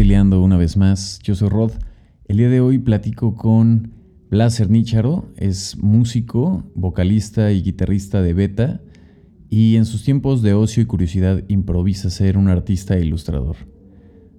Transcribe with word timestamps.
Reptileando 0.00 0.40
una 0.40 0.56
vez 0.56 0.78
más. 0.78 1.18
Yo 1.22 1.34
soy 1.34 1.50
Rod. 1.50 1.72
El 2.24 2.38
día 2.38 2.48
de 2.48 2.62
hoy 2.62 2.78
platico 2.78 3.34
con 3.34 3.92
Blas 4.30 4.66
Nícharo. 4.66 5.28
Es 5.36 5.76
músico, 5.76 6.64
vocalista 6.74 7.52
y 7.52 7.60
guitarrista 7.60 8.22
de 8.22 8.32
Beta. 8.32 8.80
Y 9.50 9.76
en 9.76 9.84
sus 9.84 10.02
tiempos 10.02 10.40
de 10.40 10.54
ocio 10.54 10.82
y 10.82 10.86
curiosidad 10.86 11.44
improvisa 11.48 12.08
ser 12.08 12.38
un 12.38 12.48
artista 12.48 12.96
e 12.96 13.04
ilustrador. 13.04 13.56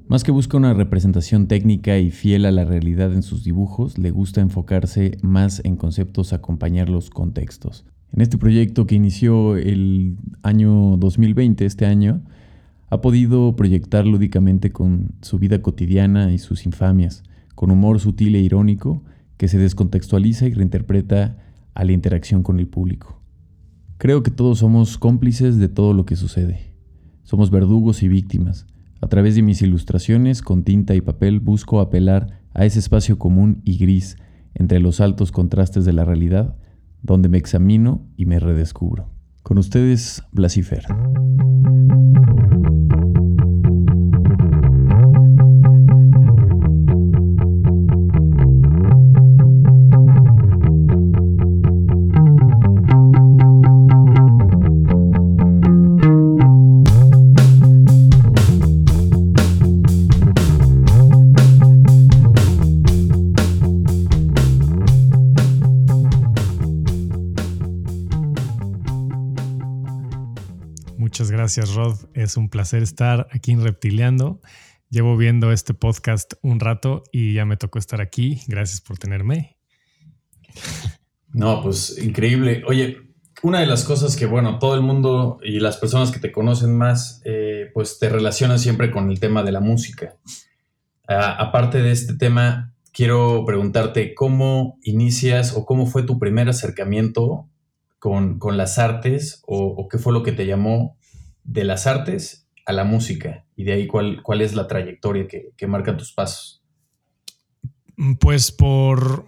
Más 0.08 0.24
que 0.24 0.32
busca 0.32 0.58
una 0.58 0.74
representación 0.74 1.46
técnica 1.46 2.00
y 2.00 2.10
fiel 2.10 2.48
a 2.48 2.52
la 2.52 2.66
realidad 2.66 3.14
en 3.14 3.22
sus 3.22 3.44
dibujos, 3.44 4.00
le 4.00 4.10
gusta 4.10 4.42
enfocarse 4.42 5.20
más 5.22 5.62
en 5.64 5.76
conceptos, 5.76 6.34
acompañar 6.34 6.90
los 6.90 7.12
contextos. 7.12 7.86
En 8.12 8.22
este 8.22 8.40
proyecto 8.40 8.88
que 8.88 8.96
inició 8.96 9.58
el 9.58 10.18
año 10.42 10.98
2020, 10.98 11.68
este 11.68 11.86
año, 11.86 12.24
ha 12.92 13.00
podido 13.00 13.56
proyectar 13.56 14.06
lúdicamente 14.06 14.74
con 14.74 15.14
su 15.22 15.40
vida 15.40 15.62
cotidiana 15.62 16.34
y 16.34 16.38
sus 16.38 16.66
infamias, 16.66 17.24
con 17.56 17.72
humor 17.72 18.02
sutil 18.02 18.36
e 18.36 18.40
irónico 18.40 19.06
que 19.38 19.48
se 19.48 19.58
descontextualiza 19.58 20.46
y 20.46 20.54
reinterpreta 20.54 21.38
a 21.74 21.86
la 21.86 21.94
interacción 21.94 22.44
con 22.44 22.60
el 22.60 22.68
público. 22.68 23.22
Creo 23.98 24.24
que 24.24 24.32
todos 24.32 24.60
somos 24.60 24.98
cómplices 24.98 25.58
de 25.58 25.70
todo 25.70 25.94
lo 25.94 26.06
que 26.06 26.18
sucede. 26.18 26.76
Somos 27.24 27.50
verdugos 27.50 28.04
y 28.04 28.10
víctimas. 28.10 28.68
A 29.00 29.08
través 29.08 29.36
de 29.36 29.42
mis 29.42 29.62
ilustraciones 29.62 30.42
con 30.42 30.66
tinta 30.66 30.94
y 30.94 31.00
papel 31.00 31.40
busco 31.40 31.80
apelar 31.80 32.42
a 32.54 32.66
ese 32.66 32.80
espacio 32.80 33.18
común 33.18 33.62
y 33.64 33.78
gris 33.78 34.18
entre 34.54 34.82
los 34.82 35.00
altos 35.00 35.32
contrastes 35.32 35.86
de 35.86 35.94
la 35.94 36.04
realidad, 36.04 36.58
donde 37.02 37.30
me 37.30 37.38
examino 37.38 38.06
y 38.18 38.26
me 38.26 38.38
redescubro. 38.38 39.14
Con 39.44 39.60
ustedes, 39.60 40.24
Blasifer. 40.34 40.84
Gracias, 71.54 71.76
Rod. 71.76 71.98
Es 72.14 72.38
un 72.38 72.48
placer 72.48 72.82
estar 72.82 73.28
aquí 73.30 73.52
en 73.52 73.62
Reptileando. 73.62 74.40
Llevo 74.90 75.18
viendo 75.18 75.52
este 75.52 75.74
podcast 75.74 76.36
un 76.42 76.62
rato 76.62 77.04
y 77.12 77.34
ya 77.34 77.44
me 77.44 77.58
tocó 77.58 77.78
estar 77.78 78.00
aquí. 78.00 78.40
Gracias 78.48 78.80
por 78.80 78.98
tenerme. 78.98 79.58
No, 81.34 81.62
pues 81.62 82.02
increíble. 82.02 82.64
Oye, 82.68 83.00
una 83.44 83.60
de 83.60 83.66
las 83.66 83.84
cosas 83.84 84.16
que, 84.16 84.28
bueno, 84.28 84.60
todo 84.60 84.76
el 84.76 84.82
mundo 84.82 85.40
y 85.44 85.60
las 85.60 85.76
personas 85.76 86.12
que 86.12 86.22
te 86.22 86.32
conocen 86.32 86.78
más, 86.78 87.22
eh, 87.26 87.70
pues 87.74 88.00
te 88.00 88.08
relacionan 88.08 88.58
siempre 88.58 88.90
con 88.90 89.12
el 89.12 89.20
tema 89.20 89.44
de 89.44 89.52
la 89.52 89.60
música. 89.60 90.16
Ah, 91.06 91.36
aparte 91.38 91.82
de 91.82 91.92
este 91.92 92.14
tema, 92.14 92.74
quiero 92.94 93.44
preguntarte 93.46 94.14
cómo 94.14 94.80
inicias 94.84 95.54
o 95.54 95.66
cómo 95.66 95.86
fue 95.86 96.04
tu 96.04 96.18
primer 96.18 96.48
acercamiento 96.48 97.50
con, 98.00 98.40
las 98.56 98.80
artes 98.80 99.44
o, 99.46 99.90
qué 99.90 99.98
fue 99.98 100.14
lo 100.14 100.24
que 100.24 100.32
te 100.32 100.46
llamó 100.46 100.96
de 101.44 101.64
las 101.64 101.88
artes 101.88 102.48
a 102.66 102.74
la 102.74 102.84
música 102.84 103.46
y 103.56 103.64
de 103.64 103.74
ahí 103.74 103.88
cuál, 103.88 104.22
cuál 104.24 104.42
es 104.42 104.54
la 104.54 104.68
trayectoria 104.68 105.28
que, 105.28 105.52
que 105.58 105.68
marcan 105.68 105.98
tus 105.98 106.14
pasos. 106.14 106.64
Pues 108.20 108.52
por, 108.52 109.26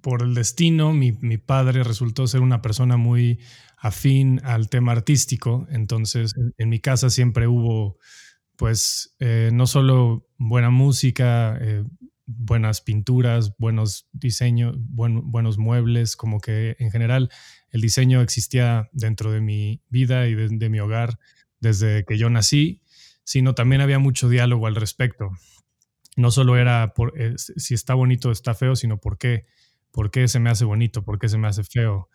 por 0.00 0.22
el 0.22 0.34
destino, 0.34 0.92
mi, 0.92 1.12
padre 1.38 1.82
resultó 1.82 2.26
ser 2.26 2.42
una 2.42 2.62
persona 2.62 2.96
muy 2.96 3.40
afín 3.78 4.40
al 4.44 4.68
tema 4.68 4.92
artístico, 4.92 5.66
entonces 5.70 6.34
en, 6.58 6.68
mi 6.68 6.78
casa 6.78 7.10
siempre 7.10 7.46
hubo 7.46 7.98
pues 8.56 9.16
eh, 9.18 9.50
no 9.52 9.66
solo 9.66 10.28
buena 10.36 10.70
música, 10.70 11.58
eh, 11.60 11.84
buenas 12.26 12.80
pinturas, 12.80 13.54
buenos 13.58 14.08
diseños, 14.12 14.76
buenos 14.78 15.58
muebles, 15.58 16.16
como 16.16 16.40
que 16.40 16.76
en 16.78 16.90
general 16.90 17.30
el 17.70 17.80
diseño 17.80 18.20
existía 18.22 18.88
dentro 18.92 19.30
de 19.32 19.40
mi 19.40 19.82
vida 19.88 20.26
y 20.26 20.34
de, 20.34 20.68
mi 20.68 20.80
hogar 20.80 21.18
desde 21.60 22.04
que 22.04 22.18
yo 22.18 22.30
nací, 22.30 22.80
sino 23.24 23.54
también 23.54 23.80
había 23.80 23.98
mucho 23.98 24.28
diálogo 24.28 24.66
al 24.66 24.76
respecto. 24.76 25.30
No 26.16 26.30
solo 26.30 26.56
era 26.56 26.94
por, 26.94 27.12
eh, 27.20 27.34
si 27.36 27.74
está 27.74 27.94
bonito 27.94 28.28
o 28.28 28.32
está 28.32 28.54
feo, 28.54 28.76
sino 28.76 28.98
por 28.98 29.18
qué, 29.18 29.46
por 29.90 30.10
qué 30.10 30.28
se 30.28 30.40
me 30.40 30.50
hace 30.50 30.64
bonito, 30.64 31.04
por 31.04 31.18
qué 31.18 31.28
se 31.28 31.38
me 31.38 31.48
hace 31.48 31.64
feo 31.64 32.08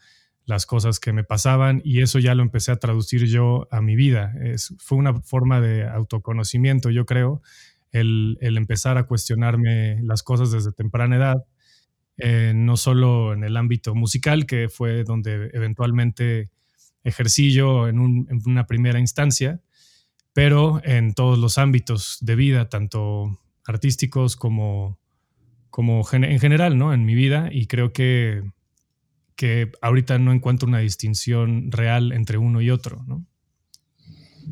las 0.45 0.65
cosas 0.65 0.99
que 0.99 1.13
me 1.13 1.23
pasaban 1.23 1.79
y 1.85 2.01
eso 2.01 2.17
ya 2.17 2.33
lo 2.33 2.41
empecé 2.41 2.71
a 2.71 2.77
traducir 2.77 3.25
yo 3.25 3.67
a 3.69 3.81
mi 3.81 3.95
vida. 3.95 4.33
Es, 4.41 4.73
fue 4.79 4.97
una 4.97 5.21
forma 5.21 5.61
de 5.61 5.87
autoconocimiento, 5.87 6.89
yo 6.89 7.05
creo, 7.05 7.43
el, 7.91 8.37
empezar 8.41 8.97
a 8.97 9.03
cuestionarme 9.03 10.01
las 10.03 10.23
cosas 10.23 10.51
desde 10.51 10.71
temprana 10.71 11.17
edad, 11.17 11.45
eh, 12.17 12.53
no 12.55 12.77
solo 12.77 13.33
en 13.33 13.43
el 13.43 13.57
ámbito 13.57 13.95
musical, 13.95 14.45
que 14.45 14.69
fue 14.69 15.03
donde 15.03 15.49
eventualmente 15.53 16.49
ejercí 17.03 17.51
yo 17.51 17.87
en, 17.87 18.27
una 18.45 18.67
primera 18.67 18.99
instancia, 18.99 19.61
pero 20.33 20.81
en 20.83 21.13
todos 21.13 21.39
los 21.39 21.57
ámbitos 21.57 22.17
de 22.21 22.35
vida, 22.35 22.69
tanto 22.69 23.39
artísticos 23.65 24.35
como, 24.35 24.99
como 25.69 26.05
en 26.11 26.39
general, 26.39 26.77
¿no? 26.77 26.93
En 26.93 27.05
mi 27.05 27.15
vida, 27.15 27.49
y 27.51 27.67
creo 27.67 27.93
que, 27.93 28.43
que 29.35 29.71
ahorita 29.81 30.19
no 30.19 30.33
encuentro 30.33 30.67
una 30.67 30.79
distinción 30.79 31.71
real 31.71 32.11
entre 32.11 32.37
uno 32.37 32.61
y 32.61 32.69
otro, 32.69 33.03
¿no? 33.07 33.25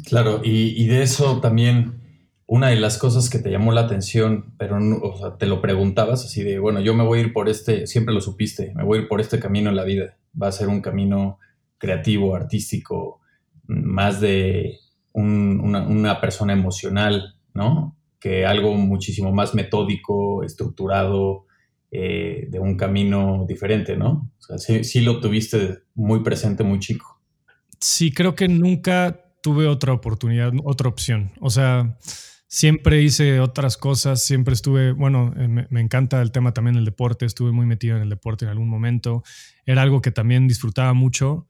Claro, 0.06 0.42
y 0.44 0.86
de 0.86 1.02
eso 1.02 1.42
también 1.42 2.07
una 2.48 2.70
de 2.70 2.78
las 2.78 2.98
cosas 2.98 3.30
que 3.30 3.40
te 3.40 3.52
llamó 3.52 3.74
la 3.74 3.82
atención, 3.82 4.54
pero 4.58 4.78
te 5.38 5.46
lo 5.46 5.62
preguntabas 5.62 6.24
así 6.24 6.44
de, 6.44 6.60
bueno, 6.60 6.80
yo 6.80 6.94
me 6.94 7.04
voy 7.04 7.20
a 7.20 7.22
ir 7.24 7.34
por 7.34 7.50
este, 7.50 7.86
siempre 7.88 8.14
lo 8.14 8.22
supiste, 8.22 8.74
me 8.74 8.84
voy 8.84 8.98
a 8.98 9.02
ir 9.02 9.08
por 9.10 9.20
este 9.20 9.40
camino 9.40 9.70
en 9.70 9.76
la 9.76 9.84
vida. 9.84 10.18
Va 10.42 10.48
a 10.48 10.54
ser 10.54 10.70
un 10.70 10.82
camino 10.82 11.40
creativo, 11.78 12.36
artístico, 12.36 13.20
más 13.68 14.22
de 14.22 14.80
una, 15.14 16.22
persona 16.22 16.54
emocional, 16.54 17.36
¿no? 17.54 17.98
Que 18.20 18.46
algo 18.46 18.74
muchísimo 18.76 19.34
más 19.34 19.54
metódico, 19.54 20.44
estructurado, 20.44 21.48
eh, 21.92 22.48
de 22.50 22.60
un 22.60 22.78
camino 22.78 23.46
diferente, 23.48 23.98
¿no? 23.98 24.32
O 24.40 24.58
sea, 24.58 24.58
sí 24.58 25.02
lo 25.02 25.20
tuviste 25.20 25.80
muy 25.96 26.22
presente, 26.22 26.64
muy 26.64 26.80
chico. 26.80 27.20
Sí, 27.80 28.12
creo 28.12 28.36
que 28.36 28.48
nunca 28.48 29.28
tuve 29.42 29.68
otra 29.68 29.94
oportunidad, 29.94 30.52
otra 30.64 30.90
opción. 30.90 31.32
O 31.40 31.50
sea, 31.50 31.98
Siempre 32.50 33.02
hice 33.02 33.42
otras 33.42 33.76
cosas, 33.76 34.24
siempre 34.24 34.54
estuve, 34.54 34.94
bueno, 34.94 35.34
eh, 35.36 35.48
me, 35.48 35.82
encanta 35.82 36.22
el 36.22 36.32
tema 36.32 36.54
también 36.54 36.76
del 36.76 36.86
deporte, 36.86 37.26
estuve 37.26 37.52
muy 37.52 37.66
metido 37.66 37.98
en 37.98 38.04
el 38.04 38.10
deporte 38.10 38.46
en 38.46 38.52
algún 38.52 38.70
momento, 38.70 39.24
era 39.66 39.82
algo 39.82 40.02
que 40.02 40.12
también 40.12 40.48
disfrutaba 40.48 40.94
mucho, 40.94 41.50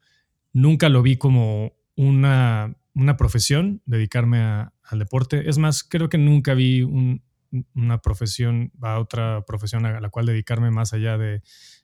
nunca 0.53 0.89
lo 0.89 1.03
vi 1.03 1.17
como 1.17 1.73
una, 1.95 2.75
una 2.95 3.15
profesión, 3.15 3.83
dedicarme 3.85 4.39
al 4.39 4.99
deporte, 4.99 5.47
es 5.47 5.59
más, 5.59 5.83
creo 5.83 6.09
que 6.09 6.17
nunca 6.17 6.55
vi 6.55 6.81
una 6.81 8.01
profesión, 8.01 8.71
a 8.81 8.97
otra 8.97 9.45
profesión 9.45 9.85
a 9.85 10.01
la 10.01 10.09
cual 10.09 10.25
dedicarme 10.25 10.71
más 10.71 10.93
allá 10.93 11.19
de 11.19 11.43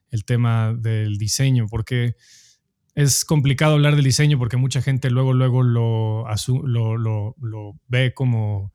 el 0.10 0.26
tema 0.26 0.74
del 0.74 1.20
diseño, 1.20 1.68
porque 1.70 2.16
es 2.96 3.26
complicado 3.26 3.74
hablar 3.74 3.96
del 3.96 4.06
diseño 4.06 4.38
porque 4.38 4.58
mucha 4.58 4.82
gente 4.82 5.10
luego, 5.10 5.34
luego 5.34 5.64
lo, 5.64 6.26
lo, 6.64 6.98
lo, 6.98 7.36
lo 7.42 7.80
ve 7.88 8.14
como 8.14 8.74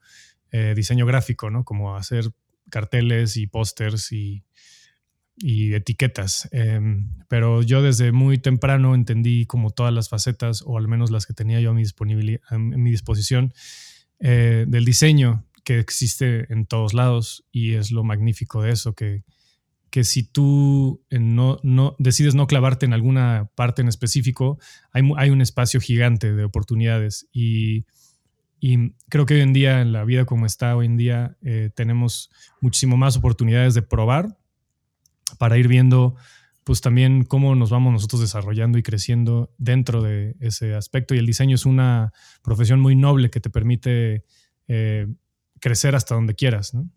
eh, 0.51 0.73
diseño 0.75 1.05
gráfico, 1.05 1.49
¿no? 1.49 1.63
Como 1.63 1.95
hacer 1.95 2.31
carteles 2.69 3.37
y 3.37 3.47
pósters 3.47 4.11
y, 4.11 4.43
etiquetas. 5.41 6.49
Em, 6.51 7.13
pero 7.29 7.61
yo 7.61 7.81
desde 7.81 8.11
muy 8.11 8.39
temprano 8.39 8.93
entendí 8.93 9.45
como 9.45 9.69
todas 9.69 9.93
las 9.93 10.09
facetas, 10.09 10.63
o 10.65 10.77
al 10.77 10.89
menos 10.89 11.11
las 11.11 11.25
que 11.25 11.33
tenía 11.33 11.61
yo 11.61 11.71
a 11.71 11.73
mi, 11.73 11.83
en 12.51 12.83
mi 12.83 12.91
disposición, 12.91 13.53
eh, 14.19 14.65
del 14.67 14.83
diseño 14.83 15.45
que 15.63 15.79
existe 15.79 16.51
en 16.51 16.65
todos 16.65 16.93
lados 16.93 17.45
y 17.51 17.75
es 17.75 17.91
lo 17.91 18.03
magnífico 18.03 18.61
de 18.61 18.71
eso, 18.71 18.95
que, 18.95 19.23
que 19.89 20.03
si 20.03 20.23
tú 20.23 21.03
no, 21.09 21.59
no, 21.63 21.95
decides 21.99 22.35
no 22.35 22.47
clavarte 22.47 22.85
en 22.85 22.93
alguna 22.93 23.49
parte 23.55 23.81
en 23.81 23.87
específico, 23.87 24.59
hay, 24.91 25.03
hay 25.15 25.29
un 25.29 25.41
espacio 25.41 25.79
gigante 25.79 26.33
de 26.33 26.43
oportunidades 26.43 27.27
y 27.31 27.85
y 28.59 28.91
creo 29.09 29.25
que 29.25 29.35
hoy 29.35 29.41
en 29.41 29.53
día, 29.53 29.81
en 29.81 29.91
la 29.91 30.03
vida 30.03 30.25
como 30.25 30.45
está 30.45 30.75
hoy 30.75 30.85
en 30.85 30.97
día, 30.97 31.37
eh, 31.41 31.69
tenemos 31.73 32.29
muchísimo 32.61 32.97
más 32.97 33.17
oportunidades 33.17 33.73
de 33.73 33.81
probar 33.81 34.37
para 35.37 35.57
ir 35.57 35.67
viendo 35.67 36.15
pues 36.63 36.81
también 36.81 37.23
cómo 37.23 37.55
nos 37.55 37.71
vamos 37.71 37.93
nosotros 37.93 38.21
desarrollando 38.21 38.77
y 38.77 38.83
creciendo 38.83 39.51
dentro 39.57 40.03
de 40.03 40.35
ese 40.39 40.75
aspecto. 40.75 41.15
Y 41.15 41.17
el 41.17 41.25
diseño 41.25 41.55
es 41.55 41.65
una 41.65 42.13
profesión 42.43 42.79
muy 42.79 42.95
noble 42.95 43.31
que 43.31 43.39
te 43.39 43.49
permite 43.49 44.23
eh, 44.67 45.07
crecer 45.59 45.95
hasta 45.95 46.13
donde 46.13 46.35
quieras, 46.35 46.75
¿no? 46.75 46.87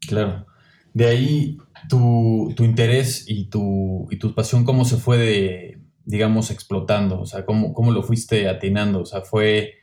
Claro. 0.00 0.46
De 0.94 1.06
ahí 1.06 1.58
tu, 1.88 2.52
interés 2.58 3.26
y 3.28 3.44
tu, 3.50 4.08
y 4.10 4.16
tu 4.16 4.34
pasión, 4.34 4.64
¿cómo 4.64 4.84
se 4.84 4.96
fue 4.96 5.18
de, 5.18 5.80
digamos, 6.04 6.50
explotando? 6.50 7.20
O 7.20 7.26
sea, 7.26 7.44
¿cómo, 7.44 7.72
cómo 7.72 7.92
lo 7.92 8.02
fuiste 8.02 8.48
atinando? 8.48 9.02
O 9.02 9.06
sea, 9.06 9.20
fue 9.20 9.74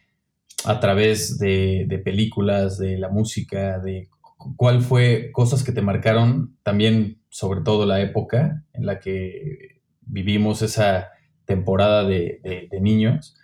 a 0.65 0.79
través 0.79 1.37
de, 1.39 1.85
de, 1.87 1.99
películas, 1.99 2.77
de 2.77 2.97
la 2.97 3.09
música, 3.09 3.79
de 3.79 4.09
cuál 4.55 4.81
fue 4.81 5.31
cosas 5.31 5.63
que 5.63 5.71
te 5.71 5.81
marcaron 5.81 6.57
también, 6.63 7.21
sobre 7.29 7.61
todo 7.61 7.85
la 7.85 8.01
época 8.01 8.63
en 8.73 8.85
la 8.85 8.99
que 8.99 9.81
vivimos 10.01 10.61
esa 10.61 11.09
temporada 11.45 12.03
de, 12.03 12.67
de 12.69 12.81
niños 12.81 13.35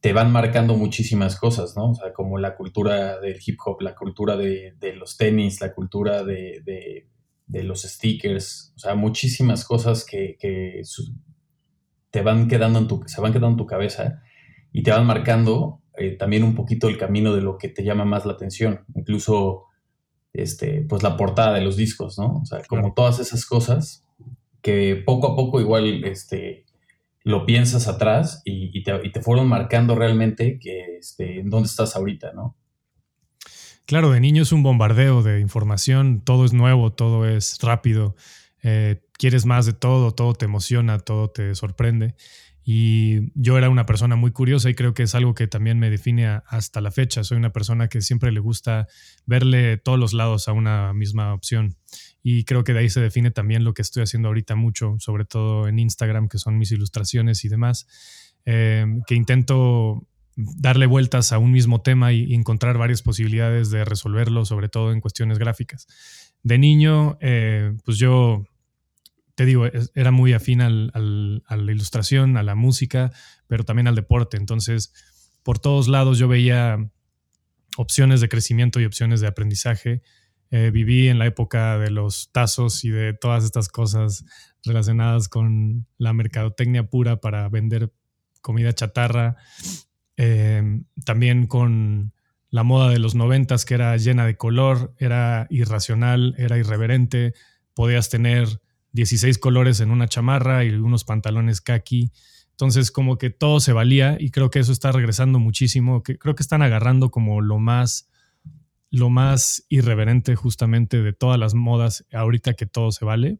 te 0.00 0.12
van 0.12 0.30
marcando 0.30 0.76
muchísimas 0.76 1.36
cosas, 1.36 1.76
¿no? 1.76 1.90
O 1.90 1.94
sea, 1.94 2.12
como 2.12 2.38
la 2.38 2.56
cultura 2.56 3.18
del 3.18 3.38
hip 3.44 3.58
hop, 3.64 3.80
la 3.80 3.94
cultura 3.94 4.36
de, 4.36 4.74
los 4.96 5.16
tenis, 5.16 5.60
la 5.60 5.72
cultura 5.72 6.22
de, 6.22 7.06
los 7.48 7.82
stickers, 7.82 8.72
o 8.76 8.78
sea, 8.78 8.94
muchísimas 8.94 9.64
cosas 9.64 10.04
que, 10.04 10.36
te 12.10 12.22
van 12.22 12.48
quedando 12.48 12.80
en 12.80 12.88
tu, 12.88 13.02
se 13.06 13.20
van 13.20 13.32
quedando 13.32 13.50
en 13.50 13.56
tu 13.56 13.66
cabeza 13.66 14.20
y 14.72 14.82
te 14.82 14.90
van 14.90 15.06
marcando 15.06 15.79
eh, 16.00 16.16
también 16.16 16.42
un 16.42 16.54
poquito 16.54 16.88
el 16.88 16.98
camino 16.98 17.34
de 17.34 17.42
lo 17.42 17.58
que 17.58 17.68
te 17.68 17.84
llama 17.84 18.04
más 18.04 18.24
la 18.24 18.32
atención, 18.32 18.84
incluso 18.94 19.66
este, 20.32 20.82
pues 20.88 21.02
la 21.02 21.16
portada 21.16 21.54
de 21.54 21.60
los 21.60 21.76
discos, 21.76 22.18
¿no? 22.18 22.40
O 22.42 22.44
sea, 22.44 22.62
como 22.68 22.94
todas 22.94 23.18
esas 23.18 23.44
cosas 23.44 24.04
que 24.62 25.02
poco 25.04 25.32
a 25.32 25.36
poco 25.36 25.60
igual 25.60 26.04
este, 26.04 26.64
lo 27.22 27.46
piensas 27.46 27.88
atrás 27.88 28.42
y, 28.44 28.82
te, 28.82 29.20
fueron 29.20 29.48
marcando 29.48 29.94
realmente 29.94 30.58
que 30.58 30.96
este, 30.98 31.40
en 31.40 31.50
dónde 31.50 31.66
estás 31.66 31.96
ahorita, 31.96 32.32
¿no? 32.32 32.56
Claro, 33.86 34.10
de 34.10 34.20
niño 34.20 34.42
es 34.42 34.52
un 34.52 34.62
bombardeo 34.62 35.22
de 35.22 35.40
información, 35.40 36.22
todo 36.22 36.44
es 36.44 36.52
nuevo, 36.52 36.92
todo 36.92 37.26
es 37.26 37.58
rápido, 37.60 38.14
eh, 38.62 39.02
quieres 39.18 39.46
más 39.46 39.66
de 39.66 39.72
todo, 39.72 40.12
todo 40.12 40.34
te 40.34 40.44
emociona, 40.44 40.98
todo 40.98 41.28
te 41.28 41.54
sorprende. 41.54 42.14
Y 42.72 43.32
yo 43.34 43.58
era 43.58 43.68
una 43.68 43.84
persona 43.84 44.14
muy 44.14 44.30
curiosa 44.30 44.70
y 44.70 44.76
creo 44.76 44.94
que 44.94 45.02
es 45.02 45.16
algo 45.16 45.34
que 45.34 45.48
también 45.48 45.80
me 45.80 45.90
define 45.90 46.40
hasta 46.46 46.80
la 46.80 46.92
fecha. 46.92 47.24
Soy 47.24 47.36
una 47.36 47.50
persona 47.50 47.88
que 47.88 48.00
siempre 48.00 48.30
le 48.30 48.38
gusta 48.38 48.86
verle 49.26 49.76
todos 49.76 49.98
los 49.98 50.12
lados 50.12 50.46
a 50.46 50.52
una 50.52 50.92
misma 50.92 51.34
opción. 51.34 51.74
Y 52.22 52.44
creo 52.44 52.62
que 52.62 52.72
de 52.72 52.78
ahí 52.78 52.88
se 52.88 53.00
define 53.00 53.32
también 53.32 53.64
lo 53.64 53.74
que 53.74 53.82
estoy 53.82 54.04
haciendo 54.04 54.28
ahorita 54.28 54.54
mucho, 54.54 54.94
sobre 55.00 55.24
todo 55.24 55.66
en 55.66 55.80
Instagram, 55.80 56.28
que 56.28 56.38
son 56.38 56.58
mis 56.58 56.70
ilustraciones 56.70 57.44
y 57.44 57.48
demás, 57.48 57.88
eh, 58.46 58.86
que 59.04 59.16
intento 59.16 60.06
darle 60.36 60.86
vueltas 60.86 61.32
a 61.32 61.38
un 61.38 61.50
mismo 61.50 61.80
tema 61.80 62.12
y, 62.12 62.34
encontrar 62.34 62.78
varias 62.78 63.02
posibilidades 63.02 63.70
de 63.70 63.84
resolverlo, 63.84 64.44
sobre 64.44 64.68
todo 64.68 64.92
en 64.92 65.00
cuestiones 65.00 65.40
gráficas. 65.40 65.88
De 66.44 66.56
niño, 66.56 67.18
eh, 67.20 67.72
pues 67.84 67.98
yo, 67.98 68.44
te 69.40 69.46
digo, 69.46 69.64
era 69.94 70.10
muy 70.10 70.34
afín 70.34 70.60
al, 70.60 70.92
a 71.46 71.56
la 71.56 71.72
ilustración, 71.72 72.36
a 72.36 72.42
la 72.42 72.54
música, 72.54 73.10
pero 73.46 73.64
también 73.64 73.88
al 73.88 73.94
deporte. 73.94 74.36
Entonces, 74.36 74.92
por 75.42 75.58
todos 75.58 75.88
lados 75.88 76.18
yo 76.18 76.28
veía 76.28 76.90
opciones 77.78 78.20
de 78.20 78.28
crecimiento 78.28 78.80
y 78.80 78.84
opciones 78.84 79.22
de 79.22 79.28
aprendizaje 79.28 80.02
eh, 80.50 80.70
viví 80.70 81.08
en 81.08 81.18
la 81.18 81.24
época 81.24 81.78
de 81.78 81.90
los 81.90 82.32
tazos 82.32 82.84
y 82.84 82.90
de 82.90 83.14
todas 83.14 83.42
estas 83.42 83.70
cosas 83.70 84.26
relacionadas 84.62 85.30
con 85.30 85.86
la 85.96 86.12
mercadotecnia 86.12 86.90
pura 86.90 87.16
para 87.22 87.48
vender 87.48 87.94
comida 88.42 88.74
chatarra. 88.74 89.36
Em, 90.18 90.84
también 91.06 91.46
con 91.46 92.12
la 92.50 92.62
moda 92.62 92.90
de 92.90 92.98
los 92.98 93.14
noventas 93.14 93.64
que 93.64 93.72
era 93.72 93.96
llena 93.96 94.26
de 94.26 94.36
color, 94.36 94.94
era 94.98 95.46
irracional, 95.48 96.34
era 96.36 96.58
irreverente. 96.58 97.32
Podías 97.72 98.10
tener 98.10 98.60
16 98.92 99.38
colores 99.38 99.80
en 99.80 99.90
una 99.90 100.08
chamarra 100.08 100.64
y 100.64 100.70
unos 100.70 101.04
pantalones 101.04 101.60
khaki. 101.60 102.10
Entonces, 102.50 102.90
como 102.90 103.18
que 103.18 103.30
todo 103.30 103.60
se 103.60 103.72
valía 103.72 104.16
y 104.20 104.30
creo 104.30 104.50
que 104.50 104.58
eso 104.58 104.72
está 104.72 104.92
regresando 104.92 105.38
muchísimo. 105.38 106.02
Que 106.02 106.18
creo 106.18 106.34
que 106.34 106.42
están 106.42 106.62
agarrando 106.62 107.10
como 107.10 107.40
lo 107.40 107.58
más 107.58 108.10
lo 108.90 109.08
más 109.08 109.64
irreverente 109.68 110.34
justamente 110.34 111.00
de 111.00 111.12
todas 111.12 111.38
las 111.38 111.54
modas 111.54 112.04
ahorita 112.12 112.54
que 112.54 112.66
todo 112.66 112.90
se 112.90 113.04
vale. 113.04 113.38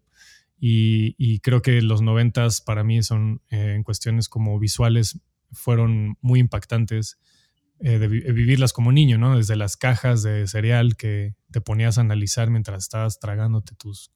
Y, 0.62 1.40
creo 1.40 1.62
que 1.62 1.80
los 1.80 2.02
noventas 2.02 2.60
para 2.60 2.84
mí 2.84 3.02
son 3.02 3.40
eh, 3.50 3.74
en 3.74 3.82
cuestiones 3.82 4.28
como 4.28 4.58
visuales 4.58 5.18
fueron 5.52 6.18
muy 6.20 6.38
impactantes 6.38 7.18
eh, 7.80 7.98
de 7.98 8.08
vivirlas 8.08 8.74
como 8.74 8.92
niño, 8.92 9.16
¿no? 9.16 9.38
Desde 9.38 9.56
las 9.56 9.78
cajas 9.78 10.22
de 10.22 10.46
cereal 10.46 10.96
que 10.96 11.34
te 11.50 11.62
ponías 11.62 11.96
a 11.96 12.02
analizar 12.02 12.50
mientras 12.50 12.82
estabas 12.82 13.18
tragándote 13.18 13.74
tus, 13.74 14.12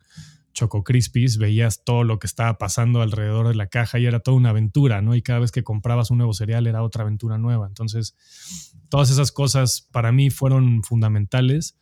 Choco 0.54 0.84
Crispies, 0.84 1.36
veías 1.36 1.84
todo 1.84 2.04
lo 2.04 2.18
que 2.18 2.26
estaba 2.26 2.56
pasando 2.56 3.02
alrededor 3.02 3.48
de 3.48 3.54
la 3.54 3.66
caja 3.66 3.98
y 3.98 4.06
era 4.06 4.20
toda 4.20 4.36
una 4.36 4.50
aventura, 4.50 5.02
¿no? 5.02 5.14
Y 5.14 5.22
cada 5.22 5.40
vez 5.40 5.52
que 5.52 5.62
comprabas 5.62 6.10
un 6.10 6.18
nuevo 6.18 6.32
cereal 6.32 6.66
era 6.66 6.82
otra 6.82 7.02
aventura 7.02 7.36
nueva. 7.36 7.66
Entonces, 7.66 8.16
todas 8.88 9.10
esas 9.10 9.32
cosas 9.32 9.86
para 9.92 10.12
mí 10.12 10.30
fueron 10.30 10.82
fundamentales 10.82 11.76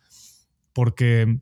porque 0.73 1.39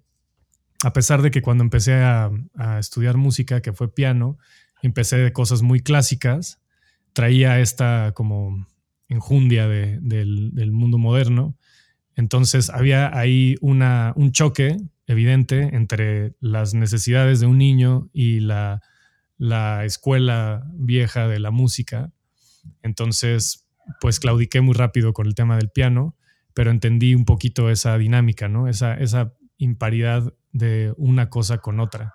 a 0.83 0.93
pesar 0.93 1.23
de 1.23 1.31
que 1.31 1.43
cuando 1.43 1.65
empecé 1.65 1.95
a, 1.95 2.31
estudiar 2.79 3.17
música, 3.17 3.63
que 3.63 3.73
fue 3.73 3.93
piano, 3.93 4.39
empecé 4.83 5.17
de 5.19 5.33
cosas 5.33 5.63
muy 5.63 5.81
clásicas, 5.81 6.61
traía 7.13 7.61
esta 7.61 8.13
como 8.15 8.67
enjundia 9.09 9.69
del, 9.69 10.01
del 10.53 10.73
mundo 10.73 10.99
moderno. 10.99 11.57
Entonces 12.17 12.71
había 12.71 13.17
ahí 13.17 13.57
una, 13.61 14.13
un 14.17 14.33
choque 14.33 14.77
evidente 15.11 15.71
entre 15.75 16.35
las 16.41 16.73
necesidades 16.73 17.41
de 17.41 17.47
un 17.47 17.59
niño 17.59 18.09
y 18.13 18.39
la, 18.41 18.81
escuela 19.85 20.63
vieja 20.75 21.27
de 21.27 21.41
la 21.41 21.51
música. 21.51 22.13
Entonces, 22.83 23.67
pues 24.01 24.21
claudiqué 24.21 24.61
muy 24.61 24.75
rápido 24.75 25.13
con 25.13 25.27
el 25.27 25.35
tema 25.35 25.57
del 25.57 25.71
piano, 25.71 26.15
pero 26.55 26.71
entendí 26.71 27.15
un 27.15 27.25
poquito 27.25 27.71
esa 27.71 27.99
dinámica, 27.99 28.49
¿no? 28.49 28.69
Esa, 28.69 28.95
esa 28.95 29.35
imparidad 29.59 30.33
de 30.53 30.95
una 30.97 31.29
cosa 31.29 31.59
con 31.59 31.81
otra. 31.81 32.15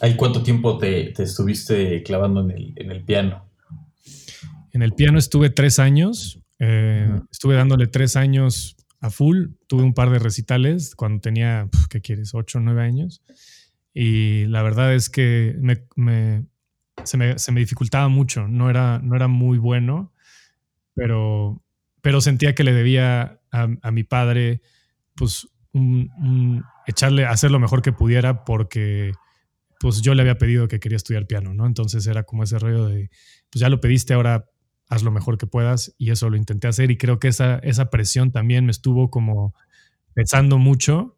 ¿Hay 0.00 0.14
cuánto 0.16 0.42
tiempo 0.42 0.76
te, 0.76 1.10
estuviste 1.22 2.02
clavando 2.02 2.40
en 2.40 2.90
el, 2.90 3.04
piano? 3.04 3.48
En 4.72 4.82
el 4.82 4.92
piano 4.92 5.18
estuve 5.18 5.48
tres 5.48 5.78
años. 5.78 6.38
Eh, 6.58 7.18
estuve 7.30 7.54
dándole 7.54 7.86
tres 7.86 8.16
años 8.16 8.77
a 9.00 9.10
full. 9.10 9.48
Tuve 9.66 9.82
un 9.82 9.94
par 9.94 10.10
de 10.10 10.18
recitales 10.18 10.94
cuando 10.94 11.20
tenía, 11.20 11.68
¿qué 11.90 12.00
quieres? 12.00 12.34
8 12.34 12.58
o 12.58 12.60
9 12.60 12.82
años. 12.82 13.22
Y 13.94 14.46
la 14.46 14.62
verdad 14.62 14.94
es 14.94 15.10
que 15.10 15.56
me, 15.60 16.46
se, 17.04 17.16
me, 17.16 17.60
dificultaba 17.60 18.08
mucho. 18.08 18.46
No 18.46 18.70
era, 18.70 19.00
no 19.02 19.16
era 19.16 19.28
muy 19.28 19.58
bueno, 19.58 20.12
pero, 20.94 21.62
pero 22.00 22.20
sentía 22.20 22.54
que 22.54 22.64
le 22.64 22.72
debía 22.72 23.40
a, 23.50 23.90
mi 23.90 24.04
padre, 24.04 24.60
pues, 25.14 25.48
un, 25.72 26.62
echarle, 26.86 27.24
hacer 27.26 27.50
lo 27.50 27.58
mejor 27.58 27.82
que 27.82 27.92
pudiera 27.92 28.44
porque 28.44 29.12
pues 29.80 30.02
yo 30.02 30.14
le 30.14 30.22
había 30.22 30.38
pedido 30.38 30.66
que 30.66 30.80
quería 30.80 30.96
estudiar 30.96 31.26
piano, 31.26 31.54
¿no? 31.54 31.64
Entonces 31.64 32.04
era 32.08 32.24
como 32.24 32.42
ese 32.42 32.58
rollo 32.58 32.86
de, 32.86 33.10
pues 33.48 33.60
ya 33.60 33.68
lo 33.68 33.80
pediste, 33.80 34.12
ahora 34.12 34.50
haz 34.88 35.02
lo 35.02 35.10
mejor 35.10 35.38
que 35.38 35.46
puedas 35.46 35.94
y 35.98 36.10
eso 36.10 36.30
lo 36.30 36.36
intenté 36.36 36.66
hacer 36.66 36.90
y 36.90 36.96
creo 36.96 37.18
que 37.18 37.28
esa, 37.28 37.58
esa 37.58 37.90
presión 37.90 38.32
también 38.32 38.64
me 38.64 38.70
estuvo 38.70 39.10
como 39.10 39.54
pensando 40.14 40.58
mucho 40.58 41.16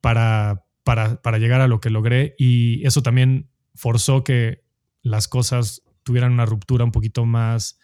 para, 0.00 0.64
para, 0.84 1.38
llegar 1.38 1.60
a 1.60 1.68
lo 1.68 1.80
que 1.80 1.90
logré 1.90 2.34
y 2.38 2.84
eso 2.86 3.02
también 3.02 3.50
forzó 3.74 4.24
que 4.24 4.64
las 5.02 5.28
cosas 5.28 5.82
tuvieran 6.02 6.32
una 6.32 6.46
ruptura 6.46 6.84
un 6.84 6.92
poquito 6.92 7.26
más, 7.26 7.78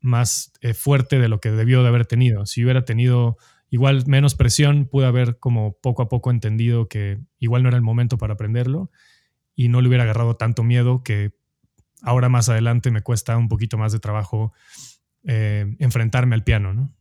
más 0.00 0.52
eh, 0.60 0.74
fuerte 0.74 1.18
de 1.18 1.28
lo 1.28 1.40
que 1.40 1.50
debió 1.50 1.82
de 1.82 1.88
haber 1.88 2.06
tenido. 2.06 2.44
Si 2.46 2.62
hubiera 2.62 2.84
tenido 2.84 3.38
igual 3.70 4.04
menos 4.06 4.34
presión, 4.34 4.86
pude 4.86 5.06
haber 5.06 5.38
como 5.38 5.78
poco 5.80 6.02
a 6.02 6.08
poco 6.08 6.30
entendido 6.30 6.88
que 6.88 7.20
igual 7.38 7.62
no 7.62 7.68
era 7.68 7.76
el 7.76 7.82
momento 7.82 8.18
para 8.18 8.34
aprenderlo 8.34 8.90
y 9.54 9.68
no 9.68 9.80
le 9.80 9.88
hubiera 9.88 10.04
agarrado 10.04 10.36
tanto 10.36 10.62
miedo 10.62 11.02
que 11.02 11.32
ahora 12.02 12.28
más 12.28 12.48
adelante 12.48 12.90
me 12.90 13.02
cuesta 13.02 13.36
un 13.36 13.48
poquito 13.48 13.78
más 13.78 13.92
de 13.92 13.98
trabajo 13.98 14.52
eh, 15.24 15.76
enfrentarme 15.78 16.34
al 16.34 16.44
piano, 16.44 16.72
¿no? 16.72 16.94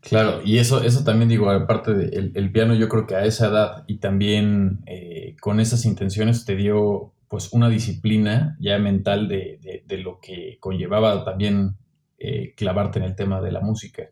Claro, 0.00 0.40
y 0.44 0.58
eso, 0.58 0.82
eso 0.82 1.04
también 1.04 1.28
digo, 1.28 1.50
aparte 1.50 1.92
del 1.92 2.32
el 2.34 2.52
piano, 2.52 2.74
yo 2.74 2.88
creo 2.88 3.06
que 3.06 3.14
a 3.14 3.24
esa 3.24 3.48
edad 3.48 3.84
y 3.86 3.98
también 3.98 4.80
eh, 4.86 5.36
con 5.40 5.60
esas 5.60 5.84
intenciones 5.84 6.44
te 6.44 6.56
dio 6.56 7.12
pues 7.28 7.52
una 7.52 7.68
disciplina 7.68 8.56
ya 8.58 8.78
mental 8.78 9.28
de, 9.28 9.82
lo 10.02 10.18
que 10.20 10.56
conllevaba 10.60 11.24
también 11.24 11.76
eh, 12.18 12.54
clavarte 12.56 12.98
en 12.98 13.04
el 13.04 13.16
tema 13.16 13.42
de 13.42 13.52
la 13.52 13.60
música. 13.60 14.04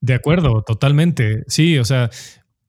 De 0.00 0.12
acuerdo, 0.12 0.62
totalmente. 0.62 1.44
Sí, 1.46 1.78
o 1.78 1.84
sea, 1.84 2.10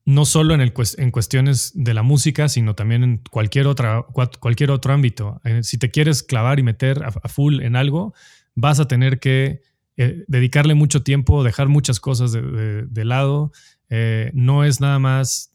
no 0.08 0.24
solo 0.24 0.54
en, 0.54 0.62
el, 0.62 0.72
en 0.96 1.10
cuestiones 1.10 1.70
de 1.74 1.92
la 1.92 2.02
música, 2.02 2.48
sino 2.48 2.74
también 2.74 3.04
en 3.04 3.20
cualquier, 3.30 3.66
otra, 3.66 4.06
cualquier 4.40 4.70
otro 4.70 4.94
ámbito. 4.94 5.38
Eh, 5.44 5.62
si 5.62 5.76
te 5.76 5.90
quieres 5.90 6.22
clavar 6.22 6.58
y 6.58 6.62
meter 6.62 7.04
a, 7.04 7.28
full 7.28 7.60
en 7.60 7.76
algo, 7.76 8.14
vas 8.54 8.80
a 8.80 8.88
tener 8.88 9.20
que 9.20 9.60
eh, 9.98 10.24
dedicarle 10.26 10.74
mucho 10.74 11.02
tiempo, 11.02 11.44
dejar 11.44 11.68
muchas 11.68 12.00
cosas 12.00 12.32
de, 12.32 13.04
lado. 13.04 13.52
Eh, 13.90 14.30
no 14.32 14.64
es 14.64 14.80
nada 14.80 14.98
más 14.98 15.52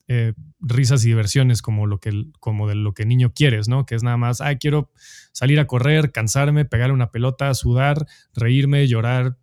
risas 0.60 1.03
y 1.03 1.07
diversiones 1.07 1.63
como, 1.63 1.88
lo 1.88 1.98
que, 2.00 2.12
como 2.39 2.69
de 2.69 2.75
lo 2.75 2.93
que 2.93 3.07
niño 3.07 3.33
quieres, 3.33 3.67
¿no? 3.67 3.88
Que 3.88 3.95
es 3.95 4.03
nada 4.03 4.17
más, 4.17 4.39
ay, 4.39 4.57
quiero 4.57 4.91
salir 5.31 5.60
a 5.60 5.65
correr, 5.65 6.12
cansarme, 6.12 6.63
pegarle 6.63 6.93
una 6.93 7.10
pelota, 7.10 7.51
sudar, 7.55 8.05
reírme, 8.36 8.88
llorar, 8.88 9.36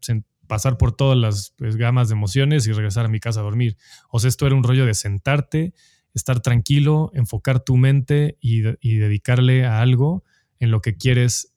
pasar 0.50 0.78
por 0.78 0.90
todas 0.90 1.16
las 1.16 1.54
pues, 1.59 1.76
gamas 1.76 2.09
de 2.09 2.14
emociones 2.14 2.66
y 2.66 2.73
regresar 2.73 3.07
a 3.07 3.09
mi 3.09 3.21
casa 3.21 3.38
a 3.38 3.45
dormir. 3.45 3.76
O 4.11 4.19
sea, 4.19 4.26
esto 4.26 4.49
era 4.49 4.57
un 4.57 4.64
rollo 4.64 4.85
de 4.85 4.95
sentarte, 4.95 5.75
estar 6.12 6.40
tranquilo, 6.40 7.12
enfocar 7.14 7.61
tu 7.61 7.76
mente 7.76 8.37
y, 8.40 8.62
dedicarle 8.62 9.64
a 9.64 9.80
algo 9.80 10.25
en 10.59 10.73
lo 10.73 10.83
que 10.83 10.97
quieres, 10.97 11.54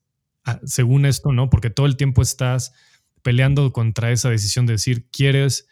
según 0.64 1.08
esto, 1.08 1.32
¿no? 1.32 1.50
Porque 1.50 1.72
todo 1.72 1.88
el 1.88 1.98
tiempo 1.98 2.22
estás 2.22 2.72
peleando 3.24 3.74
contra 3.74 4.12
esa 4.12 4.30
decisión 4.30 4.68
de 4.68 4.74
decir, 4.74 5.10
quieres, 5.10 5.68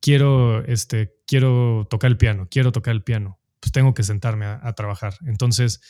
quiero, 0.00 0.62
este, 0.66 1.14
quiero 1.26 1.86
tocar 1.88 2.10
el 2.10 2.18
piano, 2.18 2.46
quiero 2.50 2.72
tocar 2.72 2.92
el 2.92 3.02
piano, 3.02 3.40
pues 3.58 3.72
tengo 3.72 3.94
que 3.94 4.02
sentarme 4.02 4.44
a 4.44 4.72
trabajar. 4.74 5.14
Entonces, 5.24 5.80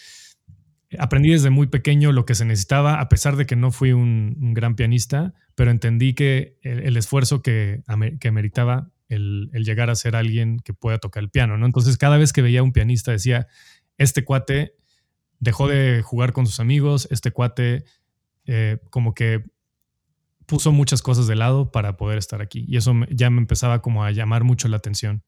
aprendí 0.98 1.30
desde 1.30 1.50
muy 1.50 1.68
pequeño 1.68 2.12
lo 2.12 2.24
que 2.24 2.34
se 2.34 2.44
necesitaba, 2.44 3.00
a 3.00 3.08
pesar 3.08 3.36
de 3.36 3.46
que 3.46 3.56
no 3.56 3.70
fui 3.70 3.92
un, 3.92 4.54
gran 4.54 4.74
pianista, 4.74 5.34
pero 5.54 5.70
entendí 5.70 6.14
que 6.14 6.56
el, 6.62 6.96
esfuerzo 6.96 7.42
que, 7.42 7.82
que 8.20 8.30
meritaba 8.30 8.90
el, 9.08 9.50
llegar 9.52 9.90
a 9.90 9.94
ser 9.94 10.16
alguien 10.16 10.58
que 10.58 10.72
pueda 10.72 10.98
tocar 10.98 11.22
el 11.22 11.30
piano, 11.30 11.58
¿no? 11.58 11.66
Entonces, 11.66 11.98
cada 11.98 12.16
vez 12.16 12.32
que 12.32 12.42
veía 12.42 12.60
a 12.60 12.62
un 12.62 12.72
pianista 12.72 13.12
decía, 13.12 13.46
este 13.98 14.24
cuate 14.24 14.74
dejó 15.38 15.68
de 15.68 16.02
jugar 16.02 16.32
con 16.32 16.46
sus 16.46 16.60
amigos, 16.60 17.08
este 17.10 17.30
cuate 17.30 17.84
eh, 18.46 18.78
como 18.90 19.14
que 19.14 19.44
puso 20.46 20.72
muchas 20.72 21.02
cosas 21.02 21.26
de 21.26 21.36
lado 21.36 21.70
para 21.70 21.96
poder 21.96 22.18
estar 22.18 22.40
aquí. 22.40 22.64
Y 22.66 22.76
eso 22.76 22.94
ya 23.10 23.30
me 23.30 23.38
empezaba 23.38 23.82
como 23.82 24.04
a 24.04 24.10
llamar 24.10 24.44
mucho 24.44 24.68
la 24.68 24.78
atención. 24.78 25.22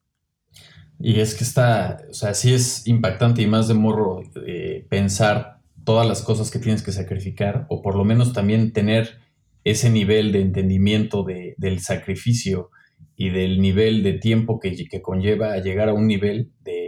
Y 0.98 1.20
es 1.20 1.34
que 1.34 1.44
está, 1.44 2.00
o 2.10 2.14
sea, 2.14 2.34
sí 2.34 2.54
es 2.54 2.86
impactante 2.86 3.42
y 3.42 3.46
más 3.46 3.68
de 3.68 3.74
morro 3.74 4.22
eh, 4.46 4.86
pensar 4.88 5.51
todas 5.84 6.06
las 6.06 6.22
cosas 6.22 6.50
que 6.50 6.58
tienes 6.58 6.82
que 6.82 6.92
sacrificar, 6.92 7.66
o 7.68 7.82
por 7.82 7.96
lo 7.96 8.04
menos 8.04 8.32
también 8.32 8.72
tener 8.72 9.18
ese 9.64 9.90
nivel 9.90 10.32
de 10.32 10.40
entendimiento 10.40 11.24
del 11.24 11.80
sacrificio 11.80 12.70
y 13.16 13.30
del 13.30 13.60
nivel 13.60 14.02
de 14.02 14.14
tiempo 14.14 14.58
que, 14.58 14.74
que 14.88 15.02
conlleva 15.02 15.52
a 15.52 15.58
llegar 15.58 15.88
a 15.88 15.94
un 15.94 16.06
nivel 16.06 16.52
de, 16.60 16.80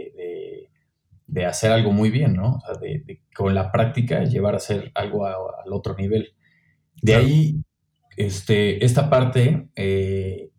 hacer 1.47 1.71
algo 1.71 1.91
muy 1.91 2.09
bien, 2.09 2.33
¿no? 2.33 2.55
O 2.55 2.59
sea, 2.59 2.75
de, 2.81 3.21
con 3.35 3.53
la 3.53 3.71
práctica 3.71 4.23
llevar 4.23 4.53
a 4.53 4.57
hacer 4.57 4.91
algo 4.95 5.25
al 5.25 5.71
otro 5.71 5.95
nivel. 5.95 6.33
De 7.01 7.13
ahí, 7.13 7.61
este, 8.17 8.83
esta 8.83 9.09
parte, 9.09 9.67
eh, 9.75 10.49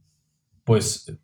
pues 0.64 1.18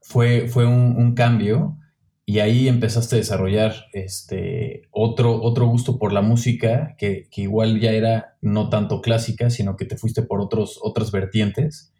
fue, 0.00 0.48
fue 0.48 0.66
un, 0.66 1.14
cambio 1.14 1.78
y 2.24 2.38
ahí 2.38 2.68
empezaste 2.68 3.16
a 3.16 3.18
desarrollar 3.18 3.86
este, 3.92 4.82
otro, 4.90 5.42
otro 5.42 5.66
gusto 5.66 5.98
por 5.98 6.12
la 6.12 6.22
música 6.22 6.94
que, 6.96 7.28
igual 7.36 7.80
ya 7.80 7.90
era 7.90 8.36
no 8.40 8.68
tanto 8.68 9.00
clásica, 9.00 9.50
sino 9.50 9.76
que 9.76 9.86
te 9.86 9.96
fuiste 9.96 10.22
por 10.22 10.40
otros, 10.40 10.78
otras 10.82 11.10
vertientes. 11.10 11.92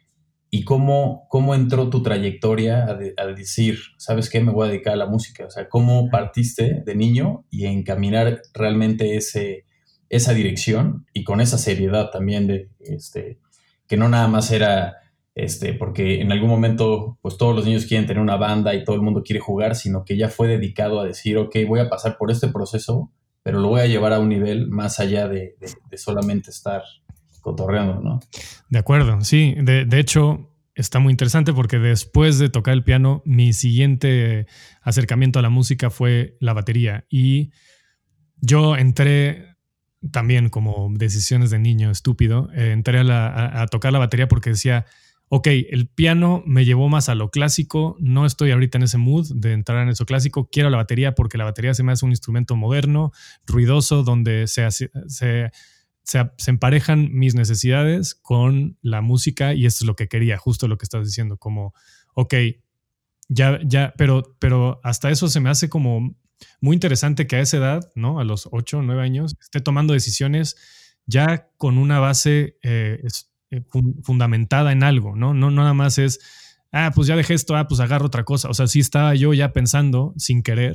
¿Y 0.48 0.64
cómo, 0.64 1.26
cómo 1.28 1.54
entró 1.54 1.88
tu 1.88 2.02
trayectoria 2.02 2.84
al 3.16 3.34
decir, 3.34 3.78
sabes 3.96 4.28
qué, 4.28 4.40
me 4.40 4.52
voy 4.52 4.68
a 4.68 4.70
dedicar 4.70 4.92
a 4.92 4.96
la 4.96 5.06
música? 5.06 5.46
O 5.46 5.50
sea, 5.50 5.68
¿cómo 5.68 6.10
partiste 6.10 6.82
de 6.84 6.94
niño 6.94 7.46
y 7.50 7.64
encaminar 7.64 8.42
realmente 8.52 9.16
ese, 9.16 9.64
esa 10.10 10.34
dirección 10.34 11.06
y 11.14 11.24
con 11.24 11.40
esa 11.40 11.56
seriedad 11.56 12.10
también 12.10 12.46
de, 12.46 12.68
este, 12.80 13.38
que 13.88 13.96
no 13.96 14.08
nada 14.10 14.28
más 14.28 14.50
era 14.52 15.01
este, 15.34 15.72
porque 15.72 16.20
en 16.20 16.30
algún 16.30 16.50
momento, 16.50 17.18
pues 17.22 17.38
todos 17.38 17.56
los 17.56 17.64
niños 17.64 17.86
quieren 17.86 18.06
tener 18.06 18.22
una 18.22 18.36
banda 18.36 18.74
y 18.74 18.84
todo 18.84 18.96
el 18.96 19.02
mundo 19.02 19.22
quiere 19.22 19.40
jugar, 19.40 19.74
sino 19.74 20.04
que 20.04 20.16
ya 20.16 20.28
fue 20.28 20.46
dedicado 20.46 21.00
a 21.00 21.04
decir, 21.04 21.38
ok, 21.38 21.56
voy 21.66 21.80
a 21.80 21.88
pasar 21.88 22.18
por 22.18 22.30
este 22.30 22.48
proceso, 22.48 23.10
pero 23.42 23.58
lo 23.58 23.68
voy 23.68 23.80
a 23.80 23.86
llevar 23.86 24.12
a 24.12 24.18
un 24.18 24.28
nivel 24.28 24.68
más 24.68 25.00
allá 25.00 25.28
de, 25.28 25.56
solamente 25.96 26.50
estar 26.50 26.82
cotorreando, 27.40 28.00
¿no? 28.00 28.20
De 28.68 28.78
acuerdo, 28.78 29.22
sí. 29.22 29.54
De, 29.58 29.86
de, 29.86 29.98
hecho, 29.98 30.50
está 30.74 30.98
muy 30.98 31.10
interesante 31.10 31.52
porque 31.52 31.78
después 31.78 32.38
de 32.38 32.50
tocar 32.50 32.74
el 32.74 32.84
piano, 32.84 33.22
mi 33.24 33.52
siguiente 33.54 34.46
acercamiento 34.82 35.38
a 35.38 35.42
la 35.42 35.50
música 35.50 35.88
fue 35.88 36.36
la 36.40 36.52
batería. 36.52 37.06
Y 37.08 37.52
yo 38.36 38.76
entré 38.76 39.56
también 40.12 40.50
como 40.50 40.90
decisiones 40.92 41.50
de 41.50 41.58
niño 41.58 41.90
estúpido, 41.90 42.50
eh, 42.54 42.72
entré 42.72 43.00
a, 43.00 43.62
a 43.62 43.66
tocar 43.68 43.92
la 43.92 43.98
batería 43.98 44.28
porque 44.28 44.50
decía, 44.50 44.84
ok, 45.34 45.46
el 45.46 45.88
piano 45.88 46.42
me 46.44 46.66
llevó 46.66 46.90
más 46.90 47.08
a 47.08 47.14
lo 47.14 47.30
clásico, 47.30 47.96
no 47.98 48.26
estoy 48.26 48.50
ahorita 48.50 48.76
en 48.76 48.84
ese 48.84 48.98
mood 48.98 49.32
de 49.34 49.54
entrar 49.54 49.82
en 49.82 49.88
eso 49.88 50.04
clásico, 50.04 50.50
quiero 50.52 50.68
la 50.68 50.76
batería 50.76 51.14
porque 51.14 51.38
la 51.38 51.44
batería 51.44 51.72
se 51.72 51.82
me 51.82 51.90
hace 51.90 52.04
un 52.04 52.10
instrumento 52.10 52.54
moderno, 52.54 53.12
ruidoso, 53.46 54.02
donde 54.02 54.46
se, 54.46 54.68
se, 54.70 55.50
emparejan 56.46 57.08
mis 57.14 57.34
necesidades 57.34 58.14
con 58.14 58.76
la 58.82 59.00
música 59.00 59.54
y 59.54 59.64
esto 59.64 59.84
es 59.84 59.86
lo 59.86 59.96
que 59.96 60.06
quería, 60.06 60.36
justo 60.36 60.68
lo 60.68 60.76
que 60.76 60.84
estás 60.84 61.06
diciendo, 61.06 61.38
como, 61.38 61.72
ok, 62.12 62.34
ya, 63.30 63.58
ya, 63.64 63.94
pero, 63.96 64.36
pero 64.38 64.82
hasta 64.84 65.10
eso 65.10 65.28
se 65.28 65.40
me 65.40 65.48
hace 65.48 65.70
como 65.70 66.14
muy 66.60 66.74
interesante 66.74 67.26
que 67.26 67.36
a 67.36 67.40
esa 67.40 67.56
edad, 67.56 67.90
¿no? 67.94 68.20
A 68.20 68.24
los 68.24 68.50
8 68.52 68.80
o 68.80 68.82
9 68.82 69.00
años, 69.00 69.34
esté 69.40 69.62
tomando 69.62 69.94
decisiones 69.94 70.56
ya 71.06 71.48
con 71.56 71.78
una 71.78 72.00
base 72.00 72.58
eh, 72.62 73.02
eh, 73.52 73.62
fundamentada 74.02 74.72
en 74.72 74.82
algo, 74.82 75.14
¿no? 75.14 75.34
¿no? 75.34 75.50
nada 75.50 75.74
más 75.74 75.98
es, 75.98 76.18
ah, 76.72 76.90
pues 76.94 77.06
ya 77.06 77.16
dejé 77.16 77.34
esto, 77.34 77.54
ah, 77.54 77.68
pues 77.68 77.80
agarro 77.80 78.06
otra 78.06 78.24
cosa. 78.24 78.48
O 78.48 78.54
sea, 78.54 78.66
sí 78.66 78.80
estaba 78.80 79.14
yo 79.14 79.34
ya 79.34 79.52
pensando, 79.52 80.14
sin 80.16 80.42
querer, 80.42 80.74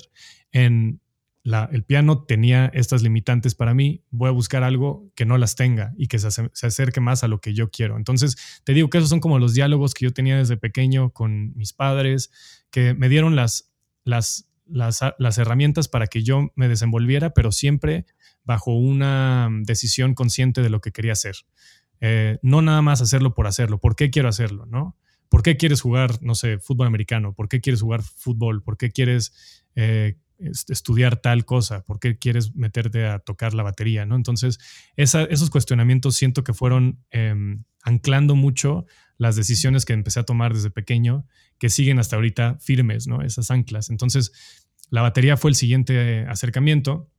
en 0.51 1.01
la, 1.41 1.67
el 1.71 1.83
piano 1.83 2.23
tenía 2.23 2.67
estas 2.67 3.01
limitantes 3.01 3.55
para 3.55 3.73
mí, 3.73 4.03
voy 4.11 4.27
a 4.27 4.31
buscar 4.31 4.63
algo 4.63 5.11
que 5.15 5.25
no 5.25 5.39
las 5.39 5.55
tenga 5.55 5.93
y 5.97 6.05
que 6.05 6.19
se, 6.19 6.29
se, 6.29 6.67
acerque 6.67 6.99
más 6.99 7.23
a 7.23 7.27
lo 7.27 7.41
que 7.41 7.55
yo 7.55 7.71
quiero. 7.71 7.97
Entonces, 7.97 8.61
te 8.63 8.73
digo 8.73 8.91
que 8.91 8.99
esos 8.99 9.09
son 9.09 9.21
como 9.21 9.39
los 9.39 9.55
diálogos 9.55 9.95
que 9.95 10.05
yo 10.05 10.13
tenía 10.13 10.37
desde 10.37 10.55
pequeño 10.57 11.09
con 11.09 11.57
mis 11.57 11.73
padres, 11.73 12.29
que 12.69 12.93
me 12.93 13.09
dieron 13.09 13.35
las, 13.35 13.71
las, 14.03 14.47
las, 14.67 14.99
las 15.17 15.37
herramientas 15.39 15.87
para 15.87 16.05
que 16.05 16.21
yo 16.21 16.51
me 16.55 16.67
desenvolviera, 16.67 17.31
pero 17.31 17.51
siempre 17.51 18.05
bajo 18.43 18.73
una 18.73 19.49
decisión 19.63 20.13
consciente 20.13 20.61
de 20.61 20.69
lo 20.69 20.79
que 20.79 20.91
quería 20.91 21.13
hacer. 21.13 21.35
Eh, 22.01 22.37
no 22.41 22.61
nada 22.61 22.81
más 22.81 23.01
hacerlo 23.01 23.33
por 23.33 23.47
hacerlo. 23.47 23.79
¿Por 23.79 23.95
qué 23.95 24.09
quiero 24.09 24.29
hacerlo? 24.29 24.65
¿no? 24.65 24.97
¿Por 25.29 25.43
qué 25.43 25.57
quieres 25.57 25.81
jugar, 25.81 26.21
no 26.21 26.35
sé, 26.35 26.59
fútbol 26.59 26.87
americano? 26.87 27.33
¿Por 27.33 27.49
qué 27.49 27.61
quieres 27.61 27.81
jugar 27.81 28.01
fútbol? 28.01 28.63
¿Por 28.63 28.77
qué 28.77 28.91
quieres 28.91 29.63
eh, 29.75 30.17
estudiar 30.39 31.17
tal 31.17 31.45
cosa? 31.45 31.83
¿Por 31.83 31.99
qué 31.99 32.17
quieres 32.17 32.55
meterte 32.55 33.05
a 33.05 33.19
tocar 33.19 33.53
la 33.53 33.63
batería? 33.63 34.05
¿no? 34.05 34.15
Entonces, 34.15 34.59
esos 34.95 35.49
cuestionamientos 35.49 36.15
siento 36.15 36.43
que 36.43 36.53
fueron 36.53 37.03
em, 37.11 37.63
anclando 37.83 38.35
mucho 38.35 38.85
las 39.17 39.35
decisiones 39.35 39.85
que 39.85 39.93
empecé 39.93 40.19
a 40.19 40.23
tomar 40.23 40.53
desde 40.53 40.69
pequeño, 40.69 41.25
que 41.57 41.69
siguen 41.69 41.99
hasta 41.99 42.15
ahorita 42.15 42.57
firmes, 42.59 43.07
¿no? 43.07 43.23
Esas 43.23 43.49
anclas. 43.49 43.89
Entonces, 43.89 44.31
la 44.89 45.01
batería 45.01 45.37
fue 45.37 45.49
el 45.49 45.55
siguiente 45.55 46.25
acercamiento 46.27 47.09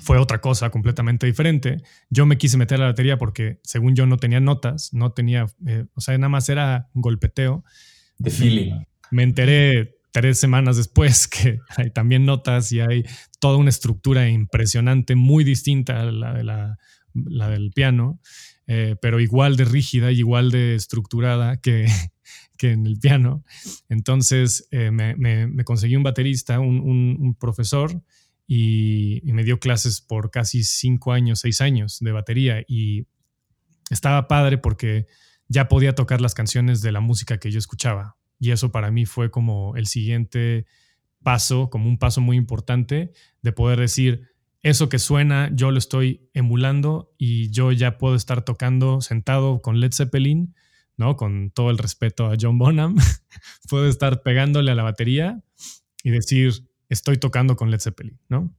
fue 0.00 0.18
otra 0.18 0.40
cosa 0.40 0.70
completamente 0.70 1.26
diferente. 1.26 1.82
Yo 2.08 2.24
me 2.24 2.38
quise 2.38 2.56
meter 2.56 2.78
a 2.78 2.84
la 2.84 2.86
batería 2.86 3.18
porque, 3.18 3.60
según 3.62 3.94
yo, 3.94 4.06
no 4.06 4.16
tenía 4.16 4.40
notas, 4.40 4.92
no 4.94 5.12
tenía, 5.12 5.46
eh, 5.66 5.84
o 5.94 6.00
sea, 6.00 6.16
nada 6.16 6.30
más 6.30 6.48
era 6.48 6.88
un 6.94 7.02
golpeteo. 7.02 7.64
De 8.16 8.30
feeling. 8.30 8.72
Me 9.10 9.22
enteré 9.22 9.98
tres 10.12 10.38
semanas 10.38 10.76
después 10.76 11.28
que 11.28 11.58
hay 11.76 11.90
también 11.90 12.24
notas 12.24 12.72
y 12.72 12.80
hay 12.80 13.04
toda 13.40 13.58
una 13.58 13.70
estructura 13.70 14.28
impresionante, 14.28 15.14
muy 15.14 15.44
distinta 15.44 16.00
a 16.00 16.04
la, 16.04 16.32
de 16.32 16.44
la, 16.44 17.50
del 17.50 17.70
piano, 17.72 18.20
eh, 18.66 18.96
pero 19.02 19.20
igual 19.20 19.56
de 19.56 19.64
rígida 19.64 20.10
y 20.12 20.20
igual 20.20 20.50
de 20.50 20.74
estructurada 20.74 21.60
que, 21.60 21.86
que 22.56 22.72
en 22.72 22.86
el 22.86 22.98
piano. 22.98 23.44
Entonces 23.88 24.68
eh, 24.70 24.90
me, 24.90 25.64
conseguí 25.64 25.96
un 25.96 26.02
baterista, 26.02 26.60
un, 26.60 26.80
un 26.80 27.34
profesor 27.34 28.02
y, 28.50 29.20
me 29.24 29.44
dio 29.44 29.60
clases 29.60 30.00
por 30.00 30.30
casi 30.30 30.64
cinco 30.64 31.12
años, 31.12 31.40
seis 31.40 31.60
años 31.60 31.98
de 32.00 32.12
batería 32.12 32.64
y 32.66 33.06
estaba 33.90 34.26
padre 34.26 34.56
porque 34.58 35.06
ya 35.48 35.68
podía 35.68 35.94
tocar 35.94 36.20
las 36.20 36.34
canciones 36.34 36.80
de 36.80 36.90
la 36.90 37.00
música 37.00 37.38
que 37.38 37.50
yo 37.50 37.58
escuchaba 37.58 38.16
y 38.40 38.50
eso 38.50 38.72
para 38.72 38.90
mí 38.90 39.04
fue 39.04 39.30
como 39.30 39.76
el 39.76 39.86
siguiente 39.86 40.66
paso, 41.22 41.68
como 41.68 41.88
un 41.88 41.98
paso 41.98 42.20
muy 42.22 42.36
importante 42.36 43.12
de 43.42 43.52
poder 43.52 43.78
decir, 43.78 44.30
eso 44.62 44.88
que 44.88 44.98
suena 44.98 45.50
yo 45.54 45.70
lo 45.70 45.78
estoy 45.78 46.28
emulando 46.32 47.12
y 47.18 47.50
yo 47.50 47.70
ya 47.70 47.98
puedo 47.98 48.14
estar 48.14 48.42
tocando 48.42 49.00
sentado 49.02 49.60
con 49.60 49.78
Led 49.78 49.92
Zeppelin, 49.92 50.54
¿no? 50.96 51.16
Con 51.16 51.50
todo 51.50 51.70
el 51.70 51.78
respeto 51.78 52.26
a 52.26 52.36
John 52.40 52.58
Bonham, 52.58 52.96
puedo 53.68 53.88
estar 53.88 54.22
pegándole 54.22 54.70
a 54.70 54.74
la 54.74 54.82
batería 54.82 55.42
y 56.02 56.10
decir, 56.10 56.67
estoy 56.88 57.18
tocando 57.18 57.56
con 57.56 57.70
Led 57.70 57.80
Zeppelin, 57.80 58.18
¿no? 58.28 58.54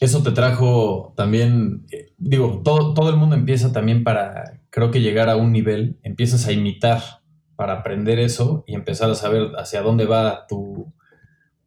Eso 0.00 0.22
te 0.22 0.30
trajo 0.30 1.12
también, 1.16 1.86
eh, 1.90 2.12
digo, 2.18 2.62
todo, 2.64 2.94
todo 2.94 3.10
el 3.10 3.16
mundo 3.16 3.34
empieza 3.34 3.72
también 3.72 4.04
para 4.04 4.60
creo 4.70 4.90
que 4.90 5.00
llegar 5.00 5.28
a 5.28 5.36
un 5.36 5.52
nivel, 5.52 5.98
empiezas 6.02 6.46
a 6.46 6.52
imitar 6.52 7.02
para 7.56 7.74
aprender 7.74 8.18
eso 8.20 8.62
y 8.66 8.74
empezar 8.74 9.10
a 9.10 9.16
saber 9.16 9.50
hacia 9.56 9.82
dónde 9.82 10.06
va 10.06 10.46
tu, 10.46 10.94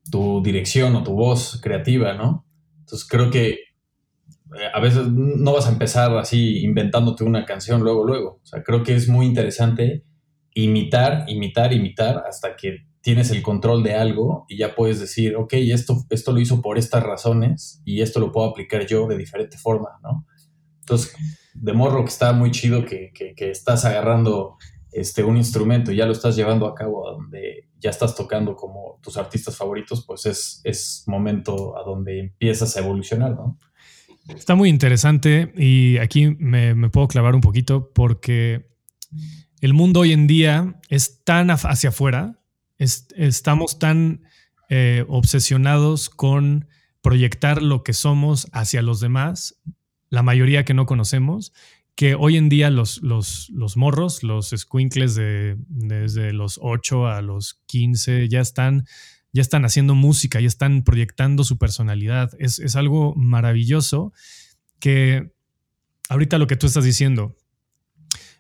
tu 0.10 0.42
dirección 0.42 0.96
o 0.96 1.04
tu 1.04 1.14
voz 1.14 1.60
creativa, 1.62 2.14
¿no? 2.14 2.46
Entonces 2.80 3.08
creo 3.08 3.30
que 3.30 3.50
eh, 3.50 4.70
a 4.74 4.80
veces 4.80 5.08
no 5.08 5.54
vas 5.54 5.68
a 5.68 5.72
empezar 5.72 6.16
así 6.18 6.60
inventándote 6.64 7.26
una 7.26 7.46
canción 7.46 7.82
luego, 7.82 8.06
luego. 8.06 8.40
O 8.42 8.46
sea, 8.46 8.64
creo 8.64 8.84
que 8.84 8.96
es 8.96 9.10
muy 9.10 9.26
interesante 9.26 10.06
imitar, 10.54 11.26
imitar, 11.28 11.74
imitar 11.74 12.24
hasta 12.28 12.56
que 12.56 12.88
tienes 13.02 13.32
el 13.32 13.42
control 13.42 13.84
de 13.84 13.96
algo 13.96 14.46
y 14.48 14.58
ya 14.58 14.76
puedes 14.76 15.00
decir, 15.00 15.36
ok, 15.36 15.54
esto, 15.54 16.06
esto 16.10 16.32
lo 16.32 16.40
hizo 16.40 16.62
por 16.62 16.78
estas 16.78 17.04
razones 17.04 17.82
y 17.84 18.02
esto 18.02 18.20
lo 18.20 18.32
puedo 18.32 18.48
aplicar 18.48 18.86
yo 18.86 19.08
de 19.08 19.18
diferente 19.18 19.58
forma, 19.58 19.90
¿no? 20.04 20.26
Entonces, 20.82 21.16
de 21.54 21.74
morro 21.74 22.04
que 22.04 22.10
está 22.10 22.32
muy 22.34 22.52
chido 22.52 22.86
que, 22.86 23.12
estás 23.38 23.86
agarrando 23.86 24.58
este, 24.92 25.24
un 25.24 25.38
instrumento 25.38 25.92
y 25.92 25.96
ya 25.98 26.06
lo 26.06 26.12
estás 26.12 26.36
llevando 26.36 26.68
a 26.68 26.76
cabo 26.76 27.08
a 27.08 27.14
donde 27.14 27.70
ya 27.80 27.90
estás 27.90 28.16
tocando 28.16 28.56
como 28.56 29.00
tus 29.02 29.18
artistas 29.18 29.58
favoritos, 29.58 30.06
pues 30.06 30.26
es, 30.28 30.62
es 30.64 31.04
momento 31.08 31.78
a 31.78 31.84
donde 31.84 32.20
empiezas 32.20 32.78
a 32.78 32.82
evolucionar, 32.82 33.32
¿no? 33.32 33.60
Está 34.28 34.54
muy 34.54 34.70
interesante 34.70 35.52
y 35.58 35.98
aquí 35.98 36.36
me 36.38 36.90
puedo 36.90 37.08
clavar 37.08 37.34
un 37.34 37.42
poquito 37.42 37.92
porque 37.92 38.70
el 39.62 39.74
mundo 39.74 40.02
hoy 40.02 40.14
en 40.14 40.28
día 40.28 40.80
es 40.90 41.24
tan 41.24 41.50
hacia 41.50 41.90
afuera 41.90 42.41
estamos 42.82 43.80
tan 43.80 44.24
eh, 44.70 45.06
obsesionados 45.08 46.10
con 46.10 46.68
proyectar 47.02 47.62
lo 47.62 47.84
que 47.84 47.94
somos 47.94 48.48
hacia 48.52 48.82
los 48.82 49.00
demás, 49.00 49.60
la 50.10 50.24
mayoría 50.24 50.66
que 50.66 50.74
no 50.74 50.86
conocemos, 50.86 51.54
que 51.96 52.16
hoy 52.16 52.38
en 52.38 52.50
día 52.50 52.70
los, 52.70 53.02
los, 53.02 53.50
los 53.50 53.78
morros, 53.78 54.24
los 54.24 54.50
squinkles 54.56 55.16
de 55.16 55.58
desde 55.68 56.34
los 56.34 56.60
8 56.62 57.08
a 57.08 57.22
los 57.22 57.62
15 57.68 58.28
ya 58.30 58.40
están, 58.40 58.86
ya 59.32 59.42
están 59.42 59.66
haciendo 59.66 59.94
música, 59.94 60.40
ya 60.40 60.48
están 60.48 60.84
proyectando 60.84 61.44
su 61.44 61.58
personalidad. 61.58 62.32
Es, 62.40 62.60
es 62.60 62.76
algo 62.76 63.14
maravilloso 63.16 64.14
que 64.80 65.32
ahorita 66.10 66.38
lo 66.38 66.48
que 66.48 66.56
tú 66.56 66.66
estás 66.66 66.84
diciendo, 66.84 67.36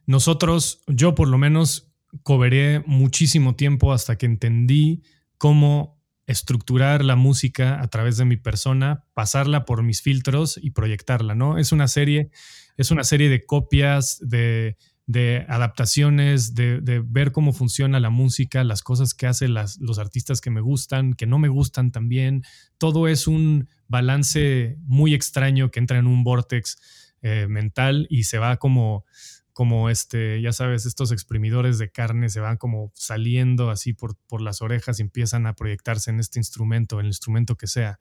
nosotros, 0.05 0.81
yo 0.87 1.13
por 1.13 1.27
lo 1.27 1.37
menos 1.37 1.90
cobré 2.23 2.83
muchísimo 2.85 3.55
tiempo 3.55 3.93
hasta 3.93 4.17
que 4.17 4.25
entendí 4.25 5.03
cómo 5.37 6.01
estructurar 6.27 7.03
la 7.03 7.15
música 7.15 7.81
a 7.81 7.87
través 7.87 8.17
de 8.17 8.25
mi 8.25 8.37
persona, 8.37 9.05
pasarla 9.13 9.65
por 9.65 9.83
mis 9.83 10.01
filtros 10.01 10.59
y 10.61 10.71
proyectarla, 10.71 11.35
¿no? 11.35 11.57
Es 11.57 11.71
una 11.71 11.87
serie, 11.87 12.31
es 12.77 12.91
una 12.91 13.03
serie 13.03 13.29
de 13.29 13.45
copias, 13.45 14.19
de, 14.21 14.77
adaptaciones, 15.49 16.55
de, 16.55 17.03
ver 17.05 17.31
cómo 17.31 17.51
funciona 17.53 17.99
la 17.99 18.09
música, 18.09 18.63
las 18.63 18.81
cosas 18.81 19.13
que 19.13 19.27
hacen 19.27 19.53
los 19.53 19.99
artistas 19.99 20.39
que 20.39 20.51
me 20.51 20.61
gustan, 20.61 21.13
que 21.13 21.25
no 21.25 21.37
me 21.37 21.49
gustan 21.49 21.91
también. 21.91 22.43
Todo 22.77 23.07
es 23.07 23.27
un 23.27 23.67
balance 23.87 24.77
muy 24.83 25.13
extraño 25.13 25.69
que 25.69 25.79
entra 25.79 25.97
en 25.97 26.07
un 26.07 26.23
vortex 26.23 26.77
eh, 27.23 27.47
mental 27.49 28.07
y 28.09 28.23
se 28.23 28.37
va 28.37 28.57
como 28.57 29.05
como 29.53 29.89
este, 29.89 30.41
ya 30.41 30.53
sabes, 30.53 30.85
estos 30.85 31.11
exprimidores 31.11 31.77
de 31.77 31.91
carne 31.91 32.29
se 32.29 32.39
van 32.39 32.57
como 32.57 32.91
saliendo 32.95 33.69
así 33.69 33.93
por, 33.93 34.15
por 34.27 34.41
las 34.41 34.61
orejas 34.61 34.99
y 34.99 35.03
empiezan 35.03 35.45
a 35.47 35.55
proyectarse 35.55 36.11
en 36.11 36.19
este 36.19 36.39
instrumento, 36.39 36.99
en 36.99 37.05
el 37.05 37.09
instrumento 37.09 37.55
que 37.55 37.67
sea. 37.67 37.99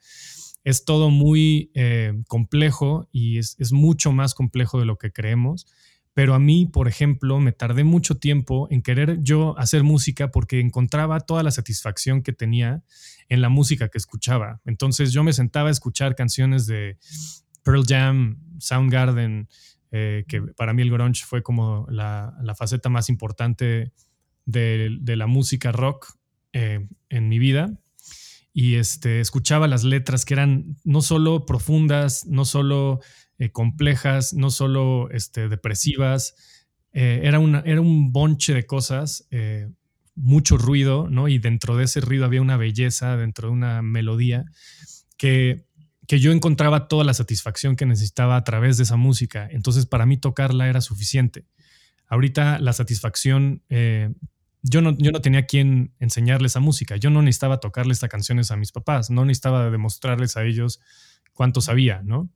Es 0.62 0.84
todo 0.84 1.10
muy 1.10 1.70
eh, 1.74 2.12
complejo 2.28 3.08
y 3.12 3.38
es, 3.38 3.56
es, 3.58 3.72
mucho 3.72 4.12
más 4.12 4.34
complejo 4.34 4.78
de 4.78 4.84
lo 4.84 4.96
que 4.96 5.12
creemos. 5.12 5.66
Pero 6.12 6.34
a 6.34 6.38
mí, 6.38 6.66
por 6.66 6.88
ejemplo, 6.88 7.38
me 7.38 7.52
tardé 7.52 7.84
mucho 7.84 8.18
tiempo 8.18 8.66
en 8.70 8.82
querer 8.82 9.18
yo 9.22 9.56
hacer 9.58 9.84
música 9.84 10.30
porque 10.30 10.60
encontraba 10.60 11.20
toda 11.20 11.42
la 11.42 11.50
satisfacción 11.50 12.22
que 12.22 12.32
tenía 12.32 12.82
en 13.28 13.40
la 13.40 13.48
música 13.48 13.88
que 13.88 13.98
escuchaba. 13.98 14.60
Entonces 14.64 15.12
yo 15.12 15.22
me 15.22 15.32
sentaba 15.32 15.68
a 15.68 15.72
escuchar 15.72 16.16
canciones 16.16 16.66
de 16.66 16.98
Pearl 17.62 17.84
Jam, 17.86 18.38
Soundgarden, 18.58 19.48
eh, 19.92 20.24
que 20.28 20.40
para 20.42 20.72
mí 20.72 20.82
el 20.82 20.90
grunge 20.90 21.24
fue 21.24 21.42
como 21.42 21.86
la, 21.90 22.34
faceta 22.56 22.88
más 22.88 23.08
importante 23.08 23.92
de, 24.46 25.00
la 25.04 25.26
música 25.26 25.72
rock 25.72 26.14
eh, 26.52 26.86
en 27.08 27.28
mi 27.28 27.38
vida. 27.38 27.78
Y 28.52 28.76
este, 28.76 29.20
escuchaba 29.20 29.68
las 29.68 29.84
letras 29.84 30.24
que 30.24 30.34
eran 30.34 30.76
no 30.84 31.02
solo 31.02 31.46
profundas, 31.46 32.26
no 32.26 32.44
solo 32.44 33.00
eh, 33.38 33.50
complejas, 33.50 34.34
no 34.34 34.50
solo 34.50 35.10
este, 35.10 35.48
depresivas, 35.48 36.34
era, 36.92 37.38
una, 37.38 37.62
era 37.64 37.80
un 37.80 38.10
bonche 38.10 38.52
de 38.52 38.66
cosas, 38.66 39.28
mucho 40.16 40.58
ruido, 40.58 41.08
¿no? 41.08 41.28
Y 41.28 41.38
dentro 41.38 41.76
de 41.76 41.84
ese 41.84 42.00
ruido 42.00 42.24
había 42.24 42.42
una 42.42 42.56
belleza, 42.56 43.16
dentro 43.16 43.46
de 43.46 43.54
una 43.54 43.80
melodía 43.80 44.44
que 45.16 45.66
que 46.10 46.18
yo 46.18 46.32
encontraba 46.32 46.88
toda 46.88 47.04
la 47.04 47.14
satisfacción 47.14 47.76
que 47.76 47.86
necesitaba 47.86 48.34
a 48.34 48.42
través 48.42 48.76
de 48.76 48.82
esa 48.82 48.96
música. 48.96 49.48
Entonces 49.48 49.86
para 49.86 50.06
mí 50.06 50.16
tocarla 50.16 50.68
era 50.68 50.80
suficiente. 50.80 51.46
Ahorita 52.08 52.58
la 52.58 52.72
satisfacción, 52.72 53.62
eh, 53.68 54.12
yo, 54.60 54.82
no, 54.82 54.98
yo 54.98 55.12
no 55.12 55.20
tenía 55.20 55.46
quien 55.46 55.94
enseñarle 56.00 56.48
esa 56.48 56.58
música. 56.58 56.96
Yo 56.96 57.10
no 57.10 57.22
necesitaba 57.22 57.60
tocarle 57.60 57.92
estas 57.92 58.10
canciones 58.10 58.50
a 58.50 58.56
mis 58.56 58.72
papás, 58.72 59.08
no 59.10 59.24
necesitaba 59.24 59.70
demostrarles 59.70 60.36
a 60.36 60.42
ellos 60.42 60.80
cuánto 61.32 61.60
sabía, 61.60 62.02
¿no? 62.02 62.28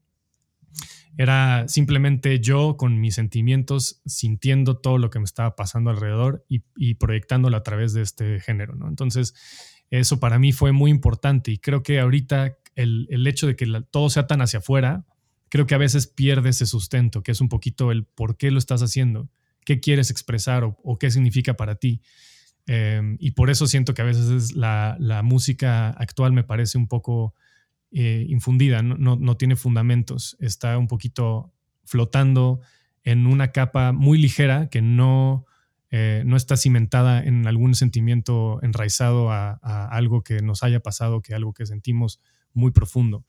Era 1.18 1.66
simplemente 1.66 2.38
yo 2.38 2.76
con 2.76 3.00
mis 3.00 3.16
sentimientos 3.16 4.00
sintiendo 4.06 4.76
todo 4.76 4.98
lo 4.98 5.10
que 5.10 5.18
me 5.18 5.24
estaba 5.24 5.56
pasando 5.56 5.90
alrededor 5.90 6.46
y, 6.48 6.62
y 6.76 6.94
proyectándolo 6.94 7.56
a 7.56 7.64
través 7.64 7.92
de 7.92 8.02
este 8.02 8.38
género, 8.38 8.76
¿no? 8.76 8.86
Entonces, 8.86 9.34
eso 9.90 10.20
para 10.20 10.38
mí 10.38 10.52
fue 10.52 10.70
muy 10.70 10.92
importante 10.92 11.50
y 11.50 11.58
creo 11.58 11.82
que 11.82 11.98
ahorita 11.98 12.56
el, 12.74 13.26
hecho 13.26 13.46
de 13.46 13.56
que 13.56 13.66
todo 13.90 14.10
sea 14.10 14.26
tan 14.26 14.40
hacia 14.40 14.58
afuera, 14.58 15.04
creo 15.48 15.66
que 15.66 15.74
a 15.74 15.78
veces 15.78 16.06
pierde 16.06 16.50
ese 16.50 16.66
sustento, 16.66 17.22
que 17.22 17.32
es 17.32 17.40
un 17.40 17.48
poquito 17.48 17.92
el 17.92 18.04
por 18.04 18.36
qué 18.36 18.50
lo 18.50 18.58
estás 18.58 18.82
haciendo, 18.82 19.28
qué 19.64 19.80
quieres 19.80 20.10
expresar 20.10 20.64
o, 20.64 20.98
qué 20.98 21.10
significa 21.10 21.54
para 21.54 21.76
ti. 21.76 22.00
Em, 22.66 23.16
y 23.20 23.32
por 23.32 23.50
eso 23.50 23.66
siento 23.66 23.94
que 23.94 24.02
a 24.02 24.06
veces 24.06 24.54
la, 24.54 25.20
música 25.24 25.90
actual 25.90 26.32
me 26.32 26.44
parece 26.44 26.78
un 26.78 26.88
poco 26.88 27.34
eh, 27.92 28.26
infundida, 28.28 28.82
no, 28.82 29.36
tiene 29.36 29.56
fundamentos, 29.56 30.36
está 30.40 30.76
un 30.78 30.88
poquito 30.88 31.52
flotando 31.84 32.60
en 33.04 33.26
una 33.26 33.52
capa 33.52 33.92
muy 33.92 34.18
ligera 34.18 34.68
que 34.68 34.82
no, 34.82 35.46
eh, 35.90 36.22
no 36.26 36.36
está 36.36 36.56
cimentada 36.56 37.22
en 37.22 37.46
algún 37.46 37.74
sentimiento 37.74 38.58
enraizado 38.62 39.30
a, 39.30 39.52
algo 39.92 40.24
que 40.24 40.40
nos 40.40 40.64
haya 40.64 40.80
pasado, 40.80 41.20
que 41.20 41.34
algo 41.34 41.52
que 41.52 41.66
sentimos 41.66 42.20
muy 42.54 42.70
profundo. 42.70 43.24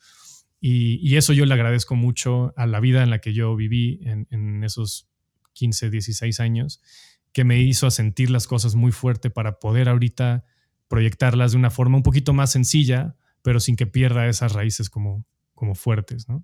Y, 0.68 1.16
eso 1.16 1.34
yo 1.34 1.46
le 1.46 1.54
agradezco 1.54 1.96
mucho 1.96 2.52
a 2.58 2.66
la 2.66 2.80
vida 2.80 3.04
en 3.04 3.12
la 3.12 3.20
que 3.20 3.34
yo 3.34 3.56
viví 3.56 4.00
en, 4.04 4.64
esos 4.64 5.08
15, 5.54 5.92
16 5.92 6.40
años, 6.40 6.82
que 7.34 7.44
me 7.44 7.62
hizo 7.62 7.92
sentir 7.92 8.32
las 8.32 8.48
cosas 8.48 8.74
muy 8.74 8.92
fuerte 8.92 9.30
para 9.30 9.60
poder 9.60 9.90
ahorita 9.90 10.44
proyectarlas 10.88 11.52
de 11.52 11.60
una 11.60 11.70
forma 11.70 11.98
un 11.98 12.04
poquito 12.04 12.34
más 12.34 12.52
sencilla, 12.52 13.16
pero 13.44 13.60
sin 13.60 13.76
que 13.76 13.86
pierda 13.86 14.28
esas 14.28 14.54
raíces 14.54 14.90
como, 14.90 15.24
como 15.54 15.76
fuertes, 15.76 16.28
¿no? 16.28 16.44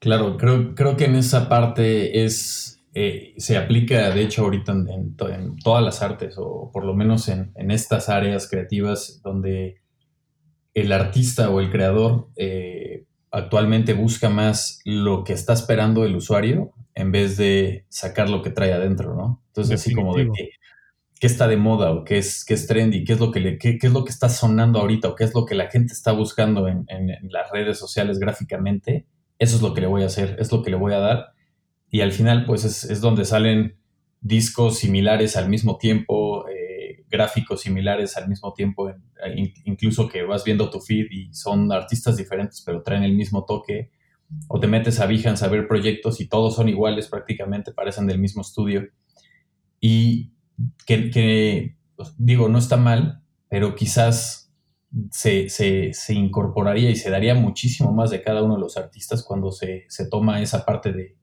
Claro, 0.00 0.36
creo, 0.36 0.74
creo 0.74 0.96
que 0.96 1.06
en 1.06 1.16
esa 1.16 1.48
parte 1.48 2.24
es, 2.24 2.84
eh, 2.92 3.34
se 3.38 3.56
aplica, 3.56 4.10
de 4.10 4.22
hecho, 4.22 4.42
ahorita 4.42 4.72
en, 4.72 5.16
todas 5.16 5.82
las 5.82 6.02
artes, 6.02 6.34
o 6.36 6.70
por 6.72 6.84
lo 6.84 6.94
menos 6.94 7.28
en, 7.28 7.52
en 7.54 7.70
estas 7.70 8.08
áreas 8.08 8.48
creativas 8.50 9.22
donde 9.22 9.80
el 10.80 10.92
artista 10.92 11.50
o 11.50 11.60
el 11.60 11.70
creador 11.70 12.28
eh, 12.36 13.04
actualmente 13.30 13.94
busca 13.94 14.28
más 14.28 14.80
lo 14.84 15.24
que 15.24 15.32
está 15.32 15.52
esperando 15.52 16.04
el 16.04 16.16
usuario 16.16 16.72
en 16.94 17.12
vez 17.12 17.36
de 17.36 17.84
sacar 17.88 18.28
lo 18.28 18.42
que 18.42 18.50
trae 18.50 18.72
adentro, 18.72 19.14
¿no? 19.14 19.42
Entonces, 19.48 19.80
así 19.80 19.94
como 19.94 20.16
de 20.16 20.28
que, 20.34 20.50
qué 21.20 21.26
está 21.26 21.46
de 21.46 21.56
moda 21.56 21.92
o 21.92 22.04
qué 22.04 22.18
es, 22.18 22.44
qué 22.44 22.54
es 22.54 22.66
trendy, 22.66 23.04
qué 23.04 23.12
es, 23.12 23.20
lo 23.20 23.30
que 23.30 23.40
le, 23.40 23.58
qué, 23.58 23.78
es 23.80 23.92
lo 23.92 24.04
que 24.04 24.10
está 24.10 24.28
sonando 24.28 24.80
ahorita 24.80 25.08
o 25.08 25.14
qué 25.14 25.24
es 25.24 25.34
lo 25.34 25.44
que 25.44 25.54
la 25.54 25.70
gente 25.70 25.92
está 25.92 26.12
buscando 26.12 26.66
en, 26.66 26.86
las 27.30 27.50
redes 27.52 27.78
sociales 27.78 28.18
gráficamente, 28.18 29.06
eso 29.38 29.56
es 29.56 29.62
lo 29.62 29.74
que 29.74 29.80
le 29.80 29.86
voy 29.86 30.02
a 30.02 30.06
hacer, 30.06 30.36
es 30.40 30.50
lo 30.50 30.62
que 30.62 30.70
le 30.70 30.76
voy 30.76 30.92
a 30.92 30.98
dar. 30.98 31.32
Y 31.90 32.00
al 32.00 32.12
final, 32.12 32.44
pues 32.46 32.64
es, 32.64 32.84
es 32.84 33.00
donde 33.00 33.24
salen 33.24 33.78
discos 34.20 34.78
similares 34.78 35.36
al 35.36 35.48
mismo 35.48 35.78
tiempo, 35.78 36.44
gráficos 37.10 37.62
similares 37.62 38.16
al 38.16 38.28
mismo 38.28 38.52
tiempo, 38.52 38.92
incluso 39.64 40.08
que 40.08 40.22
vas 40.22 40.44
viendo 40.44 40.70
tu 40.70 40.80
feed 40.80 41.06
y 41.10 41.32
son 41.34 41.72
artistas 41.72 42.16
diferentes, 42.16 42.62
pero 42.64 42.82
traen 42.82 43.02
el 43.02 43.14
mismo 43.14 43.44
toque, 43.44 43.90
o 44.48 44.60
te 44.60 44.66
metes 44.66 45.00
a 45.00 45.06
Behance 45.06 45.44
a 45.44 45.48
ver 45.48 45.66
proyectos 45.66 46.20
y 46.20 46.28
todos 46.28 46.56
son 46.56 46.68
iguales 46.68 47.08
prácticamente, 47.08 47.72
parecen 47.72 48.06
del 48.06 48.18
mismo 48.18 48.42
estudio. 48.42 48.88
Y 49.80 50.32
que, 50.86 51.76
pues, 51.96 52.14
digo, 52.18 52.48
no 52.48 52.58
está 52.58 52.76
mal, 52.76 53.22
pero 53.48 53.74
quizás 53.74 54.52
se, 55.10 55.92
incorporaría 56.08 56.90
y 56.90 56.96
se 56.96 57.10
daría 57.10 57.34
muchísimo 57.34 57.92
más 57.92 58.10
de 58.10 58.22
cada 58.22 58.42
uno 58.42 58.54
de 58.54 58.60
los 58.60 58.76
artistas 58.76 59.22
cuando 59.22 59.50
se, 59.52 59.86
toma 60.10 60.40
esa 60.42 60.64
parte 60.64 60.92
de, 60.92 61.16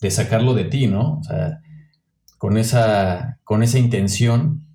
de 0.00 0.10
sacarlo 0.10 0.54
de 0.54 0.64
ti, 0.64 0.86
¿no? 0.86 1.18
O 1.18 1.24
sea, 1.24 1.60
con 2.38 2.58
esa, 2.58 3.40
con 3.44 3.62
esa 3.62 3.78
intención. 3.78 4.66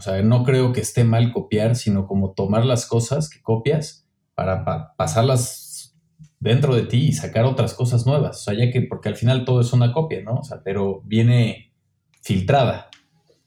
O 0.00 0.02
sea, 0.02 0.22
no 0.22 0.44
creo 0.44 0.72
que 0.72 0.80
esté 0.80 1.04
mal 1.04 1.30
copiar, 1.30 1.76
sino 1.76 2.06
como 2.06 2.32
tomar 2.32 2.64
las 2.64 2.86
cosas 2.86 3.28
que 3.28 3.42
copias 3.42 4.08
para 4.34 4.64
pasarlas 4.96 5.94
dentro 6.38 6.74
de 6.74 6.84
ti 6.84 7.08
y 7.08 7.12
sacar 7.12 7.44
otras 7.44 7.74
cosas 7.74 8.06
nuevas. 8.06 8.38
O 8.38 8.42
sea, 8.44 8.54
ya 8.54 8.72
que, 8.72 8.80
porque 8.80 9.10
al 9.10 9.16
final 9.16 9.44
todo 9.44 9.60
es 9.60 9.74
una 9.74 9.92
copia, 9.92 10.22
¿no? 10.22 10.36
O 10.36 10.42
sea, 10.42 10.62
pero 10.64 11.02
viene 11.04 11.74
filtrada. 12.22 12.88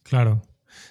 Claro. 0.03 0.43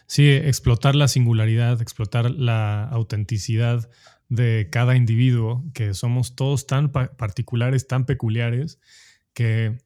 Sí, 0.09 0.29
explotar 0.31 0.97
la 0.97 1.07
singularidad, 1.07 1.81
explotar 1.81 2.33
la 2.33 2.83
autenticidad 2.89 3.89
de 4.29 4.67
cada 4.69 4.97
individuo, 4.97 5.63
que 5.75 5.95
somos 5.95 6.35
todos 6.35 6.67
tan 6.67 6.91
particulares, 6.91 7.87
tan 7.87 8.05
peculiares, 8.05 8.81
que, 9.33 9.79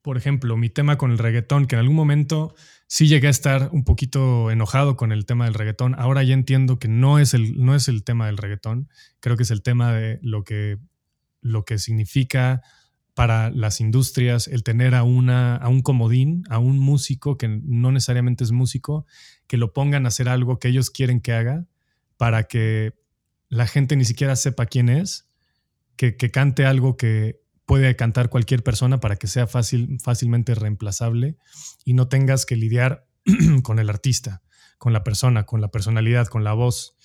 por 0.00 0.16
ejemplo, 0.16 0.56
mi 0.56 0.70
tema 0.70 0.96
con 0.96 1.10
el 1.10 1.18
reggaetón, 1.18 1.66
que 1.66 1.74
en 1.74 1.80
algún 1.80 1.96
momento 1.96 2.54
sí 2.88 3.06
llegué 3.06 3.28
a 3.28 3.30
estar 3.30 3.68
un 3.72 3.84
poquito 3.84 4.50
enojado 4.50 4.96
con 4.96 5.12
el 5.12 5.26
tema 5.26 5.44
del 5.44 5.54
reggaetón, 5.54 5.94
ahora 5.96 6.24
ya 6.24 6.34
entiendo 6.34 6.78
que 6.78 6.88
no 6.88 7.20
es 7.20 7.34
el, 7.34 7.62
no 7.62 7.76
es 7.76 7.86
el 7.86 8.02
tema 8.02 8.26
del 8.26 8.38
reggaetón, 8.38 8.88
creo 9.20 9.36
que 9.36 9.44
es 9.44 9.50
el 9.52 9.62
tema 9.62 9.92
de 9.92 10.18
lo 10.22 10.42
que, 10.42 10.78
lo 11.40 11.64
que 11.64 11.78
significa 11.78 12.62
para 13.14 13.50
las 13.50 13.80
industrias 13.80 14.48
el 14.48 14.62
tener 14.62 14.94
a, 14.94 15.02
una, 15.02 15.56
a 15.56 15.68
un 15.68 15.82
comodín, 15.82 16.44
a 16.48 16.58
un 16.58 16.78
músico 16.78 17.36
que 17.36 17.48
no 17.48 17.92
necesariamente 17.92 18.42
es 18.42 18.52
músico, 18.52 19.06
que 19.46 19.58
lo 19.58 19.72
pongan 19.72 20.04
a 20.04 20.08
hacer 20.08 20.28
algo 20.28 20.58
que 20.58 20.68
ellos 20.68 20.90
quieren 20.90 21.20
que 21.20 21.32
haga 21.32 21.66
para 22.16 22.44
que 22.44 22.94
la 23.48 23.66
gente 23.66 23.96
ni 23.96 24.04
siquiera 24.04 24.34
sepa 24.36 24.66
quién 24.66 24.88
es, 24.88 25.26
que, 25.96 26.14
cante 26.30 26.64
algo 26.64 26.96
que 26.96 27.40
puede 27.68 27.94
cantar 27.96 28.30
cualquier 28.30 28.62
persona 28.62 28.98
para 28.98 29.16
que 29.16 29.26
sea 29.26 29.46
fácil, 29.46 29.98
fácilmente 30.02 30.54
reemplazable 30.54 31.36
y 31.84 31.92
no 31.92 32.08
tengas 32.08 32.46
que 32.46 32.56
lidiar 32.56 33.06
con 33.62 33.78
el 33.78 33.90
artista, 33.90 34.42
con 34.78 34.94
la 34.94 35.04
persona, 35.04 35.44
con 35.44 35.60
la 35.60 35.70
personalidad, 35.70 36.28
con 36.28 36.44
la 36.44 36.54
voz. 36.54 36.96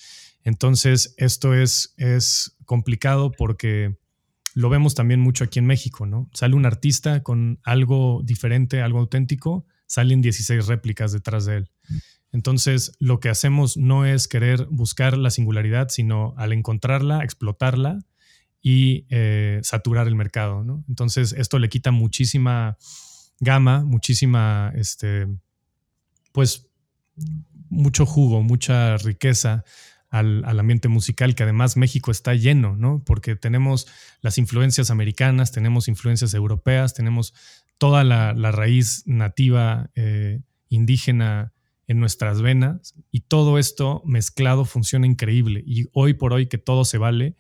Entonces, 0.42 1.16
esto 1.18 1.54
es, 1.54 1.94
es 1.98 2.56
complicado 2.64 3.34
porque 3.34 3.98
lo 4.54 4.70
vemos 4.70 4.96
también 4.96 5.20
mucho 5.20 5.44
aquí 5.44 5.60
en 5.60 5.66
México, 5.66 6.06
¿no? 6.06 6.30
Sale 6.34 6.56
un 6.56 6.66
artista 6.66 7.24
con 7.24 7.60
algo 7.66 8.22
diferente, 8.24 8.82
algo 8.82 9.00
auténtico, 9.00 9.66
salen 9.86 10.22
16 10.22 10.68
réplicas 10.68 11.12
detrás 11.12 11.44
de 11.44 11.58
él. 11.58 11.72
Entonces, 12.32 12.94
lo 13.00 13.20
que 13.20 13.28
hacemos 13.28 13.76
no 13.76 14.06
es 14.06 14.30
querer 14.30 14.66
buscar 14.72 15.18
la 15.18 15.30
singularidad, 15.30 15.90
sino 15.90 16.34
al 16.38 16.54
encontrarla, 16.54 17.22
explotarla 17.22 18.00
y 18.64 19.06
eh, 19.10 19.60
saturar 19.62 20.08
el 20.08 20.16
mercado. 20.16 20.66
Entonces, 20.88 21.34
esto 21.34 21.60
le 21.60 21.68
quita 21.68 21.92
muchísima 21.92 22.78
gama, 23.42 23.84
muchísima, 23.84 24.72
este, 24.76 25.28
pues, 26.32 26.68
mucho 27.70 28.06
jugo, 28.06 28.42
mucha 28.42 28.96
riqueza 28.98 29.66
al, 30.10 30.46
ambiente 30.60 30.88
musical, 30.88 31.36
que 31.36 31.44
además 31.44 31.76
México 31.76 32.10
está 32.10 32.36
lleno, 32.36 32.78
¿no? 32.78 33.04
Porque 33.04 33.36
tenemos 33.36 33.88
las 34.22 34.38
influencias 34.38 34.90
americanas, 34.92 35.52
tenemos 35.52 35.90
influencias 35.90 36.34
europeas, 36.34 36.94
tenemos 36.94 37.34
toda 37.78 38.06
la, 38.06 38.34
raíz 38.52 39.04
nativa 39.06 39.90
eh, 39.96 40.40
indígena 40.70 41.52
en 41.88 42.00
nuestras 42.00 42.42
venas 42.42 42.96
y 43.12 43.22
todo 43.22 43.58
esto 43.60 44.02
mezclado 44.06 44.64
funciona 44.64 45.06
increíble. 45.06 45.64
Y 45.66 45.88
hoy 45.92 46.14
por 46.14 46.32
hoy 46.32 46.46
que 46.46 46.58
todo 46.58 46.86
se 46.86 46.98
vale, 46.98 47.36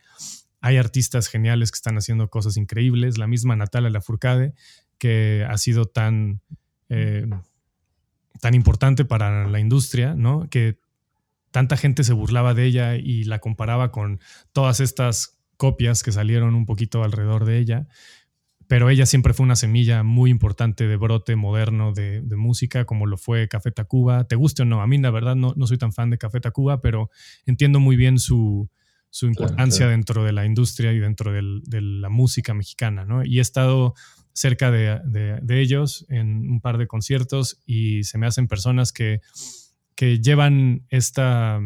hay 0.63 0.77
artistas 0.77 1.27
geniales 1.27 1.71
que 1.71 1.75
están 1.75 1.97
haciendo 1.97 2.29
cosas 2.29 2.55
increíbles, 2.55 3.17
la 3.17 3.27
misma 3.27 3.57
Natalia 3.57 3.89
Lafourcade, 3.89 4.53
que 4.97 5.45
ha 5.47 5.57
sido 5.57 5.85
tan... 5.85 6.41
Eh, 6.87 7.27
tan 8.39 8.55
importante 8.55 9.05
para 9.05 9.47
la 9.47 9.59
industria, 9.59 10.15
¿no? 10.15 10.49
Que 10.49 10.79
tanta 11.51 11.77
gente 11.77 12.03
se 12.03 12.13
burlaba 12.13 12.53
de 12.53 12.65
ella 12.65 12.95
y 12.95 13.25
la 13.25 13.39
comparaba 13.39 13.91
con 13.91 14.19
todas 14.53 14.79
estas 14.79 15.37
copias 15.57 16.01
que 16.01 16.11
salieron 16.11 16.55
un 16.55 16.65
poquito 16.65 17.03
alrededor 17.03 17.45
de 17.45 17.59
ella. 17.59 17.87
Pero 18.67 18.89
ella 18.89 19.05
siempre 19.05 19.33
fue 19.33 19.45
una 19.45 19.57
semilla 19.57 20.03
muy 20.03 20.31
importante 20.31 20.87
de 20.87 20.95
brote 20.95 21.35
moderno 21.35 21.91
de, 21.91 22.23
música, 22.37 22.85
como 22.85 23.05
lo 23.05 23.17
fue 23.17 23.49
Café 23.49 23.71
Tacuba. 23.71 24.23
¿Te 24.23 24.35
guste 24.35 24.63
o 24.63 24.65
no? 24.65 24.81
A 24.81 24.87
mí, 24.87 24.97
la 24.97 25.11
verdad, 25.11 25.35
no, 25.35 25.53
no 25.57 25.67
soy 25.67 25.77
tan 25.77 25.91
fan 25.91 26.09
de 26.09 26.17
Café 26.17 26.39
Tacuba, 26.39 26.81
pero 26.81 27.09
entiendo 27.45 27.79
muy 27.81 27.97
bien 27.97 28.17
su, 28.17 28.69
su 29.13 29.27
importancia 29.27 29.87
dentro 29.87 30.23
de 30.23 30.31
la 30.31 30.43
industria 30.43 30.91
y 30.91 30.97
dentro 30.97 31.31
de 31.31 31.81
la 31.81 32.09
música 32.09 32.55
mexicana, 32.55 33.05
¿no? 33.05 33.23
Y 33.23 33.37
he 33.37 33.41
estado 33.41 33.93
cerca 34.33 34.71
de, 34.71 34.99
de, 35.05 35.61
ellos 35.61 36.07
en 36.09 36.49
un 36.49 36.61
par 36.61 36.79
de 36.79 36.87
conciertos 36.87 37.61
y 37.67 38.05
se 38.05 38.17
me 38.17 38.25
hacen 38.25 38.47
personas 38.47 38.91
que 38.91 39.21
que 39.95 40.19
llevan 40.19 40.85
esta, 40.89 41.61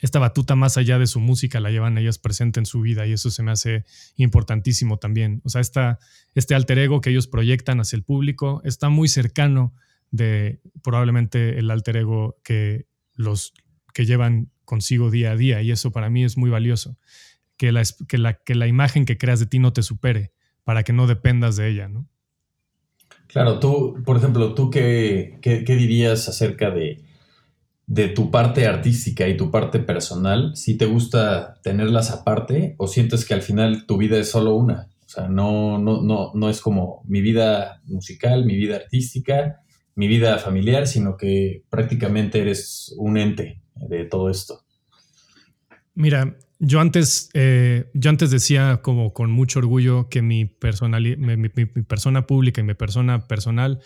esta 0.00 0.18
batuta 0.18 0.54
más 0.54 0.76
allá 0.76 0.98
de 0.98 1.06
su 1.06 1.20
música, 1.20 1.60
la 1.60 1.70
llevan 1.70 1.98
ellas 1.98 2.18
presente 2.18 2.60
en 2.60 2.66
su 2.66 2.80
vida 2.80 3.06
y 3.06 3.12
eso 3.12 3.30
se 3.30 3.42
me 3.42 3.50
hace 3.50 3.84
importantísimo 4.16 4.98
también. 4.98 5.40
O 5.44 5.48
sea, 5.48 5.60
esta, 5.60 5.98
este 6.34 6.54
alter 6.54 6.78
ego 6.78 7.00
que 7.00 7.10
ellos 7.10 7.26
proyectan 7.26 7.80
hacia 7.80 7.96
el 7.96 8.04
público 8.04 8.60
está 8.64 8.88
muy 8.88 9.08
cercano 9.08 9.74
de 10.10 10.60
probablemente 10.82 11.58
el 11.58 11.70
alter 11.70 11.96
ego 11.96 12.38
que 12.44 12.86
los 13.14 13.52
que 13.92 14.06
llevan 14.06 14.50
consigo 14.66 15.10
día 15.10 15.32
a 15.32 15.36
día 15.36 15.62
y 15.62 15.70
eso 15.70 15.90
para 15.90 16.10
mí 16.10 16.24
es 16.24 16.36
muy 16.36 16.50
valioso. 16.50 16.98
Que 17.56 17.72
la, 17.72 17.82
que 18.06 18.18
la, 18.18 18.34
que 18.34 18.54
la 18.54 18.66
imagen 18.66 19.06
que 19.06 19.16
creas 19.16 19.40
de 19.40 19.46
ti 19.46 19.58
no 19.58 19.72
te 19.72 19.82
supere 19.82 20.32
para 20.62 20.82
que 20.82 20.92
no 20.92 21.06
dependas 21.06 21.56
de 21.56 21.70
ella, 21.70 21.88
¿no? 21.88 22.06
Claro, 23.28 23.58
tú, 23.60 24.02
por 24.04 24.18
ejemplo, 24.18 24.54
¿tú 24.54 24.68
qué, 24.68 25.38
qué 25.40 25.76
dirías 25.76 26.28
acerca 26.28 26.70
de, 26.70 27.06
de 27.86 28.08
tu 28.08 28.30
parte 28.30 28.66
artística 28.66 29.28
y 29.28 29.36
tu 29.36 29.50
parte 29.50 29.78
personal, 29.78 30.56
si 30.56 30.76
te 30.76 30.86
gusta 30.86 31.60
tenerlas 31.62 32.10
aparte 32.10 32.74
o 32.78 32.88
sientes 32.88 33.24
que 33.24 33.34
al 33.34 33.42
final 33.42 33.86
tu 33.86 33.96
vida 33.96 34.18
es 34.18 34.30
solo 34.30 34.54
una. 34.54 34.88
O 35.04 35.08
sea, 35.08 35.28
no, 35.28 35.78
no, 35.78 36.02
no, 36.02 36.32
no 36.34 36.50
es 36.50 36.60
como 36.60 37.02
mi 37.06 37.20
vida 37.20 37.80
musical, 37.84 38.44
mi 38.44 38.56
vida 38.56 38.76
artística, 38.76 39.60
mi 39.94 40.08
vida 40.08 40.38
familiar, 40.38 40.88
sino 40.88 41.16
que 41.16 41.62
prácticamente 41.70 42.40
eres 42.40 42.92
un 42.98 43.16
ente 43.16 43.60
de 43.76 44.04
todo 44.04 44.30
esto. 44.30 44.62
Mira, 45.94 46.36
yo 46.58 46.80
antes, 46.80 47.30
eh, 47.34 47.90
yo 47.94 48.10
antes 48.10 48.30
decía 48.30 48.80
como 48.82 49.12
con 49.12 49.30
mucho 49.30 49.58
orgullo 49.58 50.08
que 50.08 50.22
mi, 50.22 50.44
mi 50.44 51.66
persona 51.82 52.26
pública 52.26 52.60
y 52.60 52.64
mi 52.64 52.74
persona 52.74 53.26
personal 53.26 53.80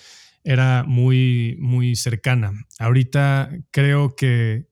era 0.45 0.85
muy, 0.85 1.57
muy 1.61 1.97
cercana. 1.97 2.53
Ahorita 2.79 3.51
creo 3.71 4.17
que 4.17 4.69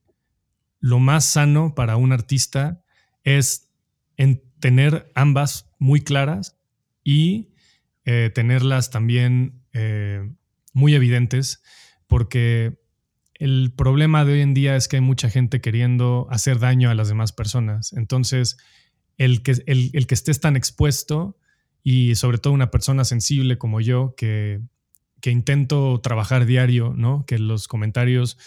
lo 0.80 0.98
más 0.98 1.24
sano 1.24 1.74
para 1.74 1.96
un 1.96 2.12
artista 2.12 2.82
es 3.24 3.70
en 4.16 4.42
tener 4.60 5.10
ambas 5.14 5.70
muy 5.78 6.00
claras 6.00 6.58
y 7.04 7.50
eh, 8.04 8.30
tenerlas 8.34 8.90
también 8.90 9.62
eh, 9.72 10.30
muy 10.72 10.94
evidentes, 10.94 11.62
porque 12.06 12.77
el 13.38 13.72
problema 13.76 14.24
de 14.24 14.34
hoy 14.34 14.40
en 14.40 14.54
día 14.54 14.76
es 14.76 14.88
que 14.88 14.96
hay 14.96 15.02
mucha 15.02 15.30
gente 15.30 15.60
queriendo 15.60 16.26
hacer 16.30 16.58
daño 16.58 16.90
a 16.90 16.94
las 16.94 17.08
demás 17.08 17.32
personas. 17.32 17.92
Entonces, 17.92 18.56
el 19.16 19.42
que, 19.42 19.52
estés 20.10 20.40
tan 20.40 20.56
expuesto 20.56 21.36
y 21.82 22.14
sobre 22.14 22.38
todo 22.38 22.52
una 22.52 22.70
persona 22.70 23.04
sensible 23.04 23.58
como 23.58 23.80
yo, 23.80 24.14
que 24.16 24.60
intento 25.24 26.00
trabajar 26.00 26.46
diario, 26.46 26.94
¿no? 26.96 27.24
Que 27.26 27.38
los 27.38 27.68
comentarios 27.68 28.38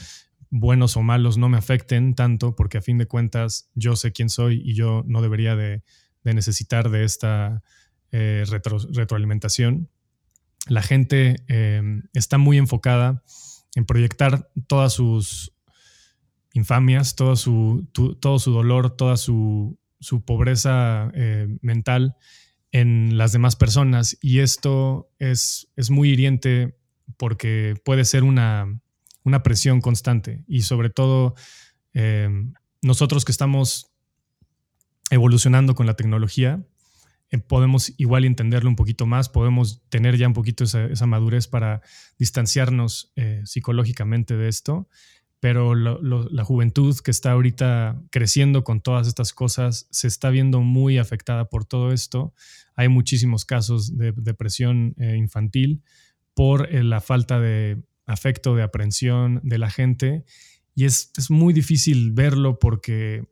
buenos 0.52 0.98
o 0.98 1.02
malos 1.02 1.38
no 1.38 1.50
me 1.50 1.58
afecten 1.58 2.14
tanto, 2.14 2.56
porque 2.56 2.78
a 2.78 2.82
fin 2.82 2.98
de 2.98 3.08
cuentas 3.08 3.70
yo 3.74 3.96
sé 3.96 4.12
quién 4.12 4.30
soy 4.30 4.62
y 4.64 4.76
yo 4.76 5.04
no 5.08 5.22
debería 5.22 5.56
de, 5.56 5.82
necesitar 6.24 6.92
de 6.92 7.06
esta 7.06 7.64
eh, 8.12 8.44
retroalimentación. 8.94 9.90
La 10.68 10.84
gente 10.84 11.38
em, 11.48 12.04
está 12.14 12.38
muy 12.38 12.58
enfocada 12.58 13.24
en 13.76 13.86
proyectar 13.86 14.50
todas 14.68 14.94
sus 14.94 15.54
infamias, 16.54 17.16
todo 17.16 17.36
su, 17.36 17.88
todo 18.20 18.40
su 18.40 18.52
dolor, 18.52 18.96
toda 18.96 19.18
su, 19.18 19.78
pobreza 20.26 21.12
eh, 21.14 21.48
mental 21.62 22.16
en 22.72 23.18
las 23.18 23.32
demás 23.32 23.56
personas. 23.56 24.18
Y 24.22 24.40
esto 24.40 25.10
es, 25.20 25.70
es 25.76 25.90
muy 25.90 26.10
hiriente 26.10 26.78
porque 27.18 27.76
puede 27.86 28.06
ser 28.06 28.24
una, 28.24 28.82
presión 29.44 29.82
constante. 29.82 30.44
Y 30.48 30.64
sobre 30.64 30.90
todo 30.90 31.36
em, 31.94 32.54
nosotros 32.82 33.26
que 33.26 33.32
estamos 33.32 33.92
evolucionando 35.10 35.76
con 35.76 35.86
la 35.86 35.96
tecnología, 35.96 36.56
eh, 36.56 36.71
podemos 37.40 37.94
igual 37.98 38.26
entenderlo 38.26 38.70
un 38.70 38.76
poquito 38.76 39.06
más, 39.06 39.30
podemos 39.30 39.82
tener 39.90 40.18
ya 40.18 40.28
un 40.28 40.34
poquito 40.34 40.64
esa, 40.64 41.06
madurez 41.06 41.48
para 41.48 41.82
distanciarnos 42.20 43.14
eh, 43.16 43.42
psicológicamente 43.46 44.36
de 44.36 44.50
esto 44.50 44.88
pero 45.42 45.74
la 45.74 46.46
juventud 46.46 46.96
que 47.04 47.10
está 47.10 47.32
ahorita 47.32 48.00
creciendo 48.12 48.64
con 48.64 48.80
todas 48.80 49.08
estas 49.08 49.34
cosas 49.34 49.88
se 49.90 50.08
está 50.08 50.30
viendo 50.30 50.62
muy 50.62 51.00
afectada 51.00 51.50
por 51.50 51.66
todo 51.66 51.92
esto. 51.92 52.36
Hay 52.76 52.90
muchísimos 52.90 53.44
casos 53.44 53.98
de 53.98 54.14
depresión 54.16 54.94
eh, 55.00 55.18
infantil 55.18 55.82
por 56.36 56.72
eh, 56.72 56.84
la 56.84 57.02
falta 57.02 57.40
de, 57.40 57.82
afecto, 58.06 58.56
de 58.56 58.62
aprensión 58.62 59.42
de 59.44 59.58
la 59.58 59.72
gente. 59.72 60.26
Y 60.76 60.86
es, 60.86 61.12
muy 61.30 61.56
difícil 61.56 62.12
verlo 62.12 62.60
porque 62.60 63.28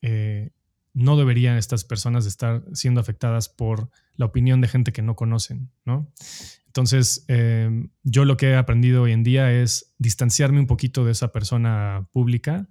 eh, 0.00 0.52
no 0.92 1.16
deberían 1.16 1.56
estas 1.56 1.84
personas 1.84 2.26
estar 2.26 2.64
siendo 2.72 3.00
afectadas 3.00 3.48
por 3.48 3.90
la 4.14 4.26
opinión 4.26 4.60
de 4.60 4.68
gente 4.68 4.92
que 4.92 5.02
no 5.02 5.16
conocen, 5.16 5.70
¿no? 5.84 6.12
Entonces, 6.66 7.24
em, 7.28 7.90
yo 8.04 8.24
lo 8.24 8.36
que 8.36 8.50
he 8.50 8.56
aprendido 8.56 9.02
hoy 9.02 9.12
en 9.12 9.24
día 9.24 9.52
es 9.52 9.94
distanciarme 9.98 10.60
un 10.60 10.66
poquito 10.66 11.04
de 11.04 11.12
esa 11.12 11.32
persona 11.32 12.08
pública 12.12 12.68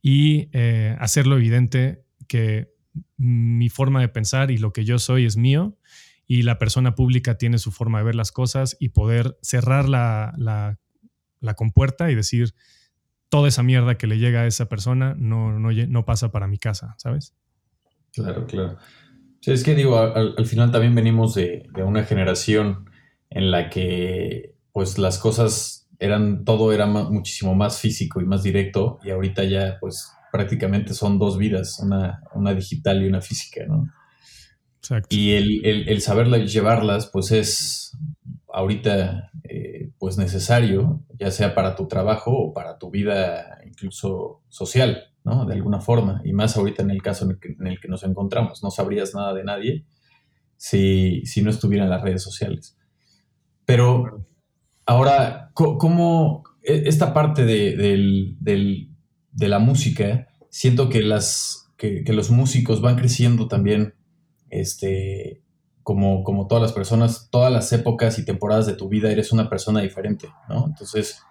y 0.00 0.48
eh, 0.52 0.96
hacerlo 1.00 1.36
evidente 1.36 2.04
que 2.28 2.72
mi 3.16 3.68
forma 3.68 4.00
de 4.00 4.08
pensar 4.08 4.50
y 4.50 4.58
lo 4.58 4.72
que 4.72 4.84
yo 4.84 4.98
soy 4.98 5.24
es 5.24 5.36
mío 5.36 5.76
y 6.26 6.42
la 6.42 6.58
persona 6.58 6.94
pública 6.94 7.36
tiene 7.36 7.58
su 7.58 7.72
forma 7.72 7.98
de 7.98 8.04
ver 8.04 8.14
las 8.14 8.32
cosas 8.32 8.76
y 8.78 8.90
poder 8.90 9.36
cerrar 9.42 9.88
la, 9.88 10.32
la, 10.38 11.54
compuerta 11.54 12.10
y 12.10 12.14
decir, 12.14 12.54
toda 13.28 13.48
esa 13.48 13.62
mierda 13.62 13.96
que 13.98 14.06
le 14.06 14.18
llega 14.18 14.42
a 14.42 14.46
esa 14.46 14.68
persona 14.68 15.14
no, 15.18 15.58
no, 15.58 15.70
no 15.72 16.04
pasa 16.04 16.30
para 16.30 16.46
mi 16.46 16.58
casa, 16.58 16.94
¿sabes? 16.98 17.34
Claro, 18.12 18.46
claro. 18.46 18.78
es 19.44 19.64
que 19.64 19.74
digo, 19.74 19.98
al, 19.98 20.46
final 20.46 20.70
también 20.70 20.94
venimos 20.94 21.34
de, 21.34 21.68
una 21.76 22.04
generación 22.04 22.90
en 23.30 23.50
la 23.50 23.70
que 23.70 24.54
pues 24.72 24.98
las 24.98 25.18
cosas 25.18 25.88
eran, 25.98 26.44
todo 26.44 26.72
era 26.72 26.86
muchísimo 26.86 27.54
más 27.54 27.78
físico 27.78 28.20
y 28.20 28.26
más 28.26 28.42
directo 28.42 28.98
y 29.02 29.10
ahorita 29.10 29.44
ya 29.44 29.78
pues 29.80 30.12
prácticamente 30.30 30.94
son 30.94 31.18
dos 31.18 31.38
vidas, 31.38 31.78
una, 31.80 32.22
una 32.34 32.54
digital 32.54 33.02
y 33.02 33.06
una 33.06 33.20
física, 33.20 33.64
¿no? 33.66 33.90
Exacto. 34.78 35.14
Y 35.14 35.32
el, 35.32 35.64
el, 35.64 35.88
el 35.88 36.00
saberlas 36.00 36.52
llevarlas 36.52 37.06
pues 37.06 37.30
es 37.30 37.96
ahorita 38.52 39.30
eh, 39.44 39.90
pues 39.98 40.18
necesario, 40.18 41.02
ya 41.18 41.30
sea 41.30 41.54
para 41.54 41.76
tu 41.76 41.88
trabajo 41.88 42.32
o 42.32 42.52
para 42.52 42.78
tu 42.78 42.90
vida 42.90 43.60
incluso 43.64 44.42
social. 44.48 45.11
¿No? 45.24 45.44
De 45.44 45.54
alguna 45.54 45.80
forma, 45.80 46.20
y 46.24 46.32
más 46.32 46.56
ahorita 46.56 46.82
en 46.82 46.90
el 46.90 47.02
caso 47.02 47.24
en 47.24 47.66
el 47.66 47.80
que, 47.80 47.88
nos 47.88 48.02
encontramos. 48.04 48.62
No 48.62 48.70
sabrías 48.70 49.14
nada 49.14 49.34
de 49.34 49.44
nadie 49.44 49.84
si, 50.56 51.24
si 51.26 51.42
no 51.42 51.50
estuvieran 51.50 51.90
las 51.90 52.02
redes 52.02 52.22
sociales. 52.22 52.76
Pero 53.64 54.26
ahora, 54.86 55.50
¿cómo 55.54 56.42
e, 56.62 56.84
esta 56.86 57.12
parte 57.12 57.44
de, 57.44 58.86
la 59.36 59.58
música, 59.58 60.28
siento 60.50 60.88
que, 60.88 61.02
las, 61.02 61.70
que, 61.76 62.04
los 62.08 62.30
músicos 62.30 62.80
van 62.80 62.96
creciendo 62.96 63.48
también, 63.48 63.94
este, 64.50 65.42
como, 65.82 66.24
como 66.24 66.46
todas 66.46 66.62
las 66.62 66.72
personas, 66.72 67.28
todas 67.30 67.52
las 67.52 67.72
épocas 67.72 68.18
y 68.18 68.24
temporadas 68.24 68.66
de 68.66 68.74
tu 68.74 68.88
vida 68.88 69.10
eres 69.10 69.32
una 69.32 69.48
persona 69.48 69.80
diferente, 69.80 70.28
¿no? 70.48 70.66
Entonces, 70.66 71.22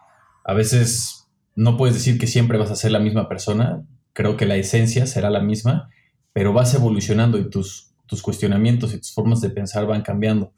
a 0.43 0.53
veces 0.53 1.20
no 1.55 1.77
puedes 1.77 1.95
decir 1.95 2.17
que 2.17 2.27
siempre 2.27 2.57
vas 2.57 2.71
a 2.71 2.75
ser 2.75 2.91
la 2.91 2.99
misma 2.99 3.27
persona, 3.27 3.83
creo 4.13 4.37
que 4.37 4.45
la 4.45 4.55
esencia 4.55 5.05
será 5.07 5.29
la 5.29 5.41
misma, 5.41 5.89
pero 6.33 6.53
vas 6.53 6.73
evolucionando 6.73 7.37
y 7.37 7.49
tus, 7.49 7.93
tus 8.05 8.21
cuestionamientos 8.21 8.93
y 8.93 8.97
tus 8.97 9.13
formas 9.13 9.41
de 9.41 9.49
pensar 9.49 9.85
van 9.85 10.01
cambiando. 10.01 10.53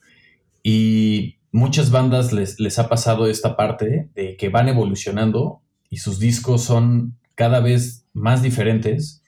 Y 0.61 1.37
muchas 1.51 1.91
bandas 1.91 2.31
les, 2.31 2.59
les 2.59 2.79
ha 2.79 2.89
pasado 2.89 3.27
esta 3.27 3.55
parte 3.55 4.09
de 4.15 4.37
que 4.37 4.49
van 4.49 4.69
evolucionando 4.69 5.61
y 5.89 5.97
sus 5.97 6.19
discos 6.19 6.63
son 6.63 7.17
cada 7.35 7.59
vez 7.59 8.05
más 8.13 8.41
diferentes 8.41 9.23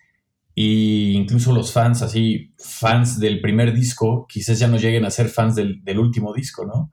e 0.56 1.12
incluso 1.14 1.52
los 1.52 1.74
fans, 1.74 2.02
así, 2.02 2.54
fans 2.58 3.20
del 3.20 3.42
primer 3.42 3.74
disco, 3.74 4.26
quizás 4.28 4.58
ya 4.58 4.68
no 4.68 4.78
lleguen 4.78 5.04
a 5.04 5.12
ser 5.12 5.28
fans 5.28 5.56
del, 5.56 5.84
del 5.84 6.00
último 6.00 6.34
disco, 6.34 6.66
¿no? 6.66 6.92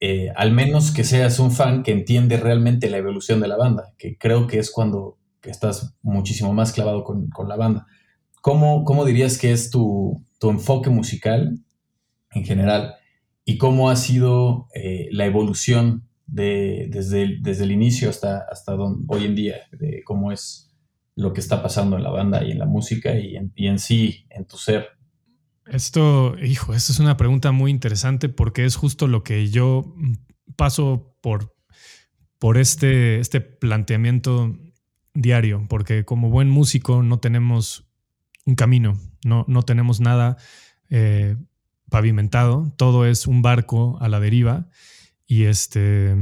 Eh, 0.00 0.30
al 0.36 0.52
menos 0.52 0.90
que 0.90 1.04
seas 1.04 1.38
un 1.38 1.50
fan 1.50 1.82
que 1.82 1.92
entiende 1.92 2.36
realmente 2.36 2.90
la 2.90 2.98
evolución 2.98 3.40
de 3.40 3.48
la 3.48 3.56
banda, 3.56 3.94
que 3.96 4.18
creo 4.18 4.46
que 4.46 4.58
es 4.58 4.70
cuando 4.70 5.18
estás 5.42 5.94
muchísimo 6.02 6.52
más 6.52 6.72
clavado 6.72 7.04
con, 7.04 7.30
la 7.48 7.56
banda. 7.56 7.86
¿Cómo, 8.42 8.84
¿Cómo, 8.84 9.04
dirías 9.04 9.38
que 9.38 9.52
es 9.52 9.70
tu, 9.70 10.22
enfoque 10.42 10.90
musical 10.90 11.58
en 12.30 12.44
general 12.44 12.94
y 13.44 13.58
cómo 13.58 13.90
ha 13.90 13.96
sido 13.96 14.68
eh, 14.74 15.08
la 15.10 15.26
evolución 15.26 16.06
de, 16.26 16.88
desde, 16.90 17.22
el, 17.22 17.42
desde 17.42 17.64
el 17.64 17.72
inicio 17.72 18.10
hasta, 18.10 18.44
hasta 18.50 18.74
hoy 18.74 19.24
en 19.24 19.34
día, 19.34 19.56
de 19.72 20.02
cómo 20.04 20.30
es 20.30 20.72
lo 21.16 21.32
que 21.32 21.40
está 21.40 21.62
pasando 21.62 21.96
en 21.96 22.02
la 22.02 22.10
banda 22.10 22.44
y 22.44 22.52
en 22.52 22.58
la 22.58 22.66
música 22.66 23.18
y 23.18 23.36
en, 23.36 23.52
y 23.56 23.68
en 23.68 23.78
sí, 23.78 24.26
en 24.30 24.44
tu 24.44 24.56
ser? 24.56 24.95
Esto, 25.66 26.36
hijo, 26.38 26.74
esta 26.74 26.92
es 26.92 27.00
una 27.00 27.16
pregunta 27.16 27.50
muy 27.50 27.70
interesante 27.70 28.28
porque 28.28 28.64
es 28.64 28.76
justo 28.76 29.08
lo 29.08 29.24
que 29.24 29.50
yo 29.50 29.94
paso 30.54 31.16
por, 31.20 31.56
por 32.38 32.56
este, 32.56 33.18
este 33.18 33.40
planteamiento 33.40 34.56
diario, 35.12 35.66
porque 35.68 36.04
como 36.04 36.30
buen 36.30 36.48
músico 36.48 37.02
no 37.02 37.18
tenemos 37.18 37.88
un 38.44 38.54
camino, 38.54 38.96
no, 39.24 39.44
no 39.48 39.62
tenemos 39.62 40.00
nada 40.00 40.36
eh, 40.88 41.36
pavimentado, 41.90 42.72
todo 42.76 43.04
es 43.06 43.26
un 43.26 43.42
barco 43.42 43.98
a 44.00 44.08
la 44.08 44.20
deriva 44.20 44.68
y 45.26 45.44
este 45.44 46.14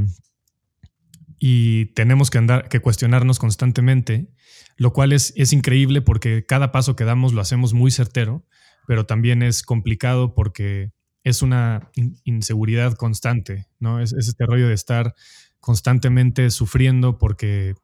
y 1.38 1.86
tenemos 1.86 2.30
que 2.30 2.38
andar, 2.38 2.70
que 2.70 2.80
cuestionarnos 2.80 3.38
constantemente, 3.38 4.32
lo 4.78 4.94
cual 4.94 5.12
es, 5.12 5.34
es 5.36 5.52
increíble 5.52 6.00
porque 6.00 6.46
cada 6.46 6.72
paso 6.72 6.96
que 6.96 7.04
damos 7.04 7.34
lo 7.34 7.42
hacemos 7.42 7.74
muy 7.74 7.90
certero 7.90 8.46
pero 8.86 9.06
también 9.06 9.42
es 9.42 9.62
complicado 9.62 10.34
porque 10.34 10.92
es 11.24 11.40
una 11.42 11.90
inseguridad 12.24 12.94
constante, 12.94 13.66
¿no? 13.80 14.00
Es, 14.00 14.12
este 14.12 14.44
rollo 14.46 14.68
de 14.68 14.74
estar 14.74 15.14
constantemente 15.58 16.50
sufriendo 16.50 17.18
porque 17.18 17.74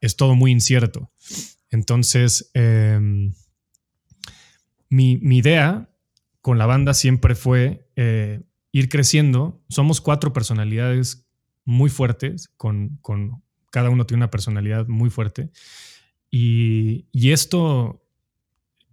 es 0.00 0.16
todo 0.16 0.34
muy 0.34 0.52
incierto. 0.52 1.10
Entonces, 1.70 2.50
em, 2.52 3.32
mi, 4.90 5.12
idea 5.36 5.88
con 6.42 6.58
la 6.58 6.66
banda 6.66 6.92
siempre 6.94 7.34
fue 7.34 7.88
eh, 7.96 8.42
ir 8.72 8.88
creciendo. 8.90 9.64
Somos 9.68 10.02
cuatro 10.02 10.32
personalidades 10.32 11.26
muy 11.64 11.88
fuertes, 11.90 12.48
con, 12.56 13.00
cada 13.70 13.90
uno 13.90 14.06
tiene 14.06 14.18
una 14.18 14.30
personalidad 14.30 14.86
muy 14.86 15.08
fuerte. 15.08 15.50
Y, 16.30 17.06
y 17.12 17.32
esto 17.32 18.05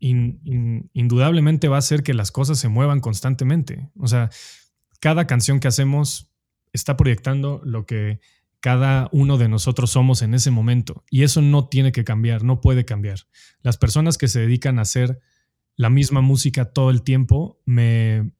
indudablemente 0.03 1.69
va 1.69 1.77
a 1.77 1.79
hacer 1.79 2.03
que 2.03 2.13
las 2.13 2.31
cosas 2.31 2.59
se 2.59 2.67
muevan 2.67 2.99
constantemente. 2.99 3.89
O 3.97 4.07
sea, 4.07 4.29
cada 4.99 5.27
canción 5.27 5.59
que 5.59 5.69
hacemos 5.69 6.31
está 6.73 6.97
proyectando 6.97 7.61
lo 7.63 7.85
que 7.85 8.19
cada 8.59 9.09
uno 9.11 9.37
de 9.37 9.49
nosotros 9.49 9.91
somos 9.91 10.21
en 10.21 10.33
ese 10.33 10.51
momento. 10.51 11.03
Y 11.09 11.23
eso 11.23 11.41
no 11.41 11.67
tiene 11.67 11.91
que 11.91 12.03
cambiar, 12.03 12.43
no 12.43 12.61
puede 12.61 12.85
cambiar. 12.85 13.19
Las 13.61 13.77
personas 13.77 14.17
que 14.17 14.27
se 14.27 14.39
dedican 14.39 14.79
a 14.79 14.83
hacer 14.83 15.19
la 15.75 15.89
misma 15.89 16.21
música 16.21 16.65
todo 16.65 16.89
el 16.89 17.01
tiempo, 17.01 17.61
me 17.65 18.31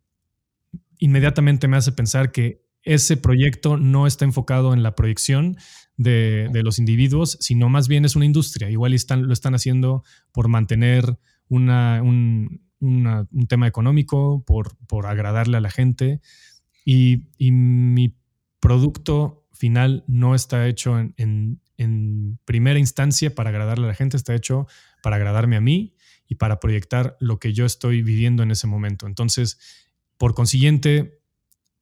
inmediatamente 0.98 1.68
me 1.68 1.78
hace 1.78 1.92
pensar 1.92 2.32
que 2.32 2.64
ese 2.84 3.18
proyecto 3.18 3.78
no 3.78 4.08
está 4.08 4.26
enfocado 4.26 4.74
en 4.74 4.84
la 4.84 4.96
proyección 4.96 5.58
de, 5.98 6.50
los 6.64 6.80
individuos, 6.80 7.38
sino 7.40 7.70
más 7.70 7.88
bien 7.88 8.06
es 8.06 8.16
una 8.16 8.26
industria. 8.26 8.70
Igual 8.70 8.92
lo 8.92 9.34
están 9.34 9.56
haciendo 9.56 10.04
por 10.32 10.48
mantener 10.48 11.18
un, 11.50 12.62
tema 13.48 13.68
económico, 13.68 14.44
por, 14.46 14.78
por, 14.88 15.06
agradarle 15.06 15.58
a 15.58 15.62
la 15.62 15.70
gente. 15.70 16.22
Y, 16.86 17.24
mi 17.40 18.16
producto 18.60 19.46
final 19.52 20.04
no 20.08 20.36
está 20.36 20.68
hecho 20.68 20.98
en, 20.98 21.60
primera 22.46 22.80
instancia 22.80 23.36
para 23.36 23.50
agradarle 23.50 23.86
a 23.86 23.90
la 23.90 23.96
gente, 23.96 24.16
está 24.16 24.34
hecho 24.34 24.68
para 25.02 25.18
agradarme 25.18 25.58
a 25.58 25.62
mí 25.62 25.96
y 26.30 26.36
para 26.36 26.62
proyectar 26.62 27.18
lo 27.20 27.40
que 27.40 27.52
yo 27.52 27.66
estoy 27.66 28.02
viviendo 28.02 28.42
en 28.44 28.52
ese 28.52 28.68
momento. 28.68 29.06
Entonces, 29.06 29.60
por 30.18 30.34
consiguiente, 30.34 31.20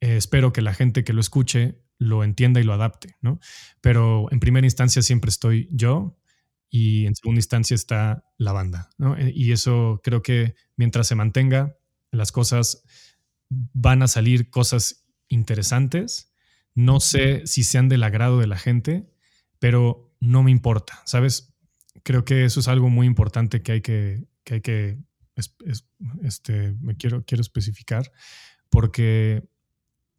eh, 0.00 0.16
espero 0.16 0.52
que 0.52 0.62
la 0.62 0.74
gente 0.74 1.04
que 1.04 1.12
lo 1.12 1.20
escuche 1.20 1.78
lo 1.98 2.24
entienda 2.24 2.60
y 2.60 2.64
lo 2.64 2.72
adapte, 2.72 3.14
¿no? 3.20 3.38
Pero 3.80 4.26
en 4.32 4.40
primera 4.40 4.66
instancia 4.66 5.02
siempre 5.02 5.28
estoy 5.28 5.68
yo 5.70 6.18
y 6.74 7.04
en 7.04 7.14
segunda 7.14 7.38
instancia 7.38 7.74
está 7.74 8.24
la 8.38 8.52
banda. 8.52 8.88
Eh, 9.18 9.30
y 9.34 9.52
eso 9.52 10.00
creo 10.02 10.22
que 10.22 10.54
mientras 10.74 11.06
se 11.06 11.14
mantenga, 11.14 11.76
las 12.10 12.32
cosas 12.32 12.82
van 13.50 14.02
a 14.02 14.08
salir 14.08 14.48
cosas 14.48 15.04
interesantes. 15.28 16.32
No 16.74 16.98
sé 16.98 17.46
si 17.46 17.62
sean 17.62 17.90
del 17.90 18.02
agrado 18.02 18.38
de 18.38 18.46
la 18.46 18.56
gente, 18.56 19.06
pero 19.58 20.16
no 20.18 20.42
me 20.42 20.50
importa, 20.50 21.02
¿sabes? 21.04 21.54
Creo 22.04 22.24
que 22.24 22.46
eso 22.46 22.60
es 22.60 22.68
algo 22.68 22.88
muy 22.88 23.06
importante 23.06 23.62
que 23.62 23.72
hay 23.72 23.80
que, 23.82 24.26
que, 24.42 24.54
hay 24.54 24.60
que 24.62 24.98
este, 26.22 26.72
me 26.80 26.96
quiero, 26.96 27.22
quiero 27.26 27.42
especificar, 27.42 28.10
porque 28.70 29.46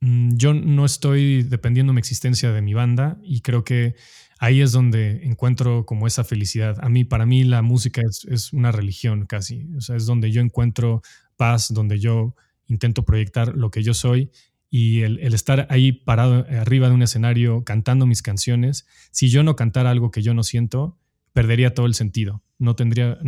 yo 0.03 0.53
no 0.53 0.85
estoy 0.85 1.43
dependiendo 1.43 1.93
mi 1.93 1.99
existencia 1.99 2.51
de 2.51 2.61
mi 2.61 2.73
banda 2.73 3.17
y 3.23 3.41
creo 3.41 3.63
que 3.63 3.95
ahí 4.37 4.59
es 4.59 4.73
donde 4.73 5.25
encuentro 5.25 5.85
como 5.85 6.07
esa 6.07 6.25
felicidad. 6.25 6.77
A 6.81 6.89
mí, 6.89 7.05
para 7.05 7.25
mí 7.25 7.45
la 7.45 7.61
música 7.61 8.01
es, 8.29 8.51
una 8.51 8.73
religión 8.73 9.25
casi, 9.25 9.65
o 9.77 9.81
sea, 9.81 9.95
es 9.95 10.05
donde 10.05 10.31
yo 10.31 10.41
encuentro 10.41 11.01
paz, 11.37 11.73
donde 11.73 11.99
yo 11.99 12.35
intento 12.67 13.05
proyectar 13.05 13.55
lo 13.55 13.71
que 13.71 13.83
yo 13.83 13.93
soy 13.93 14.29
y 14.69 15.01
el, 15.03 15.19
estar 15.33 15.67
ahí 15.69 15.93
parado 15.93 16.45
arriba 16.49 16.89
de 16.89 16.95
un 16.95 17.03
escenario 17.03 17.63
cantando 17.63 18.05
mis 18.05 18.21
canciones, 18.21 18.85
si 19.11 19.29
yo 19.29 19.43
no 19.43 19.55
cantara 19.55 19.91
algo 19.91 20.11
que 20.11 20.21
yo 20.21 20.33
no 20.33 20.43
siento, 20.43 20.97
perdería 21.31 21.73
todo 21.73 21.85
el 21.85 21.93
sentido. 21.93 22.43
No 22.59 22.75
tendría, 22.75 23.19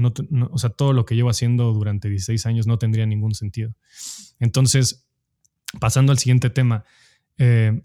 o 0.52 0.58
sea, 0.58 0.72
todo 0.72 0.92
lo 0.92 1.06
que 1.06 1.16
llevo 1.16 1.30
haciendo 1.30 1.72
durante 1.72 2.10
16 2.10 2.46
años 2.46 2.68
no 2.68 2.78
tendría 2.78 3.06
ningún 3.06 3.34
sentido. 3.34 3.76
Entonces, 4.40 5.05
pasando 5.80 6.12
al 6.12 6.20
siguiente 6.20 6.50
tema, 6.50 6.84
eh, 7.38 7.82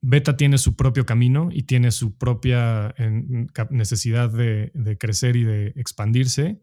Beta 0.00 0.36
tiene 0.36 0.58
su 0.58 0.76
propio 0.76 1.04
camino 1.04 1.48
y 1.52 1.64
tiene 1.64 1.90
su 1.90 2.16
propia 2.16 2.94
necesidad 3.70 4.30
de, 4.30 4.96
crecer 4.98 5.34
y 5.36 5.42
de 5.42 5.72
expandirse. 5.76 6.62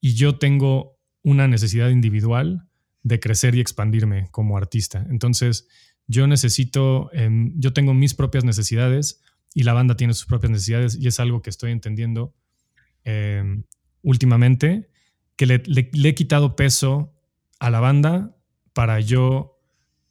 Y 0.00 0.14
yo 0.14 0.36
tengo 0.36 0.98
una 1.22 1.48
necesidad 1.48 1.88
individual 1.88 2.68
de 3.02 3.20
crecer 3.20 3.54
y 3.54 3.60
expandirme 3.60 4.28
como 4.30 4.58
artista. 4.58 5.06
Entonces, 5.08 5.66
yo 6.06 6.26
necesito, 6.26 7.10
em, 7.14 7.54
yo 7.58 7.72
tengo 7.72 7.94
mis 7.94 8.14
propias 8.14 8.44
necesidades 8.44 9.22
y 9.54 9.62
la 9.62 9.72
banda 9.72 9.96
tiene 9.96 10.12
sus 10.12 10.26
propias 10.26 10.50
necesidades 10.50 10.98
y 11.00 11.06
es 11.06 11.20
algo 11.20 11.40
que 11.40 11.50
estoy 11.50 11.72
entendiendo 11.72 12.34
em, 13.04 13.64
últimamente, 14.02 14.88
que 15.36 15.46
le, 15.46 15.62
he 15.64 16.14
quitado 16.14 16.56
peso 16.56 17.12
a 17.58 17.70
la 17.70 17.80
banda 17.80 18.36
para 18.72 19.00
yo 19.00 19.53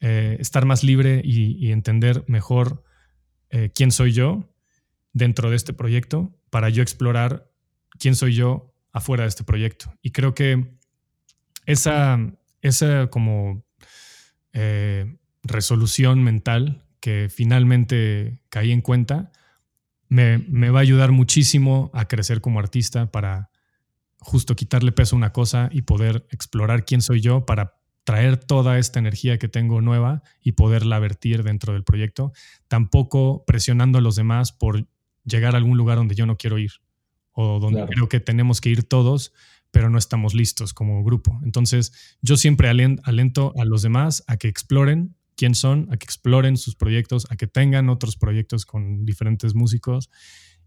eh, 0.05 0.35
estar 0.41 0.65
más 0.65 0.83
libre 0.83 1.21
y, 1.23 1.71
entender 1.71 2.25
mejor 2.27 2.83
eh, 3.49 3.71
quién 3.73 3.89
soy 3.89 4.11
yo 4.11 4.53
dentro 5.13 5.49
de 5.49 5.55
este 5.55 5.71
proyecto, 5.71 6.37
para 6.49 6.67
yo 6.67 6.83
explorar 6.83 7.49
quién 7.99 8.13
soy 8.13 8.33
yo 8.33 8.75
afuera 8.91 9.23
de 9.23 9.29
este 9.29 9.45
proyecto. 9.45 9.93
Y 10.01 10.11
creo 10.11 10.35
que 10.35 10.75
esa, 11.65 12.19
esa 12.61 13.07
como 13.07 13.63
eh, 14.51 15.15
resolución 15.41 16.21
mental 16.21 16.85
que 16.99 17.29
finalmente 17.29 18.41
caí 18.49 18.73
en 18.73 18.81
cuenta, 18.81 19.31
me, 20.09 20.69
va 20.69 20.79
a 20.79 20.81
ayudar 20.81 21.13
muchísimo 21.13 21.91
a 21.93 22.09
crecer 22.09 22.41
como 22.41 22.59
artista 22.59 23.09
para 23.09 23.51
justo 24.19 24.57
quitarle 24.57 24.91
peso 24.91 25.15
a 25.15 25.19
una 25.19 25.31
cosa 25.31 25.69
y 25.71 25.83
poder 25.83 26.27
explorar 26.29 26.83
quién 26.83 27.01
soy 27.01 27.21
yo 27.21 27.45
para 27.45 27.77
traer 28.03 28.37
toda 28.37 28.77
esta 28.77 28.99
energía 28.99 29.37
que 29.37 29.47
tengo 29.47 29.81
nueva 29.81 30.23
y 30.41 30.53
poderla 30.53 30.99
vertir 30.99 31.43
dentro 31.43 31.73
del 31.73 31.83
proyecto, 31.83 32.33
tampoco 32.67 33.43
presionando 33.45 33.97
a 33.97 34.01
los 34.01 34.15
demás 34.15 34.51
por 34.51 34.87
llegar 35.23 35.55
a 35.55 35.57
algún 35.57 35.77
lugar 35.77 35.97
donde 35.97 36.15
yo 36.15 36.25
no 36.25 36.37
quiero 36.37 36.57
ir 36.57 36.71
o 37.31 37.59
donde 37.59 37.85
creo 37.87 38.09
que 38.09 38.19
tenemos 38.19 38.61
que 38.61 38.69
ir 38.69 38.83
todos, 38.83 39.33
pero 39.71 39.89
no 39.89 39.97
estamos 39.97 40.35
listos 40.35 40.73
como 40.73 41.03
grupo. 41.03 41.39
Entonces, 41.43 42.17
yo 42.21 42.37
siempre 42.37 42.69
alento 42.69 43.53
a 43.57 43.65
los 43.65 43.81
demás 43.81 44.23
a 44.27 44.37
que 44.37 44.47
exploren 44.47 45.15
quién 45.35 45.55
son, 45.55 45.87
a 45.91 45.97
que 45.97 46.05
exploren 46.05 46.57
sus 46.57 46.75
proyectos, 46.75 47.25
a 47.31 47.35
que 47.35 47.47
tengan 47.47 47.89
otros 47.89 48.15
proyectos 48.15 48.65
con 48.65 49.05
diferentes 49.05 49.55
músicos 49.55 50.09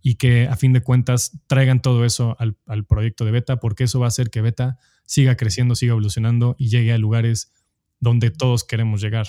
y 0.02 0.16
que 0.16 0.48
a 0.48 0.56
fin 0.56 0.72
de 0.72 0.82
cuentas 0.82 1.38
traigan 1.46 1.80
todo 1.82 2.04
eso 2.04 2.36
al, 2.38 2.84
proyecto 2.84 3.24
de 3.24 3.30
Beta, 3.30 3.58
porque 3.58 3.84
eso 3.84 4.00
va 4.00 4.06
a 4.06 4.08
hacer 4.08 4.30
que 4.30 4.40
Beta 4.40 4.78
siga 5.06 5.36
creciendo, 5.36 5.74
siga 5.74 5.92
evolucionando 5.92 6.54
y 6.58 6.68
llegue 6.68 6.92
a 6.92 6.98
lugares 6.98 7.52
donde 7.98 8.30
todos 8.30 8.64
queremos 8.64 9.00
llegar. 9.00 9.26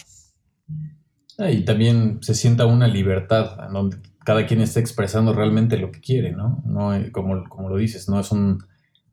Ah, 1.38 1.52
y 1.52 1.64
también 1.64 2.20
se 2.22 2.36
sienta 2.36 2.66
una 2.66 2.88
libertad, 2.88 3.70
donde 3.72 3.98
cada 4.26 4.46
quien 4.46 4.60
esté 4.60 4.82
expresando 4.82 5.32
realmente 5.32 5.78
lo 5.78 5.92
que 5.92 6.02
quiere, 6.02 6.34
¿no? 6.34 6.62
no 6.66 6.94
eh, 6.94 7.12
como, 7.12 7.48
como 7.48 7.70
lo 7.70 7.78
dices, 7.78 8.10
no 8.10 8.20
es 8.20 8.32
un, 8.32 8.62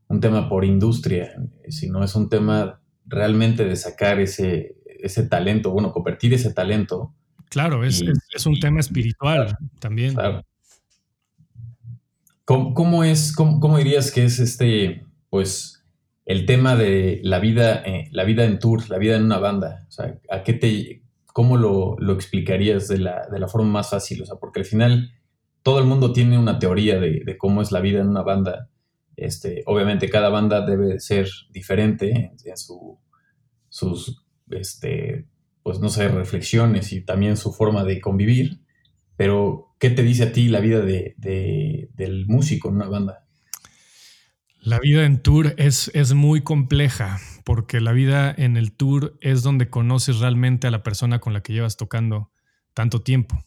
un 0.09 0.20
tema 0.20 0.48
por 0.48 0.64
industria, 0.64 1.37
sino 1.68 2.03
es 2.03 2.14
un 2.14 2.29
tema 2.29 2.81
realmente 3.07 3.64
de 3.64 3.77
sacar 3.77 4.20
ese, 4.20 4.77
ese 5.05 5.24
talento, 5.24 5.70
bueno, 5.70 5.92
convertir 5.92 6.35
ese 6.35 6.53
talento. 6.53 7.14
Claro, 7.50 7.85
es, 7.85 8.03
un 8.46 8.59
tema 8.59 8.81
espiritual 8.81 9.57
también. 9.79 10.14
Claro. 10.14 10.44
¿Cómo, 12.44 13.05
es, 13.05 13.33
cómo, 13.33 13.79
dirías 13.79 14.11
que 14.11 14.24
es 14.24 14.38
este, 14.38 15.05
pues, 15.31 15.73
el 16.26 16.46
tema 16.46 16.76
de 16.76 17.20
la 17.22 17.38
vida, 17.38 17.82
eh, 17.84 18.08
la 18.12 18.24
vida 18.24 18.44
en 18.44 18.58
tour, 18.58 18.88
la 18.88 18.98
vida 18.98 19.16
en 19.16 19.24
una 19.24 19.38
banda? 19.38 19.87
O 19.88 19.90
sea, 19.90 20.18
¿a 20.30 20.42
qué 20.42 20.52
te, 20.54 21.02
¿cómo 21.26 21.56
lo, 21.56 21.96
explicarías 22.12 22.88
de 22.88 22.98
la, 22.98 23.26
de 23.30 23.38
la, 23.38 23.48
forma 23.48 23.70
más 23.70 23.90
fácil? 23.90 24.22
O 24.22 24.26
sea, 24.26 24.37
porque 24.37 24.60
al 24.60 24.66
final 24.66 25.12
todo 25.62 25.78
el 25.78 25.87
mundo 25.87 26.12
tiene 26.12 26.38
una 26.38 26.58
teoría 26.58 26.98
de, 26.98 27.37
cómo 27.38 27.62
es 27.62 27.72
la 27.72 27.80
vida 27.80 28.00
en 28.00 28.08
una 28.08 28.22
banda. 28.22 28.70
Este, 29.16 29.62
obviamente 29.66 30.10
cada 30.10 30.28
banda 30.28 30.66
debe 30.66 30.98
ser 30.98 31.28
diferente 31.50 32.10
en, 32.10 32.37
en 32.44 32.56
su, 32.56 32.98
sus 33.68 34.24
este, 34.50 35.26
pues 35.62 35.80
no 35.80 35.88
sé, 35.88 36.08
reflexiones 36.08 36.92
y 36.92 37.00
también 37.00 37.37
su 37.37 37.52
forma 37.52 37.84
de 37.84 38.00
convivir. 38.00 38.60
Pero, 39.16 39.74
¿qué 39.78 39.90
te 39.90 40.02
dice 40.02 40.24
a 40.24 40.32
ti 40.32 40.48
la 40.48 40.60
vida 40.60 40.80
de, 40.80 41.14
del 41.16 42.26
músico 42.26 42.68
en 42.68 42.76
una 42.76 42.88
banda? 42.88 43.23
La 44.64 44.81
vida 44.81 45.05
en 45.05 45.22
tour 45.22 45.55
es, 45.59 45.90
es 45.92 46.14
muy 46.14 46.40
compleja 46.40 47.20
porque 47.44 47.83
la 47.83 47.92
vida 47.92 48.35
en 48.35 48.57
el 48.57 48.72
tour 48.72 49.14
es 49.20 49.42
donde 49.42 49.68
conoces 49.68 50.20
realmente 50.20 50.66
a 50.66 50.70
la 50.70 50.83
persona 50.83 51.18
con 51.18 51.35
la 51.35 51.42
que 51.42 51.53
llevas 51.53 51.77
tocando 51.77 52.31
tanto 52.72 53.03
tiempo. 53.03 53.44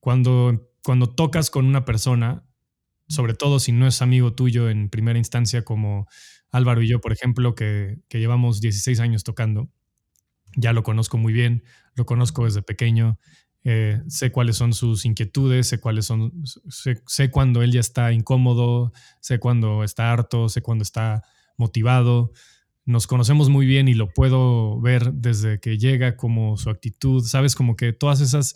Cuando, 0.00 0.72
cuando 0.82 1.10
tocas 1.10 1.50
con 1.50 1.66
una 1.66 1.84
persona, 1.84 2.46
sobre 3.08 3.34
todo 3.34 3.60
si 3.60 3.72
no 3.72 3.86
es 3.86 4.00
amigo 4.00 4.32
tuyo 4.32 4.70
en 4.70 4.88
primera 4.88 5.18
instancia 5.18 5.66
como 5.66 6.08
Álvaro 6.50 6.80
y 6.80 6.88
yo, 6.88 6.98
por 6.98 7.12
ejemplo, 7.12 7.54
que, 7.54 7.98
que 8.08 8.18
llevamos 8.18 8.62
16 8.62 9.00
años 9.00 9.22
tocando, 9.22 9.68
ya 10.56 10.72
lo 10.72 10.82
conozco 10.82 11.18
muy 11.18 11.34
bien, 11.34 11.62
lo 11.94 12.06
conozco 12.06 12.46
desde 12.46 12.62
pequeño, 12.62 13.18
eh, 13.66 14.02
sé 14.08 14.30
cuáles 14.30 14.56
son 14.56 14.74
sus 14.74 15.06
inquietudes, 15.06 15.68
sé 15.68 15.80
cuáles 15.80 16.04
son, 16.04 16.32
sé, 16.68 17.30
cuando 17.30 17.62
él 17.62 17.72
ya 17.72 17.80
está 17.80 18.12
incómodo, 18.12 18.92
sé 19.20 19.38
cuando 19.38 19.84
está 19.84 20.12
harto, 20.12 20.50
sé 20.50 20.60
cuando 20.60 20.82
está 20.82 21.22
motivado. 21.56 22.32
Nos 22.84 23.06
conocemos 23.06 23.48
muy 23.48 23.64
bien 23.64 23.88
y 23.88 23.94
lo 23.94 24.12
puedo 24.12 24.78
ver 24.82 25.14
desde 25.14 25.60
que 25.60 25.78
llega, 25.78 26.16
como 26.16 26.58
su 26.58 26.68
actitud, 26.68 27.24
sabes, 27.24 27.54
como 27.54 27.74
que 27.74 27.94
todas 27.94 28.20
esas 28.20 28.54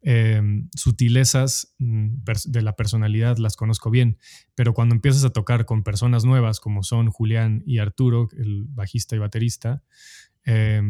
em, 0.00 0.68
sutilezas 0.76 1.76
mm, 1.78 2.24
de 2.46 2.62
la 2.62 2.74
personalidad 2.74 3.38
las 3.38 3.54
conozco 3.54 3.90
bien, 3.90 4.18
pero 4.56 4.74
cuando 4.74 4.96
empiezas 4.96 5.24
a 5.24 5.30
tocar 5.30 5.66
con 5.66 5.84
personas 5.84 6.24
nuevas 6.24 6.58
como 6.58 6.82
son 6.82 7.10
Julián 7.10 7.62
y 7.64 7.78
Arturo, 7.78 8.28
el 8.36 8.64
bajista 8.64 9.14
y 9.14 9.20
baterista, 9.20 9.84
eh, 10.44 10.82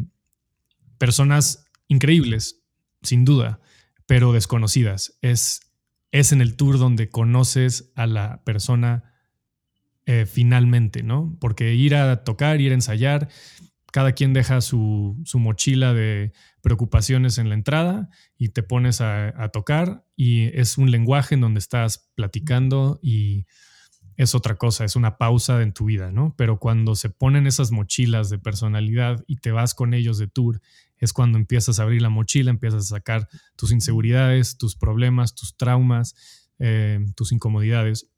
personas 0.97 1.67
increíbles, 1.89 2.58
sin 3.03 3.25
duda, 3.25 3.61
pero 4.07 4.33
desconocidas. 4.33 5.19
Es, 5.23 5.61
es 6.11 6.33
en 6.33 6.41
el 6.41 6.57
tour 6.57 6.79
donde 6.79 7.11
conoces 7.11 7.93
a 7.95 8.07
la 8.07 8.43
persona 8.45 9.05
eh, 10.07 10.25
finalmente, 10.25 11.03
¿no? 11.03 11.37
Porque 11.39 11.75
ir 11.75 11.95
a 11.95 12.25
tocar, 12.25 12.63
ir 12.63 12.73
a 12.73 12.75
ensayar, 12.75 13.29
cada 13.93 14.13
quien 14.13 14.33
deja 14.33 14.61
su, 14.61 15.23
mochila 15.35 15.93
de 15.93 16.33
preocupaciones 16.63 17.37
en 17.37 17.49
la 17.49 17.55
entrada 17.55 18.09
y 18.39 18.51
te 18.51 18.63
pones 18.63 19.01
a, 19.01 19.35
a, 19.43 19.49
tocar 19.49 20.07
y 20.17 20.45
es 20.59 20.79
un 20.79 20.91
lenguaje 20.91 21.35
en 21.35 21.43
donde 21.43 21.59
estás 21.59 22.11
platicando 22.15 22.99
y 23.03 23.45
es 24.17 24.35
otra 24.35 24.57
cosa, 24.57 24.85
es 24.85 24.97
una 24.97 25.17
pausa 25.19 25.63
en 25.63 25.73
tu 25.73 25.85
vida, 25.85 26.11
¿no? 26.11 26.35
Pero 26.37 26.59
cuando 26.59 26.95
se 26.95 27.11
ponen 27.11 27.47
esas 27.47 27.71
mochilas 27.71 28.31
de 28.31 28.39
personalidad 28.39 29.25
y 29.27 29.37
te 29.37 29.53
vas 29.53 29.75
con 29.75 29.95
ellos 29.95 30.19
de 30.19 30.27
tour 30.27 30.61
es 30.99 31.13
cuando 31.13 31.39
empiezas 31.39 31.79
a 31.79 31.85
abrir 31.85 32.03
la 32.03 32.09
mochila, 32.09 32.51
empiezas 32.51 32.85
a 32.85 32.97
sacar 32.97 33.29
tus 33.57 33.73
inseguridades, 33.73 34.59
tus 34.59 34.77
problemas, 34.77 35.35
tus 35.35 35.57
traumas, 35.57 36.15
eh, 36.59 37.05
tus 37.15 37.33
incomodidades. 37.33 38.11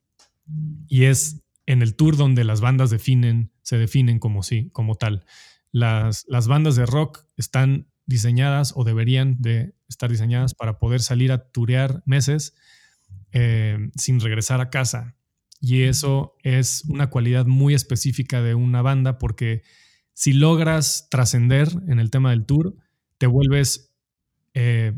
Y 0.88 1.04
es 1.04 1.42
en 1.66 1.82
el 1.82 1.94
tour 1.94 2.16
donde 2.16 2.44
las 2.44 2.60
bandas 2.60 2.90
definen, 2.90 3.52
se 3.62 3.78
definen 3.78 4.18
como 4.18 4.42
sí, 4.42 4.70
como 4.72 4.94
tal. 4.96 5.24
Las, 5.72 6.24
las 6.28 6.48
bandas 6.48 6.74
de 6.76 6.86
rock 6.86 7.26
están 7.36 7.86
diseñadas 8.06 8.72
o 8.74 8.82
deberían 8.82 9.40
de 9.40 9.74
estar 9.88 10.10
diseñadas 10.10 10.54
para 10.54 10.78
poder 10.78 11.00
salir 11.00 11.30
a 11.30 11.50
turear 11.50 12.02
meses 12.06 12.54
eh, 13.32 13.78
sin 13.96 14.20
regresar 14.20 14.60
a 14.60 14.70
casa. 14.70 15.16
Y 15.60 15.82
eso 15.82 16.36
es 16.42 16.84
una 16.86 17.10
cualidad 17.10 17.46
muy 17.46 17.74
específica 17.74 18.42
de 18.42 18.54
una 18.54 18.82
banda 18.82 19.18
porque 19.18 19.62
si 20.20 20.34
logras 20.34 21.08
trascender 21.08 21.70
en 21.88 21.98
el 21.98 22.10
tema 22.10 22.32
del 22.32 22.44
tour, 22.44 22.76
te 23.16 23.26
vuelves, 23.26 23.94
eh, 24.52 24.92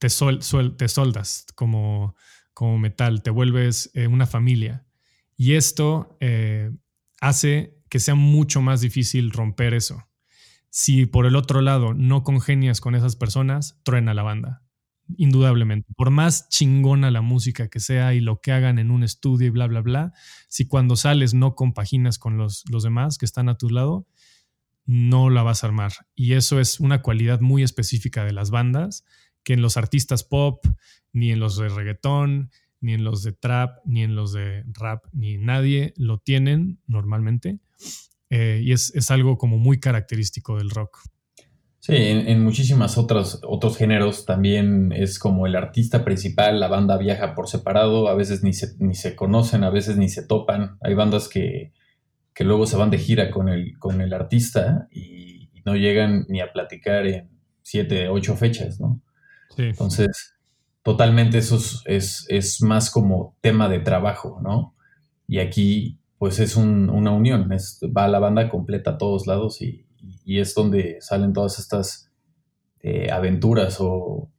te, 0.00 0.08
soldas 0.08 1.46
como, 1.54 2.16
como 2.54 2.76
metal, 2.76 3.22
te 3.22 3.30
vuelves 3.30 3.88
eh, 3.94 4.08
una 4.08 4.26
familia. 4.26 4.84
Y 5.36 5.52
esto 5.52 6.16
eh, 6.18 6.72
hace 7.20 7.78
que 7.88 8.00
sea 8.00 8.16
mucho 8.16 8.60
más 8.60 8.80
difícil 8.80 9.30
romper 9.30 9.74
eso. 9.74 10.08
Si 10.70 11.06
por 11.06 11.26
el 11.26 11.36
otro 11.36 11.60
lado 11.60 11.94
no 11.94 12.24
congenias 12.24 12.80
con 12.80 12.96
esas 12.96 13.14
personas, 13.14 13.78
truena 13.84 14.12
la 14.12 14.24
banda, 14.24 14.64
indudablemente. 15.18 15.86
Por 15.96 16.10
más 16.10 16.48
chingona 16.48 17.12
la 17.12 17.20
música 17.20 17.68
que 17.68 17.78
sea 17.78 18.12
y 18.12 18.20
lo 18.20 18.40
que 18.40 18.50
hagan 18.50 18.80
en 18.80 18.90
un 18.90 19.04
estudio 19.04 19.46
y 19.46 19.50
bla, 19.50 19.68
bla, 19.68 19.82
bla, 19.82 20.12
si 20.48 20.66
cuando 20.66 20.96
sales 20.96 21.32
no 21.32 21.54
compaginas 21.54 22.18
con 22.18 22.36
los, 22.36 22.64
los 22.68 22.82
demás 22.82 23.18
que 23.18 23.24
están 23.24 23.48
a 23.48 23.56
tu 23.56 23.70
lado, 23.70 24.08
no 24.88 25.28
la 25.28 25.42
vas 25.42 25.62
a 25.62 25.66
armar. 25.66 25.92
Y 26.16 26.32
eso 26.32 26.58
es 26.58 26.80
una 26.80 27.02
cualidad 27.02 27.40
muy 27.40 27.62
específica 27.62 28.24
de 28.24 28.32
las 28.32 28.50
bandas, 28.50 29.04
que 29.44 29.52
en 29.52 29.60
los 29.60 29.76
artistas 29.76 30.24
pop, 30.24 30.64
ni 31.12 31.30
en 31.30 31.40
los 31.40 31.58
de 31.58 31.68
reggaetón, 31.68 32.50
ni 32.80 32.94
en 32.94 33.04
los 33.04 33.22
de 33.22 33.32
trap, 33.32 33.80
ni 33.84 34.02
en 34.02 34.16
los 34.16 34.32
de 34.32 34.64
rap, 34.72 35.04
ni 35.12 35.36
nadie 35.36 35.92
lo 35.98 36.18
tienen 36.18 36.80
normalmente. 36.86 37.58
Eh, 38.30 38.62
y 38.64 38.72
es, 38.72 38.94
es, 38.94 39.10
algo 39.10 39.36
como 39.36 39.58
muy 39.58 39.78
característico 39.78 40.56
del 40.56 40.70
rock. 40.70 41.00
Sí, 41.80 41.94
en, 41.94 42.26
en 42.26 42.42
muchísimas 42.42 42.96
otras 42.96 43.40
otros 43.42 43.76
géneros 43.76 44.24
también 44.24 44.92
es 44.92 45.18
como 45.18 45.46
el 45.46 45.54
artista 45.54 46.02
principal, 46.02 46.60
la 46.60 46.68
banda 46.68 46.96
viaja 46.96 47.34
por 47.34 47.48
separado, 47.48 48.08
a 48.08 48.14
veces 48.14 48.42
ni 48.42 48.54
se, 48.54 48.74
ni 48.78 48.94
se 48.94 49.14
conocen, 49.14 49.64
a 49.64 49.70
veces 49.70 49.98
ni 49.98 50.08
se 50.08 50.26
topan. 50.26 50.78
Hay 50.80 50.94
bandas 50.94 51.28
que, 51.28 51.72
que 52.38 52.44
luego 52.44 52.66
se 52.66 52.76
van 52.76 52.90
de 52.90 52.98
gira 52.98 53.32
con 53.32 53.48
el, 53.48 53.76
con 53.80 54.00
el 54.00 54.14
artista 54.14 54.86
y, 54.92 55.50
y 55.52 55.62
no 55.66 55.74
llegan 55.74 56.24
ni 56.28 56.40
a 56.40 56.52
platicar 56.52 57.04
en 57.04 57.28
siete, 57.62 58.08
ocho 58.08 58.36
fechas, 58.36 58.78
¿no? 58.78 59.02
Sí. 59.56 59.64
Entonces, 59.64 60.36
totalmente 60.84 61.38
eso 61.38 61.58
es, 61.86 62.26
es, 62.28 62.62
más 62.62 62.92
como 62.92 63.36
tema 63.40 63.68
de 63.68 63.80
trabajo, 63.80 64.38
¿no? 64.40 64.76
Y 65.26 65.40
aquí, 65.40 65.98
pues 66.16 66.38
es 66.38 66.54
un, 66.54 66.90
una 66.90 67.10
unión, 67.10 67.52
es, 67.52 67.80
va 67.84 68.06
la 68.06 68.20
banda 68.20 68.48
completa 68.48 68.92
a 68.92 68.98
todos 68.98 69.26
lados 69.26 69.60
y, 69.60 69.88
y 70.24 70.38
es 70.38 70.54
donde 70.54 70.98
salen 71.00 71.32
todas 71.32 71.58
estas 71.58 72.12
eh, 72.82 73.10
aventuras 73.10 73.78
o 73.80 74.30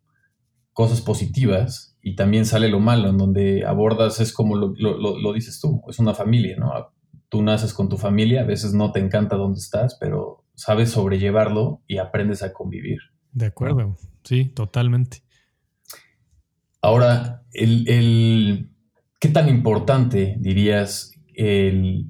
cosas 0.71 1.01
positivas 1.01 1.97
y 2.01 2.15
también 2.15 2.45
sale 2.45 2.69
lo 2.69 2.79
malo, 2.79 3.09
en 3.09 3.17
donde 3.17 3.65
abordas, 3.65 4.21
es 4.21 4.31
como 4.31 4.55
lo, 4.55 4.73
lo, 4.77 5.19
lo, 5.19 5.33
dices 5.33 5.59
tú, 5.59 5.81
es 5.89 5.99
una 5.99 6.13
familia, 6.13 6.55
¿no? 6.57 6.71
Tú 7.29 7.41
naces 7.43 7.73
con 7.73 7.89
tu 7.89 7.97
familia, 7.97 8.41
a 8.41 8.45
veces 8.45 8.73
no 8.73 8.91
te 8.91 8.99
encanta 8.99 9.35
dónde 9.35 9.59
estás, 9.59 9.97
pero 9.99 10.45
sabes 10.55 10.91
sobrellevarlo 10.91 11.81
y 11.87 11.97
aprendes 11.97 12.43
a 12.43 12.53
convivir. 12.53 12.99
De 13.31 13.45
acuerdo, 13.45 13.95
sí, 14.23 14.45
totalmente. 14.45 15.23
Ahora, 16.81 17.43
el, 17.53 17.87
el, 17.87 18.69
¿qué 19.19 19.29
tan 19.29 19.47
importante 19.49 20.35
dirías 20.39 21.13
el 21.35 22.07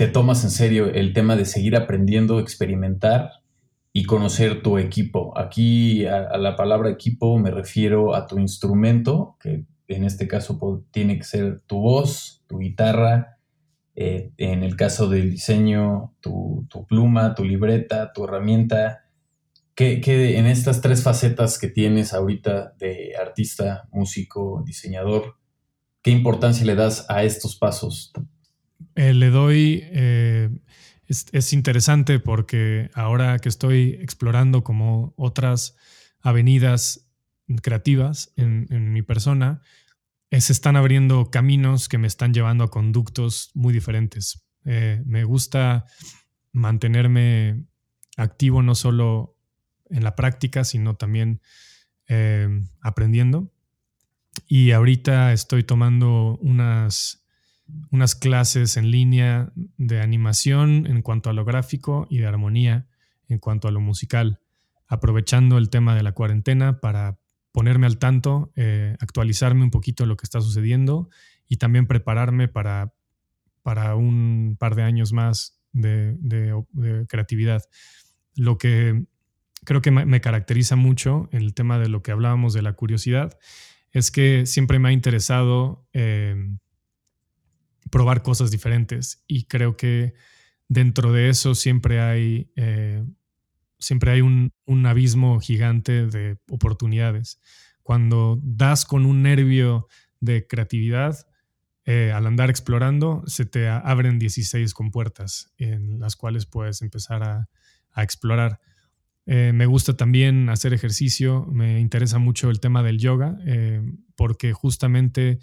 te 0.00 0.08
tomas 0.08 0.44
en 0.44 0.50
serio 0.50 0.86
el 0.86 1.12
tema 1.12 1.36
de 1.36 1.44
seguir 1.44 1.76
aprendiendo, 1.76 2.40
experimentar 2.40 3.32
y 3.92 4.04
conocer 4.04 4.62
tu 4.62 4.78
equipo. 4.78 5.36
Aquí 5.36 6.06
a, 6.06 6.38
la 6.38 6.56
palabra 6.56 6.88
equipo 6.88 7.38
me 7.38 7.50
refiero 7.50 8.14
a 8.14 8.26
tu 8.26 8.38
instrumento, 8.38 9.36
que 9.40 9.66
en 9.88 10.04
este 10.04 10.26
caso 10.26 10.58
tiene 10.90 11.18
que 11.18 11.24
ser 11.24 11.60
tu 11.66 11.80
voz, 11.80 12.42
tu 12.46 12.60
guitarra, 12.60 13.39
eh, 13.96 14.32
en 14.36 14.62
el 14.62 14.76
caso 14.76 15.08
del 15.08 15.30
diseño, 15.30 16.14
tu, 16.20 16.66
pluma, 16.88 17.34
tu 17.34 17.44
libreta, 17.44 18.12
tu 18.12 18.24
herramienta. 18.24 19.04
¿Qué, 19.74 20.00
en 20.38 20.46
estas 20.46 20.80
tres 20.80 21.02
facetas 21.02 21.58
que 21.58 21.68
tienes 21.68 22.12
ahorita 22.12 22.74
de 22.78 23.16
artista, 23.16 23.88
músico, 23.90 24.62
diseñador, 24.66 25.36
qué 26.02 26.10
importancia 26.10 26.66
le 26.66 26.74
das 26.74 27.06
a 27.08 27.24
estos 27.24 27.56
pasos? 27.56 28.12
Eh, 28.94 29.14
le 29.14 29.30
doy, 29.30 29.82
eh, 29.84 30.50
es, 31.06 31.52
interesante 31.52 32.20
porque 32.20 32.90
ahora 32.94 33.38
que 33.38 33.48
estoy 33.48 33.98
explorando 34.00 34.62
como 34.62 35.14
otras 35.16 35.76
avenidas 36.20 37.08
creativas 37.62 38.32
en, 38.36 38.92
mi 38.92 39.02
persona, 39.02 39.62
se 40.30 40.52
están 40.52 40.76
abriendo 40.76 41.30
caminos 41.30 41.88
que 41.88 41.98
me 41.98 42.06
están 42.06 42.32
llevando 42.32 42.64
a 42.64 42.70
conductos 42.70 43.50
muy 43.54 43.72
diferentes. 43.72 44.46
me 44.64 45.24
gusta 45.24 45.86
mantenerme 46.52 47.64
activo 48.16 48.62
no 48.62 48.74
solo 48.74 49.36
en 49.88 50.04
la 50.04 50.14
práctica, 50.14 50.64
sino 50.64 50.94
también 50.94 51.40
aprendiendo. 52.80 53.52
Y 54.46 54.70
ahorita 54.70 55.32
estoy 55.32 55.64
tomando 55.64 56.38
unas 56.40 57.20
unas 57.90 58.14
clases 58.14 58.76
en 58.76 58.90
línea 58.90 59.52
de 59.76 60.00
animación 60.00 60.86
en 60.86 61.02
cuanto 61.02 61.30
a 61.30 61.32
lo 61.32 61.44
gráfico 61.44 62.06
y 62.10 62.18
de 62.18 62.26
armonía 62.26 62.88
en 63.28 63.38
cuanto 63.38 63.68
a 63.68 63.70
lo 63.70 63.80
musical, 63.80 64.40
aprovechando 64.88 65.58
el 65.58 65.70
tema 65.70 65.94
de 65.94 66.02
la 66.02 66.12
cuarentena 66.12 66.80
para 66.80 67.19
ponerme 67.52 67.86
al 67.86 67.98
tanto, 67.98 68.52
eh, 68.56 68.96
actualizarme 69.00 69.64
un 69.64 69.70
poquito 69.70 70.06
lo 70.06 70.16
que 70.16 70.24
está 70.24 70.40
sucediendo 70.40 71.08
y 71.48 71.56
también 71.56 71.86
prepararme 71.86 72.48
para, 72.48 72.94
para 73.62 73.96
un 73.96 74.56
par 74.58 74.74
de 74.74 74.82
años 74.82 75.12
más 75.12 75.60
de, 75.72 76.16
creatividad. 77.08 77.62
Lo 78.34 78.58
que 78.58 79.04
creo 79.64 79.82
que 79.82 79.90
me 79.90 80.20
caracteriza 80.20 80.76
mucho 80.76 81.28
en 81.32 81.42
el 81.42 81.54
tema 81.54 81.78
de 81.78 81.88
lo 81.88 82.02
que 82.02 82.12
hablábamos 82.12 82.54
de 82.54 82.62
la 82.62 82.72
curiosidad 82.72 83.38
es 83.92 84.10
que 84.10 84.46
siempre 84.46 84.78
me 84.78 84.88
ha 84.88 84.92
interesado 84.92 85.86
eh, 85.92 86.36
probar 87.90 88.22
cosas 88.22 88.50
diferentes 88.50 89.24
y 89.26 89.44
creo 89.44 89.76
que 89.76 90.14
dentro 90.68 91.12
de 91.12 91.28
eso 91.28 91.54
siempre 91.54 92.00
hay, 92.00 92.50
eh, 92.56 93.04
siempre 93.80 94.12
hay 94.12 94.20
un, 94.20 94.52
abismo 94.86 95.40
gigante 95.40 96.06
de 96.06 96.38
oportunidades. 96.48 97.40
Cuando 97.82 98.38
das 98.42 98.84
con 98.84 99.06
un 99.06 99.22
nervio 99.22 99.88
de 100.20 100.46
creatividad, 100.46 101.26
eh, 101.84 102.12
al 102.14 102.26
andar 102.26 102.50
explorando, 102.50 103.24
se 103.26 103.46
te 103.46 103.68
abren 103.68 104.18
16 104.18 104.72
compuertas 104.74 105.52
en 105.56 105.98
las 105.98 106.14
cuales 106.14 106.46
puedes 106.46 106.82
empezar 106.82 107.22
a, 107.22 107.48
explorar. 107.96 108.60
Eh, 109.26 109.50
me 109.52 109.66
gusta 109.66 109.96
también 109.96 110.48
hacer 110.48 110.72
ejercicio, 110.72 111.44
me 111.46 111.80
interesa 111.80 112.18
mucho 112.18 112.50
el 112.50 112.60
tema 112.60 112.84
del 112.84 112.98
yoga, 112.98 113.36
porque 114.14 114.52
justamente 114.52 115.40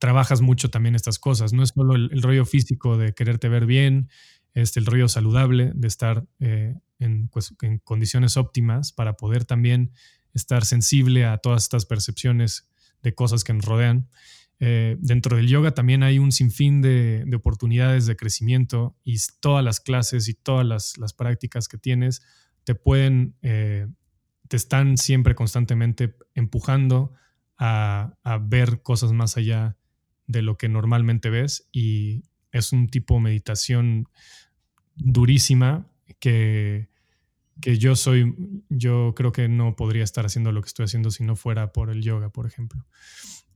trabajas 0.00 0.40
mucho 0.40 0.70
también 0.70 0.96
estas 0.96 1.20
cosas. 1.20 1.52
No 1.52 1.62
es 1.62 1.70
solo 1.70 1.94
el, 1.94 2.22
rollo 2.22 2.44
físico 2.44 2.96
de 2.96 3.12
quererte 3.12 3.48
ver 3.48 3.66
bien, 3.66 4.08
este, 4.54 4.80
el 4.80 4.86
rollo 4.86 5.08
saludable 5.08 5.72
de 5.74 5.88
estar 5.88 6.26
eh, 6.40 6.74
pues, 7.30 7.54
en, 7.62 7.78
condiciones 7.78 8.36
óptimas 8.36 8.92
para 8.92 9.14
poder 9.14 9.44
también 9.44 9.92
estar 10.34 10.64
sensible 10.64 11.24
a 11.24 11.38
todas 11.38 11.64
estas 11.64 11.86
percepciones 11.86 12.68
de 13.02 13.14
cosas 13.14 13.44
que 13.44 13.52
nos 13.52 13.64
rodean. 13.64 14.08
Eh, 14.58 14.96
dentro 15.00 15.36
del 15.38 15.48
yoga 15.48 15.72
también 15.72 16.02
hay 16.02 16.18
un 16.18 16.32
sinfín 16.32 16.82
de, 16.82 17.24
oportunidades 17.34 18.04
de 18.06 18.16
crecimiento 18.16 18.94
y 19.04 19.16
todas 19.40 19.64
las 19.64 19.80
clases 19.80 20.28
y 20.28 20.34
todas 20.34 20.66
las, 20.98 21.12
prácticas 21.14 21.66
que 21.66 21.78
tienes 21.78 22.22
te 22.64 22.74
pueden, 22.74 23.36
eh, 23.40 23.86
te 24.48 24.56
están 24.56 24.98
siempre 24.98 25.34
constantemente 25.34 26.14
empujando 26.34 27.14
a, 27.56 28.14
a, 28.22 28.38
ver 28.38 28.82
cosas 28.82 29.12
más 29.12 29.38
allá 29.38 29.76
de 30.26 30.42
lo 30.42 30.58
que 30.58 30.68
normalmente 30.68 31.30
ves 31.30 31.68
y 31.72 32.24
es 32.52 32.72
un 32.72 32.88
tipo 32.88 33.14
de 33.14 33.20
meditación 33.20 34.08
durísima 34.96 35.86
que, 36.18 36.88
que 37.60 37.78
yo 37.78 37.96
soy, 37.96 38.34
yo 38.68 39.14
creo 39.16 39.32
que 39.32 39.48
no 39.48 39.76
podría 39.76 40.04
estar 40.04 40.26
haciendo 40.26 40.52
lo 40.52 40.62
que 40.62 40.68
estoy 40.68 40.84
haciendo 40.84 41.10
si 41.10 41.24
no 41.24 41.36
fuera 41.36 41.72
por 41.72 41.90
el 41.90 42.02
yoga, 42.02 42.30
por 42.30 42.46
ejemplo. 42.46 42.86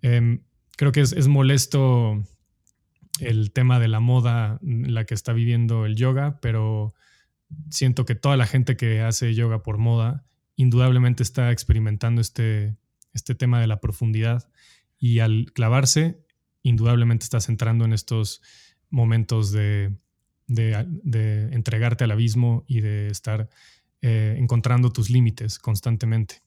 Em, 0.03 0.43
creo 0.77 0.93
que 0.93 1.01
es, 1.01 1.29
molesto 1.29 2.23
el 3.21 3.53
tema 3.53 3.79
de 3.79 3.89
la 3.89 4.01
moda 4.01 4.59
la 4.63 5.05
que 5.05 5.15
está 5.15 5.33
viviendo 5.33 5.87
el 5.87 5.97
yoga, 5.97 6.41
pero 6.41 6.95
siento 7.71 8.05
que 8.05 8.15
toda 8.15 8.37
la 8.37 8.47
gente 8.47 8.77
que 8.77 9.01
hace 9.01 9.35
yoga 9.35 9.63
por 9.63 9.79
moda 9.79 10.27
indudablemente 10.57 11.23
está 11.23 11.51
experimentando 11.51 12.21
este, 12.21 12.77
este 13.13 13.35
tema 13.35 13.61
de 13.61 13.67
la 13.67 13.81
profundidad 13.81 14.49
y 14.99 15.21
al 15.21 15.53
clavarse 15.53 16.25
indudablemente 16.63 17.25
estás 17.25 17.49
entrando 17.49 17.85
en 17.85 17.93
estos 17.93 18.43
momentos 18.95 19.51
de, 19.51 19.93
entregarte 20.47 22.05
al 22.05 22.13
abismo 22.13 22.65
y 22.67 22.81
de 22.81 23.09
estar 23.09 23.49
eh, 24.01 24.37
encontrando 24.39 24.93
tus 24.93 25.11
límites 25.11 25.59
constantemente. 25.59 26.43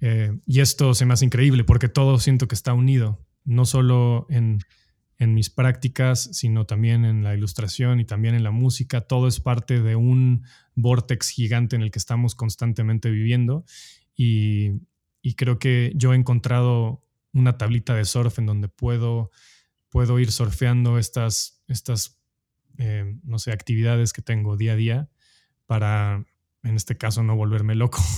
Eh, 0.00 0.32
y 0.46 0.60
esto 0.60 0.94
se 0.94 1.04
me 1.04 1.14
hace 1.14 1.24
increíble 1.24 1.64
porque 1.64 1.88
todo 1.88 2.18
siento 2.18 2.48
que 2.48 2.54
está 2.54 2.72
unido, 2.72 3.20
no 3.44 3.66
solo 3.66 4.26
en, 4.30 4.60
mis 5.20 5.50
prácticas, 5.50 6.30
sino 6.32 6.64
también 6.64 7.04
en 7.04 7.24
la 7.24 7.34
ilustración 7.34 7.98
y 7.98 8.04
también 8.04 8.36
en 8.36 8.44
la 8.44 8.52
música. 8.52 9.00
Todo 9.00 9.26
es 9.26 9.40
parte 9.40 9.82
de 9.82 9.96
un 9.96 10.44
vortex 10.76 11.30
gigante 11.30 11.74
en 11.74 11.82
el 11.82 11.90
que 11.90 11.98
estamos 11.98 12.36
constantemente 12.36 13.10
viviendo. 13.10 13.64
Y, 14.14 14.74
y 15.20 15.34
creo 15.34 15.58
que 15.58 15.92
yo 15.96 16.12
he 16.12 16.16
encontrado 16.16 17.02
una 17.32 17.58
tablita 17.58 17.96
de 17.96 18.04
surf 18.04 18.38
en 18.38 18.46
donde 18.46 18.68
puedo, 18.68 19.32
puedo 19.98 20.20
ir 20.20 20.30
surfeando 20.30 20.96
estas, 20.96 21.60
estas 21.66 22.20
eh, 22.78 23.16
no 23.24 23.40
sé, 23.40 23.50
actividades 23.50 24.12
que 24.12 24.22
tengo 24.22 24.56
día 24.56 24.74
a 24.74 24.76
día 24.76 25.08
para, 25.66 26.24
en 26.62 26.76
este 26.76 26.96
caso, 26.96 27.24
no 27.24 27.34
volverme 27.34 27.74
loco. 27.74 27.98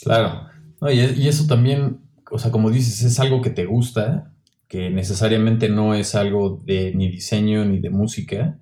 Claro. 0.00 0.46
y, 0.90 1.26
eso 1.26 1.46
también, 1.46 2.00
o 2.30 2.38
sea, 2.38 2.52
como 2.52 2.70
dices, 2.70 3.02
es 3.02 3.18
algo 3.18 3.42
que 3.42 3.50
te 3.50 3.66
gusta, 3.66 4.32
que 4.66 4.88
necesariamente 4.88 5.68
no 5.68 5.92
es 5.92 6.14
algo 6.14 6.62
de 6.64 6.94
ni 6.94 7.10
diseño 7.10 7.66
ni 7.66 7.80
de 7.80 7.90
música. 7.90 8.58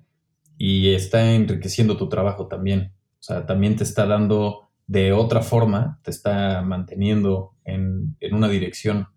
y 0.57 0.89
está 0.89 1.31
enriqueciendo 1.31 1.95
tu 1.95 2.09
trabajo 2.09 2.47
también. 2.47 2.91
O 3.19 3.23
sea, 3.23 3.45
también 3.45 3.77
te 3.77 3.85
está 3.85 4.05
dando 4.05 4.71
de 4.87 5.13
otra 5.13 5.41
forma, 5.41 6.01
te 6.03 6.11
está 6.11 6.61
manteniendo 6.61 7.53
en, 7.63 8.17
una 8.31 8.49
dirección 8.49 9.07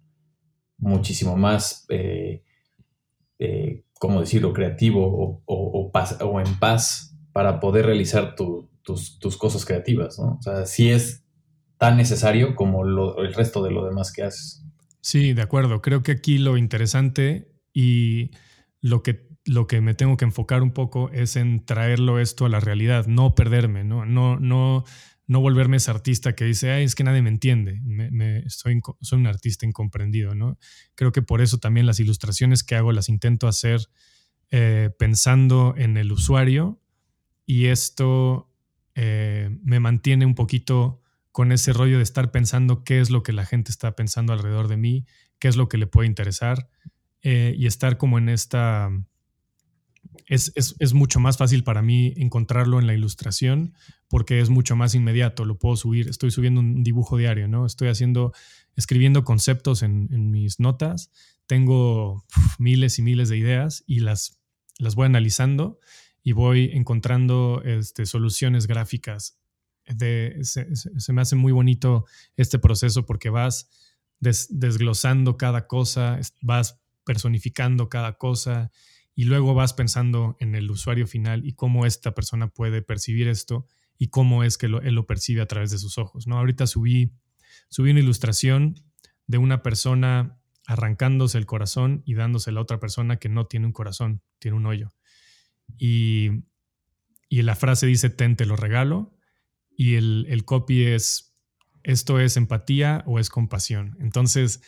muchísimo 0.78 1.36
más, 1.36 1.86
eh, 1.88 2.44
eh, 3.40 3.84
¿cómo 3.98 4.20
decirlo?, 4.20 4.52
creativo 4.52 5.42
o, 5.46 5.90
o, 5.90 6.40
en 6.40 6.58
paz 6.58 7.16
para 7.32 7.58
poder 7.58 7.86
realizar 7.86 8.36
tus, 8.36 9.18
tus, 9.18 9.36
cosas 9.38 9.64
creativas, 9.64 10.18
¿no? 10.18 10.36
O 10.38 10.42
sea, 10.42 10.66
sí 10.66 10.90
es 10.90 11.24
tan 11.78 11.96
necesario 11.96 12.54
como 12.54 12.84
el 12.84 13.34
resto 13.34 13.62
de 13.62 13.70
lo 13.70 13.84
demás 13.84 14.12
que 14.12 14.22
haces. 14.24 14.62
Sí, 15.00 15.32
de 15.32 15.42
acuerdo. 15.42 15.80
Creo 15.80 16.02
que 16.02 16.12
aquí 16.12 16.38
lo 16.38 16.58
interesante 16.58 17.50
y 17.72 18.32
lo 18.82 19.02
que, 19.02 19.26
lo 19.46 19.66
que 19.66 19.80
me 19.80 19.94
tengo 19.94 20.16
que 20.18 20.26
enfocar 20.26 20.62
un 20.62 20.72
poco 20.72 21.10
es 21.10 21.36
en 21.36 21.64
traerlo 21.64 22.18
esto 22.18 22.44
a 22.44 22.50
la 22.50 22.60
realidad, 22.60 23.06
no 23.06 23.34
perderme, 23.34 23.84
no, 23.84 24.04
no, 24.04 24.38
no, 24.38 24.84
no 25.30 25.40
volverme 25.40 25.76
ese 25.76 25.92
artista 25.92 26.34
que 26.34 26.44
dice, 26.44 26.72
Ay, 26.72 26.82
es 26.82 26.96
que 26.96 27.04
nadie 27.04 27.22
me 27.22 27.28
entiende, 27.28 27.80
me, 27.84 28.42
soy, 28.50 28.80
soy 29.00 29.20
un 29.20 29.28
artista 29.28 29.64
incomprendido, 29.64 30.34
¿no? 30.34 30.58
Creo 30.96 31.12
que 31.12 31.22
por 31.22 31.40
eso 31.40 31.58
también 31.58 31.86
las 31.86 32.00
ilustraciones 32.00 32.64
que 32.64 32.74
hago 32.74 32.90
las 32.90 33.08
intento 33.08 33.46
hacer 33.46 33.80
eh, 34.50 34.90
pensando 34.98 35.74
en 35.76 35.96
el 35.98 36.10
usuario 36.10 36.82
y 37.46 37.66
esto 37.66 38.52
eh, 38.96 39.56
me 39.62 39.78
mantiene 39.78 40.26
un 40.26 40.34
poquito 40.34 41.00
con 41.30 41.52
ese 41.52 41.72
rollo 41.72 41.98
de 41.98 42.02
estar 42.02 42.32
pensando 42.32 42.82
qué 42.82 43.00
es 43.00 43.08
lo 43.10 43.22
que 43.22 43.32
la 43.32 43.46
gente 43.46 43.70
está 43.70 43.94
pensando 43.94 44.32
alrededor 44.32 44.66
de 44.66 44.78
mí, 44.78 45.06
qué 45.38 45.46
es 45.46 45.56
lo 45.56 45.68
que 45.68 45.78
le 45.78 45.86
puede 45.86 46.08
interesar 46.08 46.68
eh, 47.22 47.54
y 47.56 47.66
estar 47.66 47.98
como 47.98 48.18
en 48.18 48.30
esta... 48.30 48.90
Es, 50.26 50.52
es, 50.54 50.92
mucho 50.94 51.20
más 51.20 51.36
fácil 51.36 51.64
para 51.64 51.82
mí 51.82 52.12
encontrarlo 52.16 52.78
en 52.78 52.86
la 52.86 52.94
ilustración 52.94 53.74
porque 54.08 54.40
es 54.40 54.50
mucho 54.50 54.76
más 54.76 54.94
inmediato, 54.94 55.44
lo 55.44 55.58
puedo 55.58 55.76
subir, 55.76 56.08
estoy 56.08 56.30
subiendo 56.30 56.60
un 56.60 56.82
dibujo 56.82 57.16
diario, 57.16 57.48
¿no? 57.48 57.66
Estoy 57.66 57.88
haciendo, 57.88 58.32
escribiendo 58.76 59.24
conceptos 59.24 59.82
en, 59.82 60.08
en 60.12 60.30
mis 60.30 60.60
notas, 60.60 61.10
tengo 61.46 62.24
miles 62.58 62.98
y 62.98 63.02
miles 63.02 63.28
de 63.28 63.38
ideas 63.38 63.84
y 63.86 64.00
las, 64.00 64.40
las 64.78 64.94
voy 64.94 65.06
analizando 65.06 65.78
y 66.22 66.32
voy 66.32 66.70
encontrando 66.72 67.62
este, 67.64 68.06
soluciones 68.06 68.66
gráficas 68.66 69.40
se, 70.42 71.12
me 71.12 71.22
hace 71.22 71.36
muy 71.36 71.52
bonito 71.52 72.06
este 72.36 72.58
proceso 72.58 73.06
porque 73.06 73.30
vas 73.30 73.68
desglosando 74.20 75.36
cada 75.36 75.66
cosa, 75.66 76.20
vas 76.42 76.80
personificando 77.04 77.88
cada 77.88 78.18
cosa 78.18 78.70
y 79.20 79.24
luego 79.24 79.52
vas 79.52 79.74
pensando 79.74 80.34
en 80.40 80.54
el 80.54 80.70
usuario 80.70 81.06
final 81.06 81.44
y 81.44 81.52
cómo 81.52 81.84
esta 81.84 82.14
persona 82.14 82.48
puede 82.48 82.80
percibir 82.80 83.28
esto 83.28 83.66
y 83.98 84.08
cómo 84.08 84.44
es 84.44 84.56
que 84.56 84.64
él 84.64 84.94
lo 84.94 85.06
percibe 85.06 85.42
a 85.42 85.46
través 85.46 85.70
de 85.70 85.76
sus 85.76 85.98
ojos. 85.98 86.26
¿no? 86.26 86.38
Ahorita 86.38 86.66
subí, 86.66 87.12
subí 87.68 87.90
una 87.90 88.00
ilustración 88.00 88.76
de 89.26 89.36
una 89.36 89.62
persona 89.62 90.40
arrancándose 90.66 91.36
el 91.36 91.44
corazón 91.44 92.02
y 92.06 92.14
dándose 92.14 92.48
a 92.48 92.54
la 92.54 92.62
otra 92.62 92.80
persona 92.80 93.16
que 93.16 93.28
no 93.28 93.44
tiene 93.44 93.66
un 93.66 93.74
corazón, 93.74 94.22
tiene 94.38 94.56
un 94.56 94.64
hoyo. 94.64 94.88
Y, 95.76 96.46
y 97.28 97.42
la 97.42 97.56
frase 97.56 97.86
dice, 97.86 98.08
ten, 98.08 98.36
te 98.36 98.46
lo 98.46 98.56
regalo 98.56 99.14
y 99.68 99.96
el, 99.96 100.44
copy 100.46 100.86
es, 100.86 101.36
esto 101.82 102.20
es 102.20 102.38
empatía 102.38 103.04
o 103.04 103.18
es 103.18 103.28
compasión. 103.28 103.98
Entonces, 104.00 104.62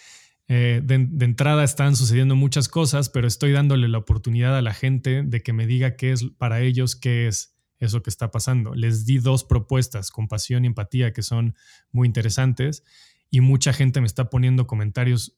eh, 0.48 0.80
de, 0.84 0.94
entrada 1.24 1.64
están 1.64 1.96
sucediendo 1.96 2.36
muchas 2.36 2.68
cosas, 2.68 3.08
pero 3.08 3.26
estoy 3.26 3.52
dándole 3.52 3.88
la 3.88 3.98
oportunidad 3.98 4.56
a 4.56 4.62
la 4.62 4.74
gente 4.74 5.22
de 5.22 5.42
que 5.42 5.52
me 5.52 5.66
diga 5.66 5.96
qué 5.96 6.12
es 6.12 6.24
para 6.36 6.60
ellos, 6.60 6.96
qué 6.96 7.28
es 7.28 7.56
eso 7.78 8.02
que 8.02 8.10
está 8.10 8.30
pasando. 8.30 8.74
Les 8.74 9.06
di 9.06 9.18
dos 9.18 9.44
propuestas, 9.44 10.10
compasión 10.10 10.64
y 10.64 10.68
empatía, 10.68 11.12
que 11.12 11.22
son 11.22 11.54
muy 11.90 12.06
interesantes, 12.06 12.84
y 13.30 13.40
mucha 13.40 13.72
gente 13.72 14.00
me 14.00 14.06
está 14.06 14.30
poniendo 14.30 14.66
comentarios 14.66 15.36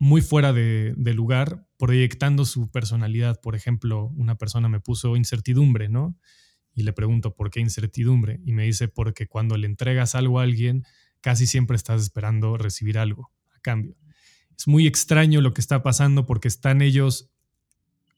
muy 0.00 0.20
fuera 0.20 0.52
de, 0.52 0.94
de, 0.96 1.14
lugar, 1.14 1.66
proyectando 1.76 2.44
su 2.44 2.70
personalidad. 2.70 3.40
Por 3.40 3.54
ejemplo, 3.54 4.12
una 4.16 4.36
persona 4.36 4.68
me 4.68 4.80
puso 4.80 5.16
incertidumbre, 5.16 5.88
¿no? 5.88 6.16
y 6.78 6.84
le 6.84 6.92
pregunto 6.92 7.34
por 7.34 7.50
qué 7.50 7.58
incertidumbre 7.58 8.40
y 8.44 8.52
me 8.52 8.62
dice 8.62 8.86
porque 8.86 9.26
cuando 9.26 9.56
le 9.56 9.66
entregas 9.66 10.14
algo 10.14 10.38
a 10.38 10.44
alguien 10.44 10.84
casi 11.20 11.48
siempre 11.48 11.74
estás 11.74 12.00
esperando 12.00 12.56
recibir 12.56 12.98
algo 12.98 13.32
a 13.52 13.58
cambio. 13.58 13.96
Es 14.58 14.66
muy 14.66 14.86
extraño 14.86 15.40
lo 15.40 15.54
que 15.54 15.60
está 15.60 15.82
pasando 15.82 16.26
porque 16.26 16.48
están 16.48 16.82
ellos 16.82 17.30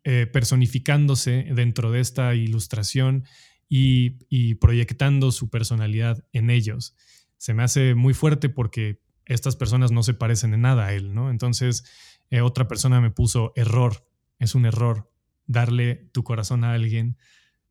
eh, 0.05 0.27
personificándose 0.27 1.47
dentro 1.55 1.93
de 1.93 2.01
esta 2.01 2.35
ilustración 2.35 3.25
y, 3.69 4.55
proyectando 4.57 5.31
su 5.31 5.51
personalidad 5.51 6.25
en 6.33 6.51
ellos. 6.51 6.97
Se 7.37 7.55
me 7.55 7.63
hace 7.63 7.95
muy 7.95 8.15
fuerte 8.15 8.49
porque 8.49 9.01
estas 9.27 9.57
personas 9.57 9.93
no 9.93 10.03
se 10.03 10.15
parecen 10.15 10.55
en 10.55 10.63
nada 10.63 10.87
a 10.87 10.93
él, 10.95 11.15
¿no? 11.15 11.31
Entonces, 11.31 11.85
eh, 12.31 12.41
otra 12.41 12.67
persona 12.67 13.01
me 13.01 13.11
puso 13.11 13.53
error, 13.55 14.09
es 14.39 14.55
un 14.55 14.67
error 14.67 15.13
darle 15.47 16.09
tu 16.13 16.25
corazón 16.25 16.65
a 16.65 16.73
alguien 16.73 17.17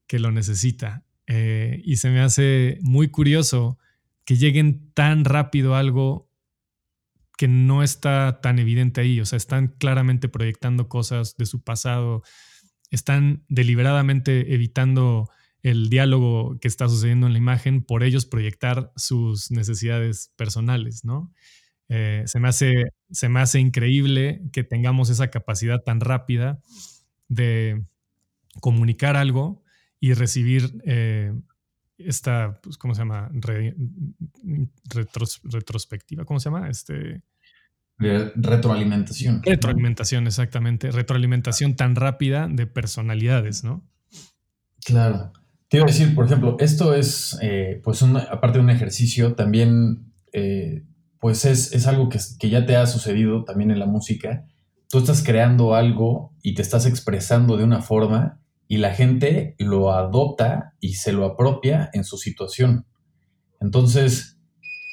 que 0.07 0.20
lo 0.20 0.32
necesita. 0.32 1.03
Eh, 1.28 1.82
y 1.84 1.97
se 1.97 2.09
me 2.09 2.22
hace 2.22 2.78
muy 2.82 3.09
curioso 3.09 3.78
que 4.24 4.38
lleguen 4.38 4.91
tan 4.93 5.26
rápido 5.26 5.76
algo 5.76 6.29
que 7.40 7.48
no 7.48 7.84
está 7.84 8.42
tan 8.42 8.60
evidente 8.60 9.00
ahí. 9.00 9.22
O 9.22 9.26
sea, 9.26 9.38
están 9.38 9.70
claramente 9.70 10.28
proyectando 10.28 10.90
cosas 10.90 11.38
de 11.38 11.46
su 11.46 11.64
pasado, 11.64 12.22
están 12.92 13.46
deliberadamente 13.48 14.54
evitando 14.54 15.30
el 15.64 15.90
diálogo 15.90 16.60
que 16.60 16.68
está 16.68 16.90
sucediendo 16.90 17.28
en 17.28 17.34
la 17.34 17.40
imagen 17.40 17.82
por 17.82 18.04
ellos 18.04 18.26
proyectar 18.26 18.92
sus 18.98 19.52
necesidades 19.52 20.34
personales, 20.36 21.06
¿no? 21.06 21.32
Eh, 21.88 22.24
se, 22.26 22.42
me 22.42 22.50
hace, 22.50 22.92
se 23.10 23.30
me 23.30 23.40
hace 23.40 23.62
increíble 23.62 24.42
que 24.52 24.66
tengamos 24.66 25.10
esa 25.10 25.30
capacidad 25.30 25.82
tan 25.82 26.02
rápida 26.02 26.60
de 27.30 27.86
comunicar 28.60 29.16
algo 29.16 29.64
y 30.02 30.12
recibir 30.12 30.74
eh, 30.84 31.32
esta, 31.98 32.60
pues, 32.62 32.78
¿cómo 32.78 32.96
se 32.96 33.02
llama? 33.02 33.32
retrospectiva, 35.50 36.26
¿cómo 36.26 36.42
se 36.42 36.50
llama? 36.50 36.70
Este, 36.70 37.22
retroalimentación. 38.00 39.41
Retroalimentación, 39.43 40.28
exactamente. 40.28 40.91
Retroalimentación 40.91 41.76
tan 41.76 41.95
rápida 41.95 42.47
de 42.50 42.66
personalidades, 42.66 43.64
¿no? 43.64 43.84
Claro. 44.84 45.34
Te 45.68 45.78
iba 45.78 45.86
a 45.86 45.88
decir, 45.88 46.16
por 46.16 46.26
ejemplo, 46.26 46.58
esto 46.60 46.95
es, 46.95 47.38
eh, 47.41 47.82
pues, 47.84 48.02
aparte 48.02 48.58
de 48.58 48.64
un 48.64 48.70
ejercicio, 48.70 49.36
también, 49.36 50.14
eh, 50.34 50.84
pues, 51.20 51.45
es, 51.45 51.74
es 51.74 51.86
algo 51.88 52.10
que, 52.10 52.20
que, 52.39 52.50
ya 52.50 52.66
te 52.66 52.76
ha 52.76 52.88
sucedido 52.88 53.43
también 53.43 53.70
en 53.70 53.80
la 53.80 53.86
música. 53.86 54.45
Tú 54.89 54.97
estás 54.97 55.22
creando 55.22 55.76
algo 55.76 56.34
y 56.41 56.56
te 56.56 56.62
estás 56.62 56.86
expresando 56.86 57.58
de 57.58 57.66
una 57.66 57.82
forma 57.82 58.39
y 58.68 58.78
la 58.78 58.93
gente 58.93 59.56
lo 59.58 59.91
adopta 59.91 60.76
y 60.80 60.93
se 60.93 61.12
lo 61.12 61.26
apropia 61.26 61.89
en 61.93 62.04
su 62.04 62.18
situación. 62.18 62.86
Entonces, 63.60 64.39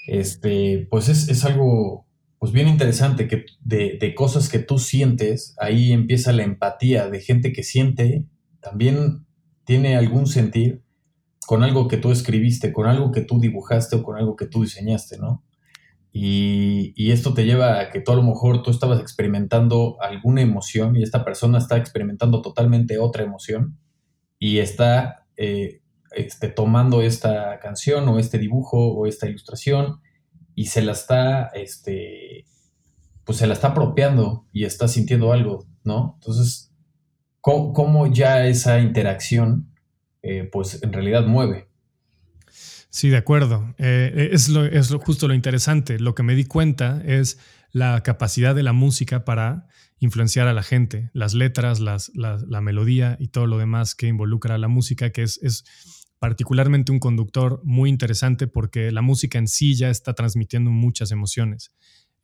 este, 0.07 0.87
pues 0.91 1.09
es, 1.09 1.45
algo 1.45 2.06
pues 2.47 2.55
bien 2.55 2.69
interesante 2.69 3.27
que 3.27 3.45
de, 3.59 4.15
cosas 4.15 4.49
que 4.49 4.61
tú 4.61 4.79
sientes, 4.79 5.57
ahí 5.59 5.91
empieza 5.91 6.33
la 6.33 6.45
empatía 6.45 7.11
de 7.11 7.21
gente 7.21 7.53
que 7.53 7.65
siente, 7.65 8.25
también 8.61 9.27
tiene 9.65 9.97
algún 9.97 10.29
sentir 10.29 10.85
con 11.45 11.65
algo 11.65 11.89
que 11.89 11.97
tú 11.97 12.13
escribiste, 12.13 12.73
con 12.73 12.87
algo 12.87 13.11
que 13.11 13.23
tú 13.23 13.41
dibujaste 13.41 13.97
o 13.97 14.05
con 14.05 14.17
algo 14.17 14.37
que 14.37 14.47
tú 14.47 14.63
diseñaste, 14.63 15.19
¿no? 15.19 15.43
Y, 16.13 16.93
y, 16.95 17.11
esto 17.11 17.35
te 17.35 17.45
lleva 17.45 17.81
a 17.81 17.91
que 17.91 17.99
tú 17.99 18.13
a 18.13 18.15
lo 18.15 18.23
mejor 18.23 18.63
tú 18.63 18.71
estabas 18.71 19.01
experimentando 19.01 19.97
alguna 20.01 20.41
emoción 20.41 20.95
y 20.95 21.03
esta 21.03 21.25
persona 21.25 21.59
está 21.59 21.77
experimentando 21.77 22.43
totalmente 22.43 22.99
otra 22.99 23.25
emoción 23.25 23.77
y 24.39 24.59
está 24.59 25.27
eh, 25.37 25.81
este, 26.13 26.47
tomando 26.47 27.03
esta 27.03 27.59
canción 27.59 28.09
o 28.09 28.21
este 28.21 28.39
dibujo 28.39 28.95
o 28.95 29.07
esta 29.09 29.27
ilustración 29.27 30.01
y 30.57 30.67
se 30.67 30.83
la 30.83 30.93
está, 30.93 31.51
este, 31.55 32.47
pues 33.25 33.39
se 33.39 33.47
la 33.47 33.53
está 33.53 33.69
apropiando 33.69 34.47
y 34.53 34.65
está 34.65 34.89
sintiendo 34.89 35.33
algo, 35.33 35.67
¿no? 35.85 36.19
Entonces, 36.19 36.73
¿cómo, 37.41 38.07
ya 38.13 38.47
esa 38.47 38.81
interacción, 38.81 39.71
eh, 40.23 40.49
pues 40.51 40.83
en 40.83 40.93
realidad 40.93 41.27
mueve? 41.27 41.69
Sí, 42.89 43.11
de 43.11 43.19
acuerdo. 43.19 43.75
Eh, 43.77 44.31
es, 44.33 44.49
lo, 44.49 44.65
es 44.65 44.89
justo 45.05 45.29
lo 45.29 45.35
interesante. 45.35 45.99
Lo 45.99 46.15
que 46.15 46.23
me 46.23 46.35
di 46.35 46.47
cuenta 46.47 47.03
es 47.05 47.39
la 47.71 48.03
capacidad 48.03 48.55
de 48.55 48.63
la 48.63 48.73
música 48.73 49.27
para 49.27 49.69
influenciar 49.99 50.49
a 50.49 50.55
la 50.55 50.63
gente, 50.63 51.11
las 51.13 51.35
letras, 51.35 51.81
la, 51.81 52.61
melodía 52.63 53.19
y 53.21 53.29
todo 53.29 53.47
lo 53.47 53.59
demás 53.59 53.95
que 53.95 54.07
involucra 54.07 54.55
a 54.55 54.59
la 54.59 54.69
música, 54.69 55.11
que 55.11 55.23
es, 55.23 55.39
es 55.43 55.65
particularmente 56.19 56.93
un 56.93 56.99
conductor 56.99 57.61
muy 57.65 57.91
interesante 57.91 58.47
porque 58.47 58.91
la 58.91 59.03
música 59.03 59.39
en 59.39 59.49
sí 59.49 59.75
ya 59.75 59.91
está 59.91 60.15
transmitiendo 60.15 60.71
muchas 60.71 61.11
emociones. 61.13 61.73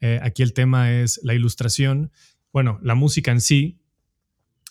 Eh, 0.01 0.19
aquí 0.23 0.43
el 0.43 0.53
tema 0.53 0.93
es 0.93 1.21
la 1.23 1.35
ilustración. 1.35 2.11
Bueno, 2.53 2.79
la 2.83 2.95
música 2.95 3.31
en 3.31 3.41
sí 3.41 3.79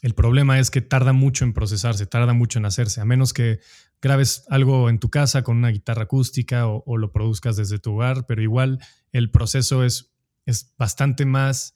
El 0.03 0.15
problema 0.15 0.57
es 0.57 0.71
que 0.71 0.81
tarda 0.81 1.13
mucho 1.13 1.45
en 1.45 1.53
procesarse, 1.53 2.07
tarda 2.07 2.33
mucho 2.33 2.57
en 2.57 2.65
hacerse, 2.65 3.01
a 3.01 3.05
menos 3.05 3.33
que 3.33 3.59
grabes 4.01 4.45
algo 4.49 4.89
en 4.89 4.97
tu 4.97 5.11
casa 5.11 5.43
con 5.43 5.57
una 5.57 5.69
guitarra 5.69 6.03
acústica 6.03 6.65
o, 6.65 6.97
lo 6.97 7.11
produzcas 7.11 7.55
desde 7.55 7.77
tu 7.77 7.93
hogar, 7.93 8.25
pero 8.25 8.41
igual 8.41 8.79
el 9.11 9.29
proceso 9.29 9.83
es, 9.85 10.11
es 10.47 10.73
bastante 10.75 11.25
más 11.25 11.75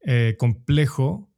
eh, 0.00 0.36
complejo 0.38 1.30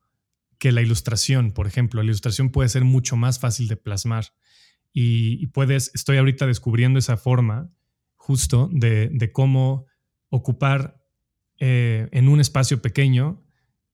que 0.59 0.71
la 0.71 0.81
ilustración, 0.81 1.51
por 1.51 1.67
ejemplo. 1.67 2.03
La 2.03 2.07
ilustración 2.07 2.51
puede 2.51 2.69
ser 2.69 2.85
mucho 2.85 3.17
más 3.17 3.41
fácil 3.41 3.67
de 3.67 3.77
plasmar 3.77 4.27
y, 4.93 5.47
puedes, 5.49 5.91
estoy 5.95 6.17
ahorita 6.17 6.47
descubriendo 6.47 6.99
esa 6.99 7.17
forma 7.17 7.71
justo 8.17 8.69
de, 8.73 9.31
cómo 9.33 9.87
ocupar 10.29 11.01
eh, 11.59 12.09
en 12.13 12.29
un 12.29 12.41
espacio 12.41 12.83
pequeño 12.83 13.45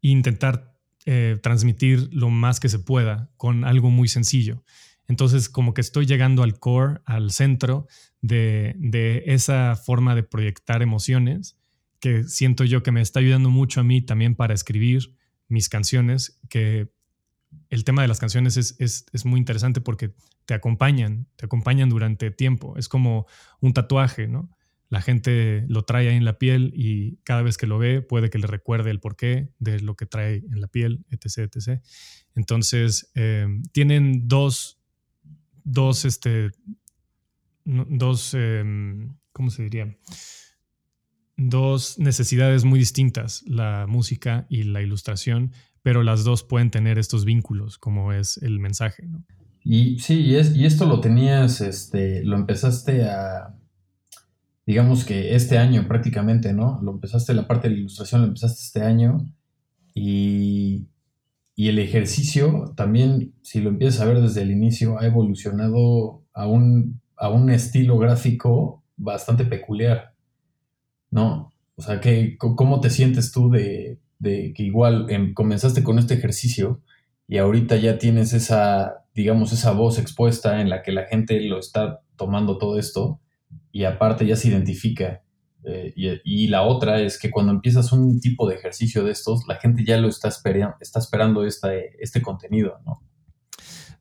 e 0.03 0.09
intentar 0.09 0.75
eh, 1.07 1.39
transmitir 1.43 2.09
lo 2.13 2.31
más 2.31 2.61
que 2.61 2.69
se 2.69 2.79
pueda 2.79 3.31
con 3.37 3.65
algo 3.65 3.91
muy 3.91 4.09
sencillo. 4.09 4.65
Entonces, 5.07 5.49
como 5.49 5.75
que 5.75 5.81
estoy 5.81 6.07
llegando 6.07 6.43
al 6.43 6.59
core, 6.59 7.01
al 7.05 7.31
centro 7.31 7.87
de, 8.23 9.23
esa 9.27 9.77
forma 9.77 10.15
de 10.15 10.23
proyectar 10.23 10.83
emociones 10.83 11.59
que 12.01 12.25
siento 12.25 12.65
yo 12.65 12.83
que 12.83 12.93
me 12.93 13.01
está 13.01 13.21
ayudando 13.21 13.51
mucho 13.51 13.81
a 13.81 13.85
mí 13.85 14.01
también 14.01 14.35
para 14.35 14.55
escribir 14.55 15.15
mis 15.49 15.69
canciones, 15.69 16.41
que 16.49 16.91
el 17.71 17.85
tema 17.85 18.03
de 18.03 18.09
las 18.09 18.21
canciones 18.21 18.57
es, 18.57 18.77
es, 18.79 19.25
muy 19.25 19.39
interesante 19.39 19.81
porque 19.81 20.15
te 20.47 20.55
acompañan, 20.55 21.27
te 21.37 21.47
acompañan 21.47 21.89
durante 21.89 22.31
tiempo. 22.31 22.77
Es 22.77 22.89
como 22.89 23.27
un 23.61 23.73
tatuaje, 23.73 24.29
¿no? 24.29 24.51
la 24.95 25.03
gente 25.03 25.65
lo 25.69 25.83
trae 25.83 26.09
ahí 26.09 26.17
en 26.17 26.25
la 26.25 26.39
piel 26.39 26.73
y 26.73 27.17
cada 27.25 27.43
vez 27.43 27.57
que 27.57 27.67
lo 27.67 27.79
ve 27.79 28.01
puede 28.01 28.31
que 28.31 28.39
le 28.39 28.47
recuerde 28.47 28.91
el 28.91 29.01
porqué 29.01 29.51
de 29.59 29.81
lo 29.81 29.97
que 29.97 30.07
trae 30.07 30.45
en 30.53 30.61
la 30.61 30.69
piel, 30.69 31.05
etc. 31.11 31.51
etc. 31.53 31.81
Entonces, 32.37 33.11
eh, 33.17 33.47
tienen 33.73 34.29
dos, 34.29 34.79
dos, 35.65 36.05
este, 36.05 36.53
dos, 37.65 38.35
em, 38.35 39.17
¿cómo 39.33 39.51
se 39.51 39.65
diría? 39.65 39.97
Dos 41.37 41.99
necesidades 41.99 42.65
muy 42.65 42.79
distintas, 42.79 43.43
la 43.47 43.87
música 43.89 44.47
y 44.49 44.63
la 44.63 44.81
ilustración, 44.81 45.51
pero 45.85 46.03
las 46.03 46.25
dos 46.25 46.43
pueden 46.43 46.73
tener 46.73 46.99
estos 46.99 47.25
vínculos, 47.25 47.79
como 47.79 48.13
es 48.13 48.39
el 48.39 48.59
mensaje. 48.59 49.07
Y 49.63 50.01
sí, 50.01 50.23
y, 50.23 50.35
es, 50.35 50.57
y 50.57 50.67
esto 50.67 50.87
lo 50.87 51.01
tenías, 51.01 51.61
este, 51.61 52.25
lo 52.25 52.37
empezaste 52.37 53.05
a 53.05 53.55
digamos 54.67 55.05
que 55.05 55.35
este 55.35 55.59
año 55.59 55.87
prácticamente, 55.87 56.53
¿no? 56.53 56.81
Lo 56.83 56.93
empezaste, 56.93 57.35
la 57.35 57.47
parte 57.47 57.69
de 57.69 57.75
la 57.75 57.81
ilustración 57.81 58.23
lo 58.23 58.29
empezaste 58.29 58.63
este 58.63 58.83
año 58.83 59.27
y, 59.95 60.89
el 61.57 61.79
ejercicio 61.79 62.73
también, 62.77 63.33
si 63.43 63.61
lo 63.61 63.71
empiezas 63.71 64.01
a 64.01 64.07
ver 64.07 64.21
desde 64.21 64.43
el 64.43 64.51
inicio, 64.51 64.99
ha 64.99 65.07
evolucionado 65.07 66.23
a 66.33 66.49
un, 66.49 67.01
a 67.17 67.29
un 67.29 67.49
estilo 67.51 67.97
gráfico 67.99 68.83
bastante 68.97 69.45
peculiar, 69.45 70.15
¿no? 71.11 71.53
O 71.77 71.83
sea, 71.83 72.01
que, 72.01 72.37
¿cómo 72.39 72.81
te 72.81 72.91
sientes 72.91 73.31
tú 73.31 73.51
de, 73.51 73.99
que 74.23 74.63
igual 74.63 75.07
em, 75.11 75.35
comenzaste 75.35 75.83
con 75.83 75.99
este 75.99 76.15
ejercicio 76.15 76.81
y 77.29 77.39
ahorita 77.39 77.77
ya 77.77 77.99
tienes 77.99 78.33
esa, 78.33 79.05
digamos, 79.15 79.53
esa 79.53 79.73
voz 79.73 79.99
expuesta 79.99 80.61
en 80.61 80.71
la 80.71 80.83
que 80.83 80.93
la 80.93 81.05
gente 81.05 81.41
lo 81.41 81.59
está 81.59 82.01
tomando 82.17 82.59
todo 82.59 82.79
esto? 82.79 83.21
y 83.75 83.85
aparte 83.85 84.25
ya 84.25 84.37
se 84.37 84.49
identifica. 84.49 85.21
Eh, 85.65 85.93
y, 86.25 86.47
la 86.47 86.63
otra 86.63 87.01
es 87.01 87.19
que 87.19 87.31
cuando 87.31 87.51
empiezas 87.51 87.93
un 87.93 88.21
tipo 88.21 88.49
de 88.49 88.55
ejercicio 88.55 89.03
de 89.03 89.11
estos, 89.11 89.47
la 89.49 89.57
gente 89.57 89.85
ya 89.85 89.99
lo 89.99 90.09
está, 90.09 90.29
esperando, 90.29 90.77
está 90.81 91.01
esperando 91.01 91.45
este 91.45 92.23
contenido, 92.23 92.79
¿no? 92.87 93.03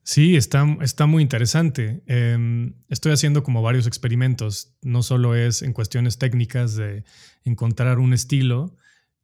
Sí, 0.04 0.36
está, 0.36 0.78
está 0.82 1.08
muy 1.08 1.24
interesante. 1.24 2.04
Em, 2.06 2.76
estoy 2.88 3.14
haciendo 3.14 3.42
como 3.42 3.64
varios 3.64 3.88
experimentos. 3.88 4.76
No 4.84 5.02
solo 5.02 5.34
es 5.34 5.64
en 5.64 5.74
cuestiones 5.74 6.20
técnicas 6.20 6.76
de 6.76 7.04
encontrar 7.44 7.98
un 7.98 8.14
estilo, 8.14 8.76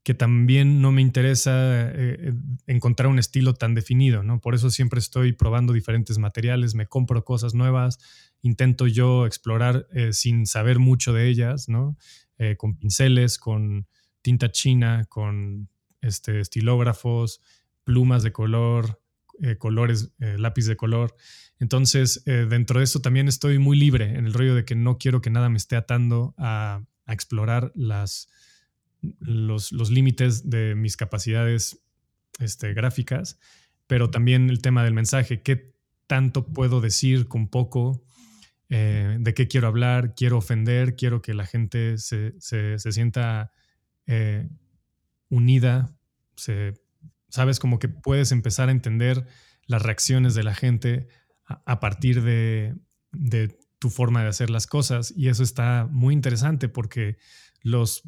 que 0.10 0.16
también 0.16 0.82
no 0.82 0.91
me 0.91 1.03
interesa 1.03 1.51
eh, 1.53 2.34
encontrar 2.66 3.10
un 3.10 3.20
estilo 3.20 3.53
tan 3.53 3.76
definido, 3.76 4.24
¿no? 4.24 4.41
Por 4.41 4.55
eso 4.55 4.72
siempre 4.72 4.99
estoy 4.99 5.34
probando 5.34 5.72
diferentes 5.72 6.18
materiales, 6.18 6.74
me 6.74 6.88
compro 6.88 7.24
cosas 7.24 7.53
nuevas, 7.53 7.99
intento 8.41 8.88
yo 8.88 9.28
explorar 9.28 9.86
eh, 9.93 10.12
sin 10.12 10.47
saber 10.47 10.80
mucho 10.80 11.14
de 11.14 11.28
ellas, 11.28 11.70
¿no? 11.70 11.95
Eh, 12.39 12.55
con 12.57 12.76
pinceles, 12.76 13.38
con 13.38 13.86
tinta 14.24 14.51
china, 14.51 15.05
con 15.10 15.70
este, 16.01 16.39
estilógrafos, 16.39 17.39
plumas 17.84 18.24
de 18.24 18.32
color, 18.32 18.99
eh, 19.43 19.57
colores, 19.57 20.12
lápiz 20.18 20.66
de 20.66 20.76
color. 20.76 21.16
Entonces, 21.60 22.24
dentro 22.26 22.80
de 22.80 22.86
eso 22.86 22.99
también 22.99 23.28
estoy 23.28 23.60
muy 23.60 23.78
libre 23.78 24.18
en 24.18 24.26
el 24.26 24.34
rollo 24.34 24.55
de 24.55 24.66
que 24.66 24.74
no 24.74 24.97
quiero 24.97 25.22
que 25.22 25.30
nada 25.30 25.49
me 25.49 25.57
esté 25.57 25.76
atando 25.76 26.34
a, 26.39 26.82
explorar 27.05 27.72
las, 27.76 28.28
los, 29.19 29.71
límites 29.91 30.49
de 30.49 30.75
mis 30.75 30.97
capacidades 30.97 31.83
este, 32.39 32.73
gráficas, 32.73 33.39
pero 33.87 34.09
también 34.09 34.49
el 34.49 34.61
tema 34.61 34.83
del 34.83 34.93
mensaje, 34.93 35.41
qué 35.41 35.73
tanto 36.07 36.47
puedo 36.47 36.81
decir 36.81 37.27
con 37.27 37.47
poco 37.47 38.03
eh, 38.69 39.17
de 39.19 39.33
qué 39.33 39.47
quiero 39.47 39.67
hablar, 39.67 40.13
quiero 40.15 40.37
ofender, 40.37 40.95
quiero 40.95 41.21
que 41.21 41.33
la 41.33 41.45
gente 41.45 41.97
se, 41.97 42.33
sienta 42.77 43.51
eh, 44.05 44.47
unida, 45.29 45.95
sabes, 47.29 47.59
como 47.59 47.79
que 47.79 47.89
puedes 47.89 48.31
empezar 48.31 48.69
a 48.69 48.71
entender 48.71 49.25
las 49.65 49.81
reacciones 49.81 50.33
de 50.33 50.43
la 50.43 50.55
gente 50.55 51.07
a, 51.45 51.79
partir 51.79 52.21
de, 52.21 52.75
tu 53.79 53.89
forma 53.89 54.23
de 54.23 54.29
hacer 54.29 54.49
las 54.49 54.67
cosas. 54.67 55.13
Y 55.15 55.29
eso 55.29 55.43
está 55.43 55.87
muy 55.89 56.13
interesante 56.13 56.69
porque 56.69 57.17
los, 57.62 58.03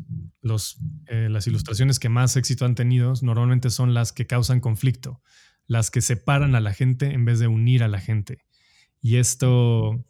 eh, 1.08 1.28
las 1.30 1.48
ilustraciones 1.48 2.00
que 2.00 2.10
más 2.10 2.36
éxito 2.38 2.66
han 2.66 2.76
tenido 2.76 3.14
normalmente 3.22 3.70
son 3.70 3.94
las 3.94 4.14
que 4.14 4.28
causan 4.28 4.60
conflicto, 4.60 5.22
las 5.68 5.92
que 5.92 6.02
separan 6.02 6.56
a 6.56 6.60
la 6.60 6.74
gente 6.74 7.14
en 7.14 7.26
vez 7.26 7.40
de 7.40 7.48
unir 7.48 7.84
a 7.84 7.88
la 7.88 8.00
gente. 8.00 8.46
Y 9.02 9.18
esto 9.18 10.06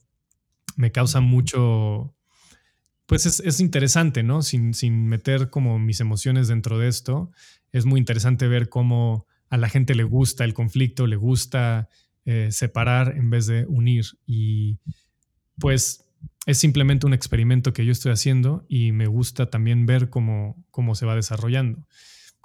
me 0.75 0.91
causa 0.91 1.21
mucho, 1.21 2.15
pues 3.05 3.25
es, 3.25 3.59
interesante, 3.59 4.23
¿no? 4.23 4.41
Sin, 4.41 4.73
meter 5.07 5.49
como 5.49 5.79
mis 5.79 5.99
emociones 5.99 6.47
dentro 6.47 6.77
de 6.77 6.87
esto, 6.87 7.31
es 7.71 7.85
muy 7.85 7.99
interesante 7.99 8.47
ver 8.47 8.69
cómo 8.69 9.27
a 9.49 9.57
la 9.57 9.69
gente 9.69 9.95
le 9.95 10.03
gusta 10.03 10.43
el 10.43 10.53
conflicto, 10.53 11.07
le 11.07 11.17
gusta 11.17 11.89
eh, 12.25 12.49
separar 12.51 13.15
en 13.17 13.29
vez 13.29 13.47
de 13.47 13.65
unir. 13.67 14.05
Y 14.25 14.79
pues 15.57 16.00
es 16.45 16.57
simplemente 16.57 17.05
un 17.05 17.13
experimento 17.13 17.73
que 17.73 17.85
yo 17.85 17.91
estoy 17.91 18.11
haciendo 18.11 18.65
y 18.67 18.91
me 18.91 19.07
gusta 19.07 19.49
también 19.49 19.85
ver 19.85 20.09
cómo, 20.09 20.63
cómo 20.71 20.95
se 20.95 21.05
va 21.05 21.15
desarrollando. 21.15 21.85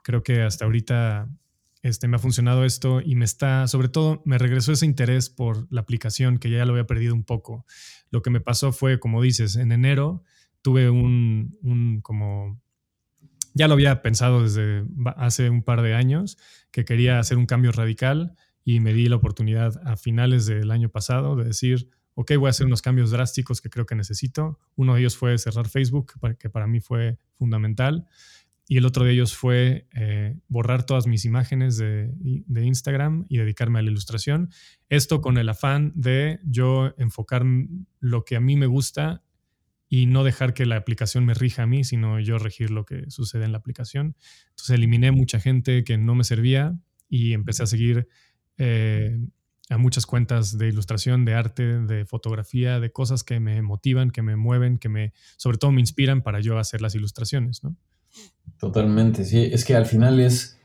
Creo 0.02 0.22
que 0.22 0.42
hasta 0.42 0.66
ahorita 0.66 1.28
este, 1.82 2.08
me 2.08 2.16
ha 2.16 2.18
funcionado 2.18 2.64
esto 2.64 3.00
y 3.00 3.14
me 3.14 3.24
está, 3.24 3.66
sobre 3.68 3.88
todo, 3.88 4.22
me 4.24 4.38
regresó 4.38 4.72
ese 4.72 4.86
interés 4.86 5.30
por 5.30 5.66
la 5.70 5.80
aplicación 5.80 6.38
que 6.38 6.50
ya 6.50 6.64
lo 6.64 6.72
había 6.72 6.86
perdido 6.86 7.14
un 7.14 7.24
poco. 7.24 7.64
Lo 8.10 8.22
que 8.22 8.30
me 8.30 8.40
pasó 8.40 8.72
fue, 8.72 9.00
como 9.00 9.22
dices, 9.22 9.56
en 9.56 9.72
enero 9.72 10.22
tuve 10.62 10.90
un, 10.90 11.56
un 11.62 12.00
como, 12.02 12.60
ya 13.54 13.68
lo 13.68 13.74
había 13.74 14.02
pensado 14.02 14.42
desde 14.42 14.84
hace 15.16 15.48
un 15.48 15.62
par 15.62 15.80
de 15.80 15.94
años, 15.94 16.38
que 16.70 16.84
quería 16.84 17.18
hacer 17.18 17.38
un 17.38 17.46
cambio 17.46 17.72
radical 17.72 18.34
y 18.64 18.80
me 18.80 18.92
di 18.92 19.08
la 19.08 19.16
oportunidad 19.16 19.80
a 19.86 19.96
finales 19.96 20.44
del 20.46 20.72
año 20.72 20.88
pasado 20.88 21.36
de 21.36 21.44
decir, 21.44 21.88
ok, 22.16 22.32
voy 22.36 22.48
a 22.48 22.50
hacer 22.50 22.66
unos 22.66 22.82
cambios 22.82 23.12
drásticos 23.12 23.60
que 23.60 23.70
creo 23.70 23.86
que 23.86 23.94
necesito. 23.94 24.58
Uno 24.74 24.94
de 24.94 25.00
ellos 25.00 25.16
fue 25.16 25.38
cerrar 25.38 25.68
Facebook, 25.68 26.14
que 26.38 26.50
para 26.50 26.66
mí 26.66 26.80
fue 26.80 27.18
fundamental 27.34 28.08
y 28.68 28.78
el 28.78 28.86
otro 28.86 29.04
de 29.04 29.12
ellos 29.12 29.36
fue 29.36 29.86
eh, 29.94 30.36
borrar 30.48 30.84
todas 30.84 31.06
mis 31.06 31.24
imágenes 31.24 31.76
de, 31.76 32.12
Instagram 32.48 33.24
y 33.28 33.38
dedicarme 33.38 33.78
a 33.78 33.82
la 33.82 33.90
ilustración. 33.90 34.50
Esto 34.88 35.20
con 35.20 35.38
el 35.38 35.48
afán 35.48 35.92
de 35.94 36.40
yo 36.44 36.92
enfocar 36.98 37.44
lo 38.00 38.24
que 38.24 38.36
a 38.36 38.40
mí 38.40 38.56
me 38.56 38.66
gusta 38.66 39.22
y 39.88 40.06
no 40.06 40.24
dejar 40.24 40.52
que 40.52 40.66
la 40.66 40.76
aplicación 40.76 41.24
me 41.24 41.34
rija 41.34 41.62
a 41.62 41.66
mí, 41.66 41.84
sino 41.84 42.18
yo 42.18 42.38
regir 42.38 42.72
lo 42.72 42.84
que 42.84 43.08
sucede 43.08 43.44
en 43.44 43.52
la 43.52 43.58
aplicación. 43.58 44.16
Entonces 44.50 44.70
eliminé 44.70 45.12
mucha 45.12 45.38
gente 45.38 45.84
que 45.84 45.96
no 45.96 46.16
me 46.16 46.24
servía 46.24 46.76
y 47.08 47.34
empecé 47.34 47.62
a 47.62 47.66
seguir 47.66 48.08
eh, 48.58 49.16
a 49.68 49.78
muchas 49.78 50.06
cuentas 50.06 50.58
de 50.58 50.68
ilustración, 50.68 51.24
de 51.24 51.34
arte, 51.34 51.80
de 51.80 52.04
fotografía, 52.04 52.78
de 52.78 52.92
cosas 52.92 53.24
que 53.24 53.40
me 53.40 53.62
motivan, 53.62 54.10
que 54.10 54.22
me 54.22 54.36
mueven, 54.36 54.78
que 54.78 54.88
me, 54.88 55.12
sobre 55.36 55.58
todo 55.58 55.72
me 55.72 55.80
inspiran 55.80 56.22
para 56.22 56.40
yo 56.40 56.58
hacer 56.58 56.80
las 56.80 56.94
ilustraciones, 56.94 57.64
¿no? 57.64 57.76
Totalmente, 58.58 59.24
sí. 59.24 59.48
Es 59.52 59.64
que 59.64 59.74
al 59.74 59.86
final 59.86 60.20
es, 60.20 60.58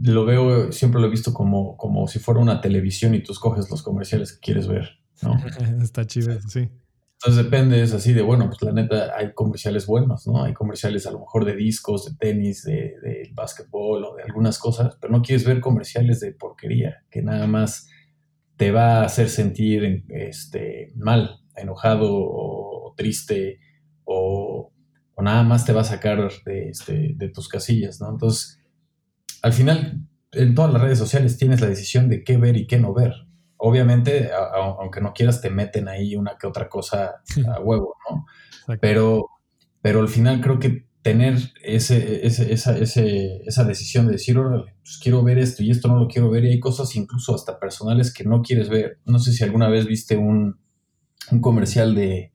lo 0.00 0.24
veo, 0.24 0.72
siempre 0.72 1.00
lo 1.00 1.06
he 1.06 1.10
visto 1.10 1.32
como, 1.32 1.76
como 1.76 2.08
si 2.08 2.18
fuera 2.18 2.40
una 2.40 2.60
televisión 2.60 3.14
y 3.14 3.22
tú 3.22 3.32
escoges 3.32 3.70
los 3.70 3.82
comerciales 3.82 4.32
que 4.32 4.40
quieres 4.40 4.66
ver, 4.66 4.98
¿no? 5.22 5.36
Está 5.82 6.04
chido, 6.06 6.36
sí. 6.48 6.68
Entonces 7.18 7.44
depende, 7.44 7.80
es 7.80 7.94
así 7.94 8.12
de, 8.12 8.20
bueno, 8.20 8.46
pues 8.46 8.60
la 8.60 8.72
neta 8.72 9.16
hay 9.16 9.32
comerciales 9.32 9.86
buenos, 9.86 10.26
¿no? 10.26 10.44
Hay 10.44 10.52
comerciales 10.52 11.06
a 11.06 11.12
lo 11.12 11.20
mejor 11.20 11.46
de 11.46 11.56
discos, 11.56 12.04
de 12.04 12.14
tenis, 12.16 12.62
de, 12.64 12.94
de 13.02 13.30
básquetbol 13.32 14.04
o 14.04 14.16
de 14.16 14.24
algunas 14.24 14.58
cosas, 14.58 14.98
pero 15.00 15.12
no 15.12 15.22
quieres 15.22 15.46
ver 15.46 15.60
comerciales 15.60 16.20
de 16.20 16.32
porquería, 16.32 17.04
que 17.10 17.22
nada 17.22 17.46
más 17.46 17.88
te 18.56 18.70
va 18.70 19.00
a 19.00 19.04
hacer 19.04 19.28
sentir 19.28 20.04
este, 20.08 20.92
mal, 20.96 21.40
enojado 21.56 22.08
o, 22.10 22.94
triste 22.96 23.60
o, 24.04 24.72
nada 25.18 25.42
más 25.42 25.64
te 25.64 25.72
va 25.72 25.80
a 25.80 25.84
sacar 25.84 26.30
de, 26.44 26.68
este, 26.68 27.14
de 27.16 27.28
tus 27.28 27.48
casillas, 27.48 28.00
¿no? 28.00 28.10
Entonces, 28.10 28.60
al 29.42 29.52
final, 29.52 30.00
en 30.32 30.54
todas 30.54 30.72
las 30.72 30.82
redes 30.82 30.98
sociales 30.98 31.36
tienes 31.36 31.60
la 31.60 31.68
decisión 31.68 32.08
de 32.08 32.22
qué 32.22 32.36
ver 32.36 32.56
y 32.56 32.66
qué 32.66 32.78
no 32.78 32.94
ver. 32.94 33.12
Obviamente, 33.56 34.30
aunque 34.78 35.00
no 35.00 35.12
quieras, 35.14 35.40
te 35.40 35.50
meten 35.50 35.88
ahí 35.88 36.14
una 36.14 36.36
que 36.38 36.46
otra 36.46 36.68
cosa 36.68 37.22
a 37.54 37.60
huevo, 37.60 37.96
¿no? 38.08 38.26
Pero, 38.80 39.30
pero 39.80 40.00
al 40.00 40.08
final 40.08 40.40
creo 40.40 40.58
que 40.58 40.86
tener 41.06 41.38
ese, 41.62 42.26
esa, 42.26 42.76
esa, 42.76 43.64
decisión 43.64 44.06
de 44.06 44.14
decir, 44.14 44.36
órale, 44.38 44.74
pues 44.82 44.98
quiero 45.00 45.22
ver 45.22 45.38
esto 45.38 45.62
y 45.62 45.70
esto 45.70 45.86
no 45.86 46.00
lo 46.00 46.08
quiero 46.08 46.28
ver, 46.30 46.44
y 46.44 46.48
hay 46.48 46.58
cosas 46.58 46.96
incluso 46.96 47.32
hasta 47.32 47.60
personales 47.60 48.12
que 48.12 48.24
no 48.24 48.42
quieres 48.42 48.68
ver. 48.68 48.98
No 49.04 49.20
sé 49.20 49.32
si 49.32 49.44
alguna 49.44 49.68
vez 49.68 49.86
viste 49.86 50.16
un, 50.16 50.58
comercial 51.40 51.94
de, 51.94 52.32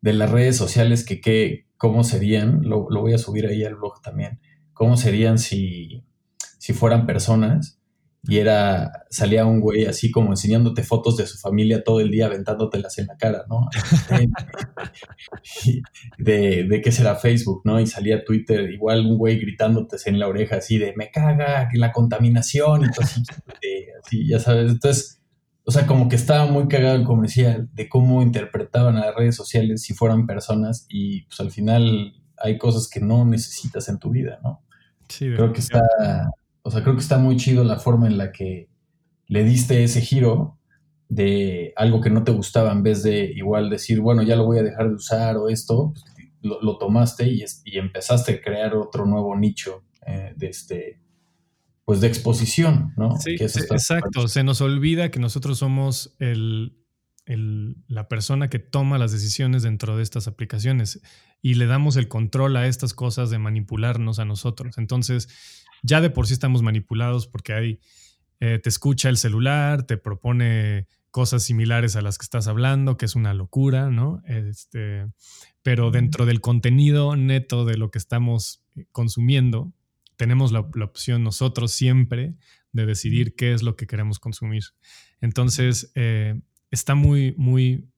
las 0.00 0.30
redes 0.30 0.56
sociales 0.56 1.04
que, 1.04 1.20
que 1.20 1.66
cómo 1.76 2.02
serían, 2.02 2.62
lo, 2.62 2.88
voy 2.88 3.12
a 3.12 3.18
subir 3.18 3.46
ahí 3.46 3.62
al 3.62 3.74
blog 3.74 4.00
también, 4.00 4.40
cómo 4.72 4.96
serían 4.96 5.38
si, 5.38 6.02
si 6.56 6.72
fueran 6.72 7.04
personas 7.04 7.77
y 8.24 8.38
era, 8.38 9.04
salía 9.10 9.46
un 9.46 9.60
güey 9.60 9.86
así 9.86 10.10
como 10.10 10.30
enseñándote 10.30 10.82
fotos 10.82 11.16
de 11.16 11.26
su 11.26 11.38
familia 11.38 11.84
todo 11.84 12.00
el 12.00 12.10
día, 12.10 12.26
aventándotelas 12.26 12.98
en 12.98 13.06
la 13.06 13.16
cara, 13.16 13.44
¿no? 13.48 13.68
de, 16.18 16.64
de 16.64 16.80
qué 16.80 16.92
será 16.92 17.14
Facebook, 17.14 17.62
¿no? 17.64 17.80
Y 17.80 17.86
salía 17.86 18.24
Twitter, 18.24 18.70
igual 18.70 19.06
un 19.06 19.18
güey 19.18 19.38
gritándote 19.38 19.96
en 20.06 20.18
la 20.18 20.28
oreja 20.28 20.56
así 20.56 20.78
de, 20.78 20.94
me 20.96 21.10
caga, 21.10 21.68
la 21.72 21.92
contaminación 21.92 22.84
y 22.84 22.90
todo 22.90 23.04
así, 23.04 23.22
así, 24.04 24.28
ya 24.28 24.40
sabes. 24.40 24.72
Entonces, 24.72 25.22
o 25.64 25.70
sea, 25.70 25.86
como 25.86 26.08
que 26.08 26.16
estaba 26.16 26.50
muy 26.50 26.66
cagado 26.66 26.96
el 26.96 27.04
comercial 27.04 27.68
de 27.72 27.88
cómo 27.88 28.22
interpretaban 28.22 28.96
a 28.96 29.06
las 29.06 29.14
redes 29.14 29.36
sociales 29.36 29.82
si 29.82 29.94
fueran 29.94 30.26
personas 30.26 30.86
y 30.88 31.22
pues 31.26 31.40
al 31.40 31.50
final 31.50 32.14
hay 32.36 32.58
cosas 32.58 32.88
que 32.88 33.00
no 33.00 33.24
necesitas 33.24 33.88
en 33.88 33.98
tu 33.98 34.10
vida, 34.10 34.40
¿no? 34.42 34.64
Sí, 35.08 35.26
Creo 35.34 35.52
que 35.52 35.60
está 35.60 35.82
o 36.68 36.70
sea, 36.70 36.82
creo 36.82 36.96
que 36.96 37.00
está 37.00 37.16
muy 37.16 37.38
chido 37.38 37.64
la 37.64 37.78
forma 37.78 38.06
en 38.08 38.18
la 38.18 38.30
que 38.30 38.68
le 39.26 39.42
diste 39.42 39.84
ese 39.84 40.02
giro 40.02 40.58
de 41.08 41.72
algo 41.76 42.02
que 42.02 42.10
no 42.10 42.24
te 42.24 42.32
gustaba 42.32 42.70
en 42.72 42.82
vez 42.82 43.02
de 43.02 43.24
igual 43.24 43.70
decir, 43.70 44.02
bueno, 44.02 44.22
ya 44.22 44.36
lo 44.36 44.44
voy 44.44 44.58
a 44.58 44.62
dejar 44.62 44.90
de 44.90 44.94
usar 44.94 45.38
o 45.38 45.48
esto, 45.48 45.94
pues, 45.94 46.04
lo, 46.42 46.76
tomaste 46.76 47.26
y, 47.26 47.42
empezaste 47.78 48.34
a 48.34 48.40
crear 48.42 48.76
otro 48.76 49.06
nuevo 49.06 49.34
nicho 49.34 49.82
eh, 50.06 50.34
de 50.36 50.48
este, 50.48 51.00
pues 51.86 52.02
de 52.02 52.08
exposición, 52.08 52.92
¿no? 52.98 53.16
Sí, 53.16 53.36
exacto. 53.40 54.28
Se 54.28 54.44
nos 54.44 54.60
olvida 54.60 55.10
que 55.10 55.20
nosotros 55.20 55.56
somos 55.56 56.14
el, 56.18 56.76
la 57.26 58.08
persona 58.08 58.50
que 58.50 58.58
toma 58.58 58.98
las 58.98 59.12
decisiones 59.12 59.62
dentro 59.62 59.96
de 59.96 60.02
estas 60.02 60.28
aplicaciones 60.28 61.00
y 61.40 61.54
le 61.54 61.64
damos 61.64 61.96
el 61.96 62.08
control 62.08 62.58
a 62.58 62.66
estas 62.66 62.92
cosas 62.92 63.30
de 63.30 63.38
manipularnos 63.38 64.18
a 64.18 64.26
nosotros. 64.26 64.76
Entonces, 64.76 65.57
ya 65.82 66.00
de 66.00 66.10
por 66.10 66.26
sí 66.26 66.32
estamos 66.32 66.62
manipulados 66.62 67.26
porque 67.26 67.52
hay, 67.52 67.80
eh, 68.40 68.58
te 68.62 68.68
escucha 68.68 69.08
el 69.08 69.16
celular, 69.16 69.84
te 69.84 69.96
propone 69.96 70.86
cosas 71.10 71.42
similares 71.42 71.96
a 71.96 72.02
las 72.02 72.18
que 72.18 72.24
estás 72.24 72.48
hablando, 72.48 72.96
que 72.96 73.06
es 73.06 73.16
una 73.16 73.34
locura, 73.34 73.90
¿no? 73.90 74.22
Este, 74.26 75.06
pero 75.62 75.90
dentro 75.90 76.26
del 76.26 76.40
contenido 76.40 77.16
neto 77.16 77.64
de 77.64 77.76
lo 77.76 77.90
que 77.90 77.98
estamos 77.98 78.62
eh, 78.76 78.84
consumiendo, 78.92 79.72
tenemos 80.16 80.52
la, 80.52 80.60
opción 80.60 81.22
nosotros 81.22 81.72
siempre 81.72 82.34
de 82.72 82.86
decidir 82.86 83.34
qué 83.34 83.54
es 83.54 83.62
lo 83.62 83.76
que 83.76 83.86
queremos 83.86 84.18
consumir. 84.18 84.64
Entonces, 85.20 85.90
eh, 85.94 86.40
está 86.70 86.94
muy, 86.94 87.34
muy 87.36 87.88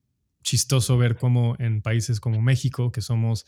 chistoso 0.43 0.97
ver 0.97 1.17
cómo 1.17 1.55
en 1.59 1.81
países 1.81 2.19
como 2.19 2.41
México, 2.41 2.91
que 2.91 3.01
somos 3.01 3.45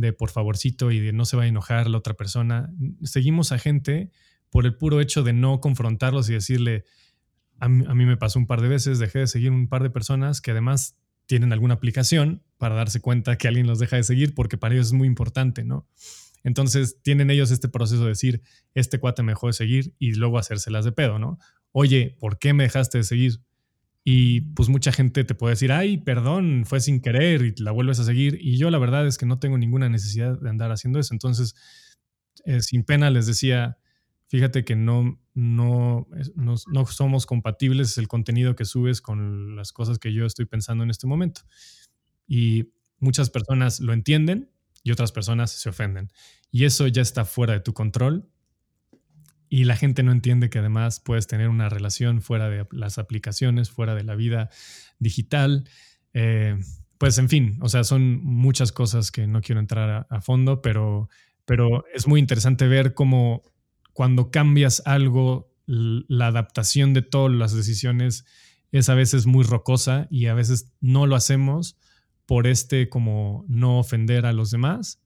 de 0.00 0.12
por 0.12 0.30
favorcito 0.30 0.90
y 0.90 1.00
de 1.00 1.12
no 1.12 1.24
se 1.24 1.36
va 1.36 1.44
a 1.44 1.46
enojar 1.46 1.88
la 1.88 1.98
otra 1.98 2.14
persona. 2.14 2.70
Seguimos 3.02 3.52
a 3.52 3.58
gente 3.58 4.10
por 4.50 4.66
el 4.66 4.74
puro 4.74 5.00
hecho 5.00 5.22
de 5.22 5.32
no 5.32 5.60
confrontarlos 5.60 6.28
y 6.28 6.32
decirle, 6.32 6.84
a 7.60 7.68
mí, 7.68 8.06
me 8.06 8.16
pasó 8.16 8.38
un 8.38 8.46
par 8.46 8.62
de 8.62 8.68
veces, 8.68 8.98
dejé 8.98 9.20
de 9.20 9.26
seguir 9.26 9.50
un 9.50 9.68
par 9.68 9.82
de 9.82 9.90
personas 9.90 10.40
que 10.40 10.50
además 10.50 10.96
tienen 11.26 11.52
alguna 11.52 11.74
aplicación 11.74 12.42
para 12.56 12.74
darse 12.74 13.00
cuenta 13.00 13.36
que 13.36 13.48
alguien 13.48 13.66
los 13.66 13.78
deja 13.78 13.96
de 13.96 14.02
seguir 14.02 14.34
porque 14.34 14.56
para 14.56 14.74
ellos 14.74 14.88
es 14.88 14.92
muy 14.94 15.06
importante, 15.06 15.62
¿no? 15.62 15.86
Entonces 16.42 16.96
tienen 17.02 17.30
ellos 17.30 17.50
este 17.50 17.68
proceso 17.68 18.02
de 18.02 18.08
decir, 18.08 18.42
este 18.74 18.98
cuate 18.98 19.22
me 19.22 19.32
dejó 19.32 19.48
de 19.48 19.52
seguir 19.52 19.94
y 19.98 20.14
luego 20.14 20.38
hacérselas 20.38 20.86
de 20.86 20.92
pedo, 20.92 21.18
¿no? 21.18 21.38
Oye, 21.72 22.16
¿por 22.18 22.38
qué 22.38 22.54
me 22.54 22.64
dejaste 22.64 22.98
de 22.98 23.04
seguir? 23.04 23.40
Y 24.02 24.40
pues 24.40 24.68
mucha 24.68 24.92
gente 24.92 25.24
te 25.24 25.34
puede 25.34 25.52
decir, 25.52 25.72
ay, 25.72 25.98
perdón, 25.98 26.64
fue 26.66 26.80
sin 26.80 27.00
querer 27.00 27.42
y 27.42 27.54
la 27.62 27.70
vuelves 27.70 28.00
a 28.00 28.04
seguir. 28.04 28.38
Y 28.40 28.56
yo 28.56 28.70
la 28.70 28.78
verdad 28.78 29.06
es 29.06 29.18
que 29.18 29.26
no 29.26 29.38
tengo 29.38 29.58
ninguna 29.58 29.88
necesidad 29.88 30.40
de 30.40 30.48
andar 30.48 30.72
haciendo 30.72 30.98
eso. 30.98 31.12
Entonces, 31.12 31.54
eh, 32.46 32.60
sin 32.60 32.84
pena 32.84 33.10
les 33.10 33.26
decía, 33.26 33.76
fíjate 34.28 34.64
que 34.64 34.74
no, 34.74 35.20
no, 35.34 36.08
no, 36.34 36.54
no, 36.72 36.86
somos 36.86 37.26
compatibles 37.26 37.98
el 37.98 38.08
contenido 38.08 38.56
que 38.56 38.64
subes 38.64 39.00
con 39.02 39.56
las 39.56 39.72
cosas 39.72 39.98
que 39.98 40.14
yo 40.14 40.24
estoy 40.24 40.46
pensando 40.46 40.82
en 40.82 40.90
este 40.90 41.06
momento. 41.06 41.42
Y 42.26 42.72
muchas 43.00 43.28
personas 43.28 43.80
lo 43.80 43.92
entienden 43.92 44.50
y 44.82 44.92
otras 44.92 45.12
personas 45.12 45.50
se 45.50 45.68
ofenden. 45.68 46.10
Y 46.50 46.64
eso 46.64 46.86
ya 46.86 47.02
está 47.02 47.24
fuera 47.26 47.52
de 47.52 47.60
tu 47.60 47.74
control 47.74 48.30
y 49.52 49.64
la 49.64 49.76
gente 49.76 50.04
no 50.04 50.12
entiende 50.12 50.48
que 50.48 50.60
además 50.60 51.00
puedes 51.00 51.26
tener 51.26 51.48
una 51.48 51.68
relación 51.68 52.22
fuera 52.22 52.48
de 52.48 52.66
las 52.70 52.98
aplicaciones, 52.98 53.68
fuera 53.68 53.96
de 53.96 54.04
la 54.04 54.14
vida 54.14 54.48
digital. 55.00 55.68
Eh, 56.14 56.56
pues 56.98 57.18
en 57.18 57.28
fin, 57.28 57.58
o 57.60 57.68
sea, 57.68 57.82
son 57.82 58.24
muchas 58.24 58.70
cosas 58.70 59.10
que 59.10 59.26
no 59.26 59.40
quiero 59.40 59.60
entrar 59.60 60.06
a, 60.08 60.20
fondo, 60.20 60.62
pero, 60.62 61.08
pero 61.46 61.84
es 61.92 62.06
muy 62.06 62.20
interesante 62.20 62.68
ver 62.68 62.94
cómo 62.94 63.42
cuando 63.92 64.30
cambias 64.30 64.82
algo, 64.86 65.52
la 65.66 66.28
adaptación 66.28 66.94
de 66.94 67.02
todas 67.02 67.34
las 67.34 67.52
decisiones 67.52 68.24
es 68.70 68.88
a 68.88 68.94
veces 68.94 69.26
muy 69.26 69.44
rocosa 69.44 70.06
y 70.10 70.26
a 70.26 70.34
veces 70.34 70.72
no 70.80 71.06
lo 71.06 71.16
hacemos 71.16 71.76
por 72.24 72.46
este 72.46 72.88
como 72.88 73.44
no 73.48 73.80
ofender 73.80 74.26
a 74.26 74.32
los 74.32 74.52
demás 74.52 75.00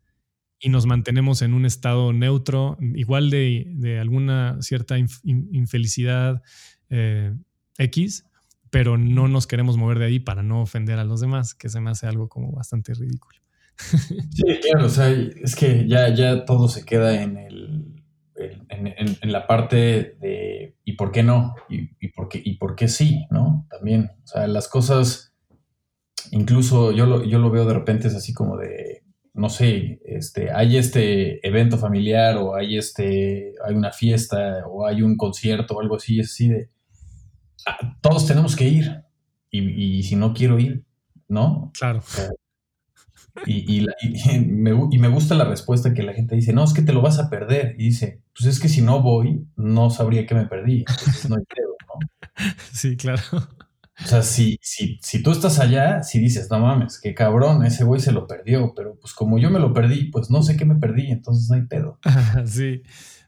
y 0.65 0.71
nos 0.71 0.87
mantenemos 0.87 1.43
en 1.43 1.53
un 1.53 1.67
estado 1.67 2.15
neutro, 2.15 2.79
igual 2.81 3.29
de, 3.29 3.99
alguna 4.01 4.57
cierta 4.63 4.97
infelicidad 4.99 6.41
eh, 6.89 7.35
X, 7.77 8.25
pero 8.71 8.97
no 8.97 9.29
nos 9.29 9.47
queremos 9.47 9.77
mover 9.77 9.99
de 9.99 10.07
ahí 10.07 10.21
para 10.21 10.43
no 10.43 10.63
ofender 10.63 10.99
a 10.99 11.05
los 11.05 11.21
demás, 11.21 11.55
que 11.55 11.69
se 11.69 11.81
me 11.83 11.91
hace 11.91 12.07
algo 12.07 12.31
como 12.31 12.51
bastante 12.51 12.95
ridículo. 12.95 13.39
Sí, 13.77 14.43
claro, 14.63 14.87
o 14.87 14.89
sea, 14.89 15.11
es 15.11 15.55
que 15.55 15.87
ya, 15.87 16.09
ya 16.15 16.47
todo 16.47 16.69
se 16.69 16.87
queda 16.87 17.23
en, 17.23 17.37
el, 17.37 18.03
en, 18.71 19.33
la 19.33 19.47
parte 19.47 20.17
de 20.19 20.79
¿y 20.83 20.95
por 20.95 21.13
qué 21.13 21.23
no? 21.23 21.55
¿Y, 21.69 21.91
y, 22.01 22.09
por 22.09 22.31
qué, 22.31 22.41
¿Y 22.43 22.57
por 22.57 22.75
qué 22.75 22.89
sí? 22.89 23.27
¿No? 23.31 23.67
También, 23.69 24.13
o 24.25 24.27
sea, 24.27 24.47
las 24.47 24.69
cosas, 24.69 25.35
incluso 26.31 26.91
yo 26.93 27.05
lo, 27.05 27.23
yo 27.23 27.39
lo 27.39 27.51
veo 27.51 27.67
de 27.67 27.75
repente 27.75 28.09
es 28.09 28.15
así 28.15 28.33
como 28.33 28.57
de 28.57 29.04
no 29.35 29.49
sé, 29.49 30.01
este, 30.05 30.53
hay 30.53 30.77
este 30.77 31.47
evento 31.47 31.77
familiar 31.77 32.37
o 32.37 32.55
hay 32.55 32.79
este, 32.79 33.55
hay 33.67 33.75
una 33.75 33.91
fiesta 33.93 34.65
o 34.69 34.87
hay 34.87 35.03
un 35.03 35.17
concierto 35.17 35.75
o 35.75 35.81
algo 35.81 35.97
así, 35.97 36.21
es 36.21 36.31
así 36.31 36.49
de, 36.49 36.71
ah, 37.67 37.99
todos 38.01 38.27
tenemos 38.27 38.55
que 38.55 38.69
ir 38.69 39.03
y, 39.51 40.03
si 40.03 40.17
no 40.17 40.35
quiero 40.35 40.59
ir, 40.59 40.85
¿no? 41.29 41.71
Claro. 41.79 42.03
y, 43.47 43.87
me, 44.47 45.09
gusta 45.09 45.35
la 45.35 45.45
respuesta 45.45 45.95
que 45.95 46.03
la 46.03 46.13
gente 46.13 46.37
dice, 46.37 46.53
no, 46.53 46.65
es 46.65 46.73
que 46.73 46.83
te 46.83 46.93
lo 46.93 47.03
vas 47.03 47.19
a 47.19 47.31
perder. 47.31 47.77
Y 47.79 47.87
dice, 47.87 48.21
pues 48.35 48.47
es 48.47 48.61
que 48.61 48.69
si 48.69 48.83
no 48.83 49.01
voy, 49.01 49.47
no 49.57 49.91
sabría 49.91 50.27
que 50.27 50.35
me 50.35 50.47
perdí. 50.47 50.85
Entonces 50.89 51.29
no 51.29 51.37
hay 51.37 51.43
¿no? 51.43 52.35
Sí, 52.73 52.97
claro. 52.97 53.23
O 54.03 54.07
sea, 54.07 54.23
si, 54.23 54.59
si, 54.61 54.99
si 55.03 55.23
tú 55.23 55.31
estás 55.31 55.61
allá, 55.61 56.03
si 56.03 56.19
dices, 56.19 56.51
no 56.51 56.59
mames, 56.59 56.99
qué 57.01 57.15
cabrón, 57.15 57.65
ese 57.65 57.85
güey 57.85 58.01
se 58.01 58.11
lo 58.11 58.27
perdió, 58.27 58.73
pero 58.75 58.99
pues 58.99 59.15
como 59.15 59.39
yo 59.39 59.51
me 59.51 59.61
lo 59.61 59.73
perdí, 59.73 60.11
pues 60.11 60.31
no 60.31 60.43
sé 60.43 60.57
qué 60.57 60.65
me 60.65 60.75
perdí, 60.75 61.13
entonces 61.13 61.49
no 61.49 61.55
hay 61.55 61.67
pedo. 61.67 62.01
sí, 62.45 62.83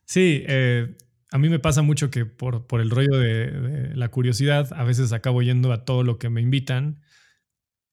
sí, 0.04 0.42
eh, 0.46 0.96
a 1.30 1.38
mí 1.38 1.48
me 1.48 1.60
pasa 1.60 1.82
mucho 1.82 2.10
que 2.10 2.26
por, 2.26 2.66
por 2.66 2.80
el 2.80 2.90
rollo 2.90 3.16
de, 3.16 3.94
la 3.94 4.08
curiosidad, 4.08 4.72
a 4.72 4.82
veces 4.82 5.12
acabo 5.12 5.40
yendo 5.40 5.72
a 5.72 5.84
todo 5.84 6.02
lo 6.02 6.18
que 6.18 6.30
me 6.30 6.40
invitan, 6.40 7.00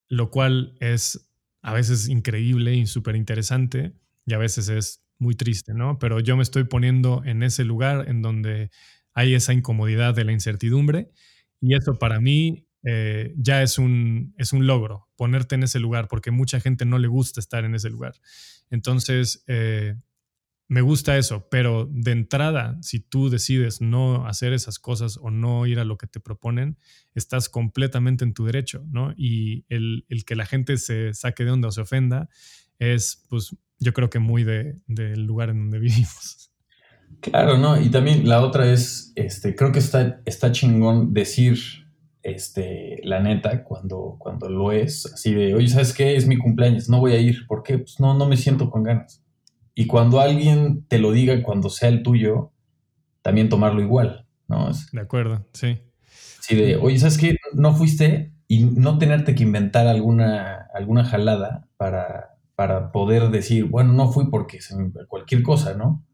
lo 0.09 0.31
cual 0.31 0.75
es 0.79 1.29
a 1.61 1.73
veces 1.73 2.09
increíble 2.09 2.73
y 2.73 2.87
súper 2.87 3.15
interesante 3.15 3.93
y 4.25 4.33
a 4.33 4.39
veces 4.39 4.69
es 4.69 5.03
muy 5.19 5.35
triste, 5.35 5.73
¿no? 5.75 5.99
Pero 5.99 6.19
yo 6.19 6.35
me 6.35 6.43
estoy 6.43 6.63
poniendo 6.63 7.21
en 7.23 7.43
ese 7.43 7.63
lugar 7.65 8.09
en 8.09 8.23
donde 8.23 8.71
hay 9.13 9.35
esa 9.35 9.53
incomodidad 9.53 10.15
de 10.15 10.25
la 10.25 10.31
incertidumbre 10.31 11.11
y 11.63 11.75
eso 11.75 11.97
para 11.97 12.19
mí 12.19 12.67
eh, 12.83 13.33
ya 13.37 13.63
es 13.63 13.77
un, 13.77 14.35
es 14.37 14.51
un 14.51 14.67
logro, 14.67 15.07
ponerte 15.15 15.55
en 15.55 15.63
ese 15.63 15.79
lugar, 15.79 16.09
porque 16.09 16.29
mucha 16.29 16.59
gente 16.59 16.83
no 16.83 16.99
le 16.99 17.07
gusta 17.07 17.39
estar 17.39 17.63
en 17.63 17.73
ese 17.73 17.89
lugar. 17.89 18.15
Entonces, 18.69 19.45
eh, 19.47 19.95
me 20.67 20.81
gusta 20.81 21.17
eso, 21.17 21.47
pero 21.49 21.89
de 21.89 22.11
entrada, 22.11 22.77
si 22.81 22.99
tú 22.99 23.29
decides 23.29 23.79
no 23.79 24.27
hacer 24.27 24.51
esas 24.51 24.77
cosas 24.77 25.17
o 25.21 25.31
no 25.31 25.65
ir 25.65 25.79
a 25.79 25.85
lo 25.85 25.97
que 25.97 26.07
te 26.07 26.19
proponen, 26.19 26.77
estás 27.15 27.47
completamente 27.47 28.25
en 28.25 28.33
tu 28.33 28.43
derecho, 28.43 28.85
¿no? 28.89 29.13
Y 29.15 29.65
el, 29.69 30.03
que 30.25 30.35
la 30.35 30.45
gente 30.45 30.75
se 30.75 31.13
saque 31.13 31.45
de 31.45 31.51
onda 31.51 31.69
o 31.69 31.71
se 31.71 31.79
ofenda 31.79 32.27
es, 32.77 33.25
pues, 33.29 33.55
yo 33.79 33.93
creo 33.93 34.09
que 34.09 34.19
muy 34.19 34.43
del 34.43 35.25
lugar 35.25 35.49
en 35.49 35.59
donde 35.59 35.79
vivimos. 35.79 36.52
Claro, 37.21 37.57
¿no? 37.57 37.79
Y 37.79 37.89
también 37.89 38.27
la 38.27 38.41
otra 38.41 38.71
es, 38.71 39.11
este, 39.15 39.55
creo 39.55 39.71
que 39.71 39.79
está, 39.79 40.21
está 40.25 40.51
chingón 40.51 41.13
decir, 41.13 41.57
este, 42.21 42.99
la 43.03 43.19
neta, 43.19 43.63
cuando, 43.63 44.15
cuando 44.17 44.49
lo 44.49 44.71
es, 44.71 45.05
así 45.05 45.33
de, 45.33 45.55
oye, 45.55 45.67
¿sabes 45.67 45.93
qué? 45.93 46.15
Es 46.15 46.27
mi 46.27 46.37
cumpleaños, 46.37 46.89
no 46.89 46.99
voy 46.99 47.13
a 47.13 47.19
ir, 47.19 47.45
¿por 47.47 47.63
qué? 47.63 47.79
Pues 47.79 47.99
no, 47.99 48.13
no 48.13 48.27
me 48.27 48.37
siento 48.37 48.69
con 48.69 48.83
ganas. 48.83 49.23
Y 49.75 49.87
cuando 49.87 50.19
alguien 50.19 50.85
te 50.87 50.99
lo 50.99 51.11
diga, 51.11 51.41
cuando 51.43 51.69
sea 51.69 51.89
el 51.89 52.03
tuyo, 52.03 52.51
también 53.21 53.49
tomarlo 53.49 53.81
igual, 53.81 54.25
¿no? 54.47 54.69
de 54.91 55.01
acuerdo, 55.01 55.45
sí. 55.53 55.79
Sí, 56.41 56.55
de, 56.55 56.75
oye, 56.75 56.99
¿sabes 56.99 57.17
qué? 57.17 57.37
No 57.53 57.73
fuiste 57.73 58.33
y 58.47 58.65
no 58.65 58.97
tenerte 58.97 59.33
que 59.33 59.43
inventar 59.43 59.87
alguna, 59.87 60.67
alguna 60.73 61.05
jalada 61.05 61.67
para, 61.77 62.35
para 62.55 62.91
poder 62.91 63.29
decir, 63.29 63.65
bueno, 63.65 63.93
no 63.93 64.11
fui 64.11 64.29
porque 64.29 64.59
cualquier 65.07 65.41
cosa, 65.41 65.73
¿no? 65.73 66.05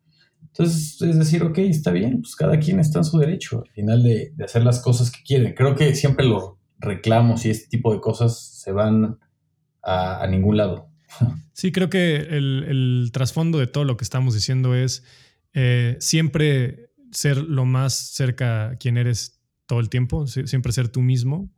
Entonces, 0.50 1.02
es 1.02 1.18
decir, 1.18 1.44
ok, 1.44 1.58
está 1.60 1.92
bien, 1.92 2.22
pues 2.22 2.36
cada 2.36 2.60
quien 2.60 2.80
está 2.80 3.00
en 3.00 3.06
su 3.06 3.18
derecho 3.18 3.64
al 3.66 3.72
final 3.72 4.04
de, 4.04 4.34
hacer 4.44 4.64
las 4.64 4.82
cosas 4.82 5.12
que 5.12 5.24
quieren. 5.24 5.54
Creo 5.54 5.76
que 5.76 5.96
siempre 5.96 6.26
los 6.26 6.54
reclamos 6.80 7.46
y 7.46 7.50
este 7.50 7.70
tipo 7.70 7.94
de 7.94 8.02
cosas 8.02 8.62
se 8.62 8.72
van 8.72 9.20
a, 9.84 10.24
a 10.24 10.28
ningún 10.28 10.58
lado. 10.58 10.90
Sí, 11.60 11.74
creo 11.74 11.90
que 11.90 12.16
el, 12.16 13.10
trasfondo 13.12 13.60
de 13.60 13.68
todo 13.68 13.84
lo 13.84 13.98
que 13.98 14.06
estamos 14.06 14.34
diciendo 14.34 14.76
es 14.76 15.04
eh, 15.52 15.98
siempre 16.00 16.94
ser 17.12 17.36
lo 17.36 17.66
más 17.66 17.94
cerca 17.94 18.70
a 18.70 18.76
quien 18.78 18.96
eres 18.96 19.42
todo 19.66 19.82
el 19.82 19.90
tiempo, 19.90 20.26
siempre 20.26 20.72
ser 20.72 20.88
tú 20.88 21.02
mismo, 21.02 21.52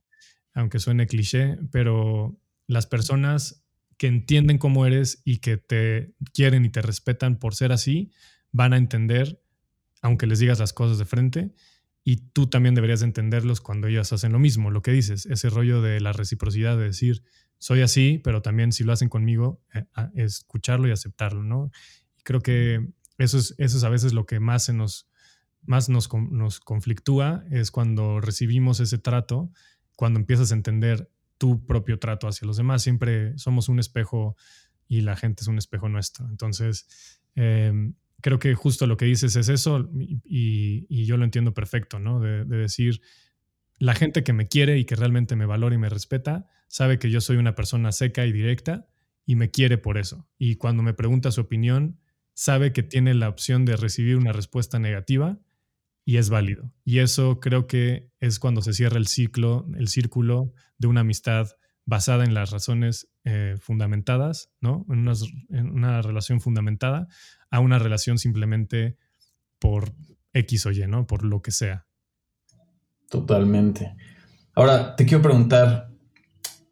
aunque 0.56 0.80
suene 0.80 1.06
cliché, 1.06 1.60
pero 1.72 2.36
las 2.66 2.88
personas 2.88 3.64
que 3.98 4.08
entienden 4.08 4.58
cómo 4.58 4.88
eres 4.88 5.22
y 5.24 5.38
que 5.38 5.58
te 5.58 6.16
quieren 6.34 6.66
y 6.66 6.70
te 6.70 6.82
respetan 6.82 7.38
por 7.38 7.54
ser 7.54 7.72
así, 7.72 8.12
van 8.52 8.74
a 8.74 8.78
entender, 8.78 9.42
aunque 10.02 10.28
les 10.28 10.40
digas 10.40 10.60
las 10.60 10.74
cosas 10.74 10.98
de 10.98 11.06
frente, 11.06 11.54
y 12.04 12.18
tú 12.18 12.48
también 12.48 12.74
deberías 12.74 13.04
entenderlos 13.04 13.62
cuando 13.62 13.88
ellos 13.88 14.12
hacen 14.12 14.32
lo 14.32 14.40
mismo, 14.40 14.72
lo 14.72 14.82
que 14.82 14.92
dices, 14.92 15.26
ese 15.28 15.50
rollo 15.50 15.82
de 15.82 16.00
la 16.00 16.14
reciprocidad, 16.14 16.78
de 16.78 16.86
decir, 16.86 17.24
soy 17.60 17.82
así, 17.82 18.20
pero 18.24 18.42
también 18.42 18.72
si 18.72 18.84
lo 18.84 18.92
hacen 18.92 19.08
conmigo, 19.08 19.62
eh, 19.74 19.86
escucharlo 20.16 20.88
y 20.88 20.92
aceptarlo, 20.92 21.44
¿no? 21.44 21.70
Creo 22.24 22.42
que 22.42 22.88
eso 23.20 23.38
es, 23.38 23.54
eso 23.60 23.78
es 23.78 23.84
a 23.84 23.90
veces 23.90 24.14
lo 24.14 24.26
que 24.26 24.40
más, 24.40 24.66
se 24.66 24.74
nos, 24.74 25.08
más 25.62 25.88
nos, 25.90 26.10
nos 26.32 26.60
conflictúa, 26.60 27.44
es 27.52 27.70
cuando 27.70 28.20
recibimos 28.20 28.80
ese 28.80 28.98
trato, 28.98 29.52
cuando 29.96 30.20
empiezas 30.20 30.52
a 30.52 30.56
entender 30.56 31.12
tu 31.38 31.66
propio 31.66 32.00
trato 32.00 32.28
hacia 32.28 32.48
los 32.48 32.58
demás. 32.58 32.82
Siempre 32.82 33.38
somos 33.38 33.70
un 33.70 33.80
espejo 33.80 34.36
y 34.88 35.02
la 35.02 35.16
gente 35.16 35.44
es 35.44 35.48
un 35.48 35.58
espejo 35.58 35.90
nuestro. 35.90 36.28
Entonces, 36.30 37.20
em, 37.36 37.94
creo 38.22 38.40
que 38.40 38.54
justo 38.56 38.88
lo 38.88 38.98
que 38.98 39.06
dices 39.06 39.36
es 39.36 39.50
eso 39.50 39.90
y, 40.24 41.06
yo 41.06 41.18
lo 41.18 41.26
entiendo 41.26 41.54
perfecto, 41.54 42.00
¿no? 42.00 42.20
De, 42.20 42.46
de, 42.46 42.58
decir, 42.58 43.02
la 43.80 43.96
gente 43.96 44.24
que 44.24 44.34
me 44.34 44.48
quiere 44.48 44.78
y 44.78 44.86
que 44.86 44.96
realmente 44.96 45.36
me 45.36 45.46
valora 45.46 45.76
y 45.76 45.80
me 45.80 45.90
respeta, 45.90 46.48
sabe 46.68 47.00
que 47.00 47.10
yo 47.10 47.22
soy 47.22 47.38
una 47.38 47.56
persona 47.56 47.92
seca 47.92 48.26
y 48.26 48.32
directa 48.32 48.88
y 49.26 49.36
me 49.36 49.52
quiere 49.52 49.78
por 49.78 49.98
eso. 49.98 50.28
Y 50.38 50.56
cuando 50.56 50.84
me 50.84 50.94
pregunta 50.94 51.32
su 51.32 51.42
opinión, 51.42 52.00
sabe 52.34 52.72
que 52.72 52.84
tiene 52.84 53.14
la 53.14 53.30
opción 53.30 53.66
de 53.66 53.76
recibir 53.76 54.18
una 54.18 54.32
respuesta 54.32 54.80
negativa 54.80 55.40
y 56.06 56.18
es 56.18 56.30
válido. 56.30 56.72
Y 56.84 57.00
eso 57.00 57.40
creo 57.40 57.68
que 57.68 58.10
es 58.20 58.40
cuando 58.40 58.62
se 58.62 58.74
cierra 58.74 58.98
el 58.98 59.08
ciclo, 59.08 59.68
el 59.78 59.88
círculo 59.88 60.54
de 60.78 60.88
una 60.88 61.02
amistad 61.02 61.50
basada 61.86 62.24
en 62.24 62.34
las 62.34 62.52
razones 62.52 63.11
eh, 63.24 63.56
fundamentadas, 63.60 64.50
¿no? 64.62 64.84
En 64.90 65.08
una, 65.54 66.02
relación 66.02 66.42
fundamentada 66.42 67.08
a 67.52 67.60
una 67.60 67.78
relación 67.78 68.18
simplemente 68.18 68.98
por 69.60 69.94
X 70.34 70.66
o 70.66 70.72
Y, 70.72 70.88
¿no? 70.88 71.06
Por 71.06 71.24
lo 71.24 71.42
que 71.44 71.52
sea. 71.52 71.86
Totalmente. 73.10 73.96
Ahora, 74.56 74.96
te 74.96 75.06
quiero 75.06 75.22
preguntar, 75.22 75.92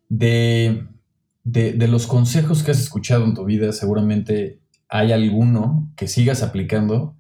de, 0.10 0.88
de, 1.43 1.88
los 1.88 2.08
consejos 2.08 2.64
que 2.64 2.72
has 2.72 2.80
escuchado 2.80 3.26
en 3.26 3.36
tu 3.36 3.45
vida, 3.45 3.72
seguramente 3.72 4.60
hay 4.88 5.12
alguno 5.12 5.93
que 5.95 6.08
sigas 6.08 6.41
aplicando 6.41 7.16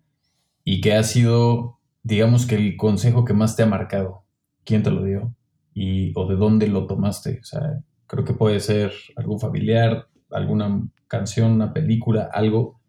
y 0.63 0.81
que 0.81 0.95
ha 0.95 1.03
sido, 1.03 1.79
digamos 2.01 2.47
que 2.47 2.55
el 2.55 2.77
consejo 2.77 3.25
que 3.25 3.33
más 3.33 3.55
te 3.55 3.61
ha 3.61 3.67
marcado. 3.67 4.25
¿Quién 4.63 4.81
te 4.81 4.89
lo 4.89 5.03
dio? 5.03 5.35
Y, 5.75 6.13
¿O 6.15 6.27
de 6.27 6.35
dónde 6.35 6.67
lo 6.67 6.87
tomaste? 6.87 7.39
O 7.41 7.43
sea, 7.43 7.83
creo 8.09 8.25
que 8.25 8.33
puede 8.33 8.59
ser 8.59 8.91
algún 9.15 9.39
familiar, 9.39 10.09
alguna 10.29 10.85
canción, 11.07 11.53
una 11.53 11.71
película, 11.71 12.29
algo, 12.33 12.81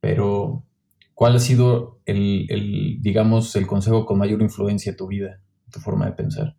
pero 0.00 0.64
¿cuál 1.14 1.36
ha 1.36 1.38
sido 1.38 2.00
el, 2.04 2.46
el 2.50 2.98
digamos, 3.00 3.56
el 3.56 3.66
consejo 3.66 4.04
con 4.04 4.18
mayor 4.18 4.42
influencia 4.42 4.90
en 4.90 4.96
tu 4.96 5.06
vida? 5.06 5.40
tu 5.70 5.80
forma 5.80 6.06
de 6.06 6.12
pensar. 6.12 6.56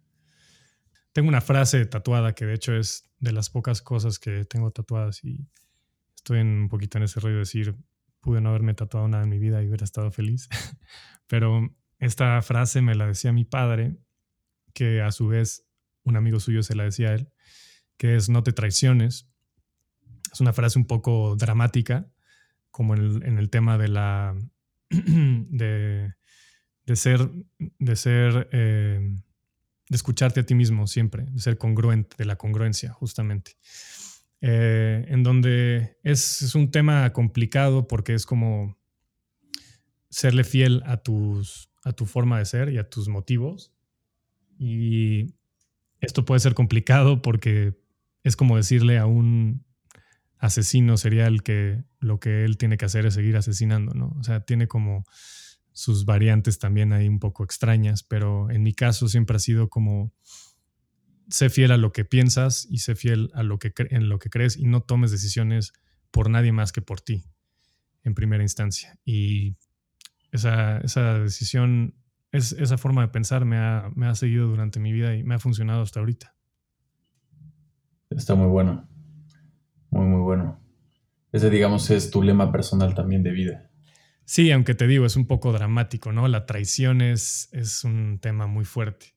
Tengo 1.14 1.30
una 1.30 1.42
frase 1.42 1.86
tatuada 1.86 2.34
que 2.34 2.46
de 2.46 2.54
hecho 2.54 2.76
es 2.76 3.10
de 3.20 3.32
las 3.32 3.50
pocas 3.50 3.82
cosas 3.82 4.20
que 4.20 4.46
tengo 4.46 4.72
tatuadas 4.72 5.24
y 5.24 5.48
estoy 6.16 6.42
un 6.42 6.70
poquito 6.70 6.98
en 6.98 7.06
ese 7.06 7.20
rollo 7.20 7.36
de 7.36 7.40
decir, 7.40 7.76
pude 8.22 8.42
no 8.42 8.50
haberme 8.50 8.74
tatuado 8.74 9.08
nada 9.08 9.24
en 9.24 9.30
mi 9.30 9.40
vida 9.40 9.62
y 9.62 9.68
hubiera 9.68 9.84
estado 9.84 10.12
feliz. 10.12 10.48
Pero 11.28 11.76
esta 11.98 12.42
frase 12.42 12.82
me 12.82 12.96
la 12.96 13.08
decía 13.08 13.32
mi 13.34 13.46
padre, 13.46 13.98
que 14.74 15.02
a 15.02 15.12
su 15.12 15.28
vez 15.28 15.66
un 16.04 16.16
amigo 16.16 16.40
suyo 16.40 16.64
se 16.64 16.76
la 16.76 16.84
decía 16.84 17.10
a 17.10 17.16
él, 17.16 17.30
que 18.00 18.16
es 18.16 18.30
no 18.30 18.42
te 18.42 18.52
traiciones. 18.52 19.30
Es 20.34 20.42
una 20.42 20.54
frase 20.54 20.80
un 20.80 20.86
poco 20.86 21.36
dramática, 21.36 22.12
como 22.72 22.96
en 22.96 23.38
el, 23.38 23.52
tema 23.52 23.78
de 23.78 23.88
la 23.90 24.36
de 24.90 26.16
de 26.90 26.96
ser, 26.96 27.30
de 27.60 27.96
ser, 27.96 28.50
eh, 28.52 29.00
de 29.90 29.96
escucharte 29.96 30.40
a 30.40 30.46
ti 30.46 30.56
mismo 30.56 30.88
siempre, 30.88 31.26
de 31.26 31.40
ser 31.40 31.60
congruente, 31.60 32.16
de 32.18 32.26
la 32.26 32.36
congruencia, 32.36 32.92
justamente. 32.94 33.58
Eh, 34.42 35.06
en 35.08 35.22
donde 35.22 35.98
es, 36.04 36.56
un 36.56 36.72
tema 36.72 37.14
complicado 37.14 37.88
porque 37.88 38.16
es 38.16 38.26
como 38.26 38.76
serle 40.10 40.44
fiel 40.44 40.82
a, 40.88 40.98
tus, 40.98 41.70
a 41.84 41.94
tu 41.94 42.08
forma 42.08 42.40
de 42.40 42.46
ser 42.46 42.70
y 42.70 42.80
a 42.80 42.90
tus 42.90 43.08
motivos. 43.08 43.72
Y 44.58 45.36
esto 46.02 46.26
puede 46.26 46.40
ser 46.40 46.56
complicado 46.56 47.22
porque 47.22 47.78
es 48.24 48.36
como 48.36 48.58
decirle 48.58 48.98
a 48.98 49.06
un 49.06 49.66
asesino 50.38 50.98
serial 50.98 51.44
que 51.44 51.84
lo 52.00 52.20
que 52.20 52.46
él 52.46 52.58
tiene 52.58 52.78
que 52.78 52.86
hacer 52.86 53.06
es 53.06 53.14
seguir 53.14 53.36
asesinando, 53.38 53.94
¿no? 53.94 54.16
O 54.20 54.24
sea, 54.24 54.42
tiene 54.42 54.68
como 54.68 55.04
sus 55.72 56.06
variantes 56.06 56.60
también 56.60 56.92
hay 56.94 57.08
un 57.08 57.20
poco 57.20 57.44
extrañas, 57.44 58.04
pero 58.04 58.50
en 58.50 58.64
mi 58.64 58.74
caso 58.74 59.08
siempre 59.08 59.38
ha 59.38 59.40
sido 59.40 59.70
como 59.70 60.14
sé 61.30 61.50
fiel 61.50 61.72
a 61.72 61.78
lo 61.78 61.92
que 61.92 62.06
piensas 62.06 62.68
y 62.70 62.80
sé 62.80 62.96
fiel 62.96 63.30
a 63.34 63.44
lo 63.44 63.60
que 63.60 63.72
en 63.78 64.10
lo 64.10 64.20
que 64.20 64.30
crees 64.30 64.58
y 64.58 64.66
no 64.66 64.82
tomes 64.82 65.12
decisiones 65.12 65.74
por 66.12 66.30
nadie 66.30 66.52
más 66.52 66.72
que 66.72 66.82
por 66.82 67.02
ti 67.02 67.24
en 68.04 68.16
primera 68.16 68.44
instancia. 68.44 68.98
Y 69.06 69.56
esa, 70.32 70.80
esa 70.80 71.20
decisión, 71.20 71.96
es, 72.32 72.54
esa 72.54 72.78
forma 72.78 73.02
de 73.02 73.10
pensar 73.10 73.46
me 73.46 73.58
ha, 73.58 73.90
me 73.96 74.08
ha 74.08 74.16
seguido 74.16 74.48
durante 74.48 74.80
mi 74.80 74.92
vida 74.92 75.16
y 75.16 75.24
me 75.24 75.36
ha 75.36 75.40
funcionado 75.40 75.82
hasta 75.82 76.00
ahorita. 76.00 76.36
Está 78.10 78.36
muy 78.36 78.48
bueno. 78.48 78.88
Muy, 79.92 80.06
muy 80.06 80.22
bueno. 80.22 80.60
Ese, 81.32 81.50
digamos, 81.50 81.90
es 81.92 82.10
tu 82.10 82.24
lema 82.24 82.52
personal 82.52 82.96
también 82.96 83.24
de 83.24 83.32
vida. 83.32 83.70
Sí, 84.26 84.52
aunque 84.52 84.76
te 84.76 84.88
digo, 84.88 85.06
es 85.06 85.16
un 85.16 85.28
poco 85.28 85.52
dramático, 85.52 86.12
¿no? 86.12 86.28
La 86.28 86.46
traición 86.46 87.02
es, 87.02 87.50
es 87.52 87.84
un 87.84 88.20
tema 88.20 88.48
muy 88.48 88.66
fuerte. 88.66 89.16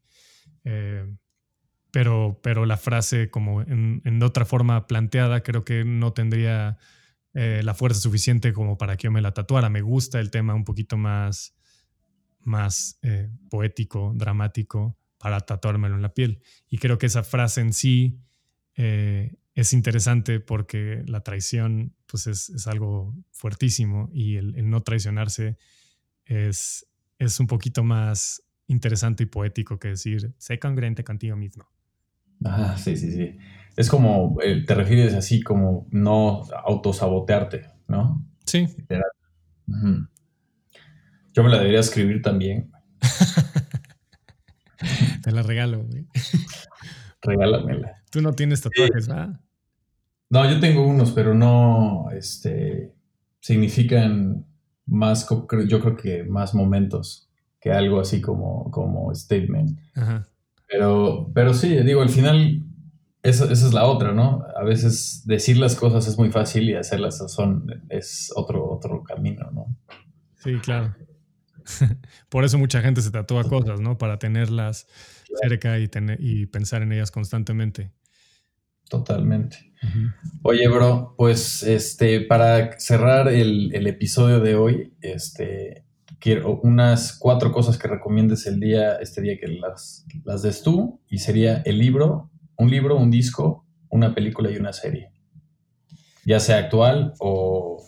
Eh, 0.64 1.05
pero, 1.90 2.40
pero 2.43 2.64
la 2.64 2.78
frase, 2.78 3.30
como 3.30 3.62
en, 3.62 4.22
otra 4.22 4.45
forma 4.45 4.86
planteada, 4.86 5.43
creo 5.43 5.64
que 5.64 5.84
no 5.84 6.12
tendría 6.14 6.78
eh, 7.34 7.61
la 7.62 7.74
fuerza 7.74 8.01
suficiente 8.01 8.55
como 8.55 8.78
para 8.78 8.97
que 8.97 9.05
yo 9.05 9.11
me 9.11 9.20
la 9.20 9.34
tatuara. 9.34 9.68
Me 9.68 9.82
gusta 9.82 10.18
el 10.18 10.30
tema 10.30 10.55
un 10.55 10.64
poquito 10.64 10.97
más, 10.97 11.55
más 12.40 12.99
eh, 13.03 13.30
poético, 13.51 14.12
dramático, 14.16 14.97
para 15.18 15.40
tatuármelo 15.40 15.95
en 15.95 16.03
la 16.03 16.14
piel. 16.14 16.40
Y 16.68 16.78
creo 16.78 16.97
que 16.97 17.07
esa 17.07 17.22
frase 17.22 17.61
en 17.61 17.74
sí 17.74 18.18
es 18.74 19.72
interesante 19.72 20.40
porque 20.40 21.02
la 21.06 21.20
traición 21.20 21.94
pues 22.06 22.26
es, 22.26 22.66
algo 22.66 23.14
fuertísimo 23.30 24.10
y 24.12 24.36
el, 24.36 24.68
no 24.68 24.82
traicionarse 24.82 25.56
es, 26.24 26.86
es 27.18 27.40
un 27.40 27.46
poquito 27.46 27.84
más 27.84 28.42
interesante 28.66 29.24
y 29.24 29.26
poético 29.26 29.78
que 29.78 29.88
decir, 29.88 30.34
sé 30.38 30.58
congruente 30.58 31.04
contigo 31.04 31.36
mismo. 31.36 31.68
Ah, 32.44 32.76
sí, 32.76 32.96
sí, 32.96 33.12
sí. 33.12 33.36
es 33.76 33.88
como, 33.88 34.36
eh, 34.42 34.64
te 34.66 34.74
refieres 34.74 35.14
así 35.14 35.42
como 35.42 35.86
no 35.90 36.42
autosabotearte, 36.64 37.66
¿no? 37.88 38.26
Sí. 38.44 38.66
Yo 41.32 41.42
me 41.42 41.50
la 41.50 41.58
debería 41.58 41.80
escribir 41.80 42.20
también. 42.20 42.70
Te 45.22 45.30
la 45.30 45.42
regalo, 45.42 45.84
güey. 45.84 46.06
Regálamela. 47.22 48.02
Tú 48.10 48.20
no 48.20 48.32
tienes 48.32 48.60
tatuajes, 48.60 49.08
¿verdad? 49.08 49.40
No, 50.28 50.50
yo 50.50 50.60
tengo 50.60 50.86
unos, 50.86 51.12
pero 51.12 51.34
no, 51.34 52.08
este, 52.10 52.94
significan 53.40 54.46
más, 54.86 55.28
yo 55.68 55.80
creo 55.80 55.96
que 55.96 56.24
más 56.24 56.54
momentos 56.54 57.28
que 57.60 57.70
algo 57.70 58.00
así 58.00 58.20
como, 58.20 58.70
como 58.70 59.14
statement. 59.14 59.78
Pero, 60.66 61.30
pero 61.34 61.54
sí, 61.54 61.76
digo, 61.82 62.02
al 62.02 62.08
final, 62.08 62.62
esa, 63.22 63.44
esa 63.44 63.66
es 63.66 63.72
la 63.72 63.84
otra, 63.84 64.12
¿no? 64.12 64.44
A 64.56 64.64
veces 64.64 65.22
decir 65.26 65.58
las 65.58 65.76
cosas 65.76 66.08
es 66.08 66.18
muy 66.18 66.30
fácil 66.30 66.68
y 66.70 66.74
hacerlas 66.74 67.18
son, 67.30 67.84
es 67.88 68.32
otro, 68.34 68.68
otro 68.70 69.02
camino, 69.02 69.50
¿no? 69.52 69.76
Sí, 70.38 70.54
claro. 70.56 70.94
Por 72.28 72.44
eso 72.44 72.58
mucha 72.58 72.80
gente 72.80 73.00
se 73.02 73.10
tatúa 73.10 73.44
cosas, 73.44 73.80
¿no? 73.80 73.96
Para 73.96 74.18
tenerlas 74.18 74.88
cerca 75.40 75.78
y, 75.78 75.88
tener, 75.88 76.18
y 76.20 76.46
pensar 76.46 76.82
en 76.82 76.92
ellas 76.92 77.10
constantemente. 77.10 77.92
Totalmente. 78.92 79.72
Oye, 80.42 80.68
bro, 80.68 81.14
pues 81.16 81.62
este, 81.62 82.20
para 82.20 82.78
cerrar 82.78 83.28
el, 83.28 83.86
episodio 83.86 84.40
de 84.40 84.54
hoy, 84.54 84.92
este, 85.00 85.86
quiero 86.18 86.60
unas 86.60 87.18
cuatro 87.18 87.52
cosas 87.52 87.78
que 87.78 87.88
recomiendes 87.88 88.46
el 88.46 88.60
día, 88.60 88.96
este 88.96 89.22
día 89.22 89.38
que 89.40 89.48
las, 89.48 90.06
las 90.24 90.42
des 90.42 90.62
tú, 90.62 91.00
y 91.08 91.18
sería 91.18 91.62
el 91.64 91.78
libro, 91.78 92.30
un 92.58 92.70
libro, 92.70 92.96
un 92.96 93.10
disco, 93.10 93.66
una 93.88 94.14
película 94.14 94.50
y 94.50 94.58
una 94.58 94.74
serie. 94.74 95.10
Ya 96.26 96.38
sea 96.38 96.58
actual 96.58 97.14
o, 97.18 97.82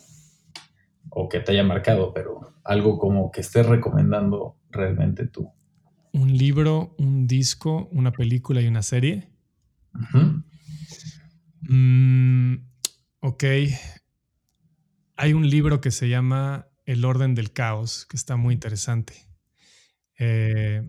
o 1.11 1.29
que 1.29 1.41
te 1.41 1.53
haya 1.53 1.65
marcado, 1.65 2.15
pero 2.15 2.55
algo 2.65 2.99
como 2.99 3.31
que 3.31 3.43
estés 3.43 3.67
recomendando 3.67 4.57
realmente 4.71 5.27
tú. 5.27 5.53
Un 6.15 6.39
libro, 6.39 6.95
un 6.97 7.27
disco, 7.27 7.89
una 7.91 8.13
película 8.13 8.61
y 8.61 8.69
una 8.69 8.85
serie. 8.85 9.29
Mm, 11.63 12.55
ok. 13.19 13.45
Hay 15.17 15.33
un 15.33 15.51
libro 15.51 15.81
que 15.81 15.91
se 15.91 16.09
llama 16.09 16.69
El 16.87 17.05
orden 17.05 17.35
del 17.35 17.53
caos, 17.53 18.07
que 18.07 18.17
está 18.17 18.37
muy 18.37 18.55
interesante. 18.55 19.27
Eh, 20.17 20.89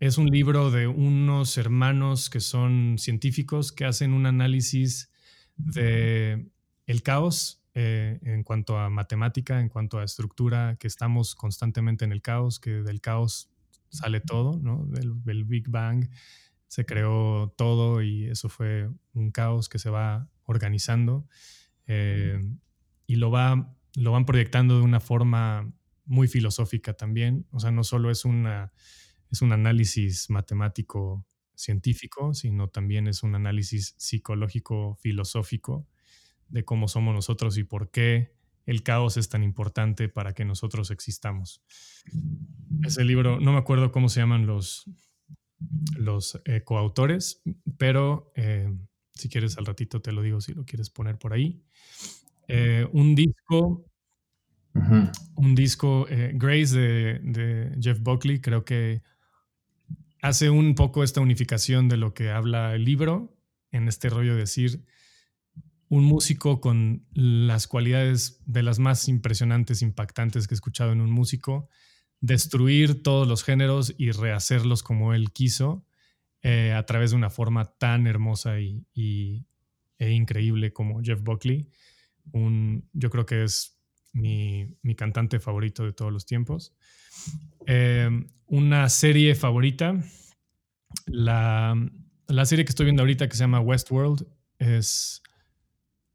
es 0.00 0.18
un 0.18 0.26
libro 0.26 0.72
de 0.72 0.88
unos 0.88 1.56
hermanos 1.56 2.28
que 2.28 2.40
son 2.40 2.96
científicos 2.98 3.70
que 3.70 3.84
hacen 3.84 4.12
un 4.12 4.26
análisis 4.26 5.08
de 5.54 6.50
el 6.86 7.02
caos 7.04 7.62
eh, 7.74 8.18
en 8.22 8.42
cuanto 8.42 8.76
a 8.76 8.90
matemática, 8.90 9.60
en 9.60 9.68
cuanto 9.68 10.00
a 10.00 10.04
estructura, 10.04 10.76
que 10.80 10.88
estamos 10.88 11.36
constantemente 11.36 12.04
en 12.04 12.10
el 12.10 12.22
caos, 12.22 12.58
que 12.58 12.82
del 12.82 13.00
caos 13.00 13.51
sale 13.92 14.20
todo, 14.20 14.58
¿no? 14.60 14.86
Del, 14.86 15.44
Big 15.44 15.68
Bang 15.68 16.08
se 16.66 16.86
creó 16.86 17.54
todo 17.56 18.02
y 18.02 18.26
eso 18.26 18.48
fue 18.48 18.88
un 19.12 19.30
caos 19.30 19.68
que 19.68 19.78
se 19.78 19.90
va 19.90 20.28
organizando 20.44 21.28
eh, 21.86 22.40
y 23.06 23.16
lo, 23.16 23.30
va, 23.30 23.76
lo 23.94 24.12
van 24.12 24.24
proyectando 24.24 24.78
de 24.78 24.82
una 24.82 25.00
forma 25.00 25.70
muy 26.06 26.28
filosófica 26.28 26.94
también. 26.94 27.46
O 27.50 27.60
sea, 27.60 27.70
no 27.70 27.84
solo 27.84 28.10
es, 28.10 28.24
una, 28.24 28.72
es 29.30 29.42
un 29.42 29.52
análisis 29.52 30.30
matemático 30.30 31.26
científico, 31.54 32.32
sino 32.32 32.68
también 32.68 33.06
es 33.06 33.22
un 33.22 33.34
análisis 33.34 33.94
psicológico 33.98 34.96
filosófico 34.96 35.86
de 36.48 36.64
cómo 36.64 36.88
somos 36.88 37.14
nosotros 37.14 37.58
y 37.58 37.64
por 37.64 37.90
qué 37.90 38.34
el 38.66 38.82
caos 38.82 39.16
es 39.16 39.28
tan 39.28 39.42
importante 39.42 40.08
para 40.08 40.34
que 40.34 40.44
nosotros 40.44 40.90
existamos. 40.90 41.62
Ese 42.82 43.04
libro, 43.04 43.40
no 43.40 43.52
me 43.52 43.58
acuerdo 43.58 43.92
cómo 43.92 44.08
se 44.08 44.20
llaman 44.20 44.46
los, 44.46 44.84
los 45.96 46.40
eh, 46.44 46.62
coautores, 46.62 47.42
pero 47.78 48.32
eh, 48.36 48.72
si 49.14 49.28
quieres 49.28 49.58
al 49.58 49.66
ratito 49.66 50.00
te 50.00 50.12
lo 50.12 50.22
digo 50.22 50.40
si 50.40 50.54
lo 50.54 50.64
quieres 50.64 50.90
poner 50.90 51.18
por 51.18 51.32
ahí. 51.32 51.62
Eh, 52.48 52.86
un 52.92 53.14
disco, 53.14 53.86
un 55.36 55.54
disco, 55.54 56.06
Grace 56.34 56.76
de, 56.76 57.18
de 57.22 57.76
Jeff 57.80 58.00
Buckley, 58.00 58.40
creo 58.40 58.64
que 58.64 59.02
hace 60.22 60.50
un 60.50 60.74
poco 60.74 61.02
esta 61.02 61.20
unificación 61.20 61.88
de 61.88 61.96
lo 61.96 62.14
que 62.14 62.30
habla 62.30 62.74
el 62.74 62.84
libro 62.84 63.36
en 63.70 63.88
este 63.88 64.08
rollo 64.08 64.34
de 64.34 64.40
decir, 64.40 64.84
un 65.92 66.04
músico 66.04 66.62
con 66.62 67.04
las 67.12 67.66
cualidades 67.66 68.40
de 68.46 68.62
las 68.62 68.78
más 68.78 69.08
impresionantes, 69.08 69.82
impactantes 69.82 70.48
que 70.48 70.54
he 70.54 70.56
escuchado 70.56 70.90
en 70.90 71.02
un 71.02 71.10
músico, 71.10 71.68
destruir 72.22 73.02
todos 73.02 73.28
los 73.28 73.44
géneros 73.44 73.94
y 73.98 74.10
rehacerlos 74.10 74.82
como 74.82 75.12
él 75.12 75.32
quiso 75.32 75.84
eh, 76.40 76.72
a 76.72 76.86
través 76.86 77.10
de 77.10 77.18
una 77.18 77.28
forma 77.28 77.74
tan 77.76 78.06
hermosa 78.06 78.58
y, 78.58 78.86
e 79.98 80.10
increíble 80.12 80.72
como 80.72 81.02
Jeff 81.02 81.20
Buckley. 81.20 81.68
Un, 82.32 82.88
yo 82.94 83.10
creo 83.10 83.26
que 83.26 83.44
es 83.44 83.78
mi, 84.14 84.78
cantante 84.96 85.40
favorito 85.40 85.84
de 85.84 85.92
todos 85.92 86.10
los 86.10 86.24
tiempos. 86.24 86.74
Eh, 87.66 88.08
una 88.46 88.88
serie 88.88 89.34
favorita, 89.34 90.02
la, 91.04 91.76
la 92.28 92.46
serie 92.46 92.64
que 92.64 92.70
estoy 92.70 92.84
viendo 92.84 93.02
ahorita 93.02 93.28
que 93.28 93.36
se 93.36 93.40
llama 93.40 93.60
Westworld 93.60 94.26
es 94.56 95.22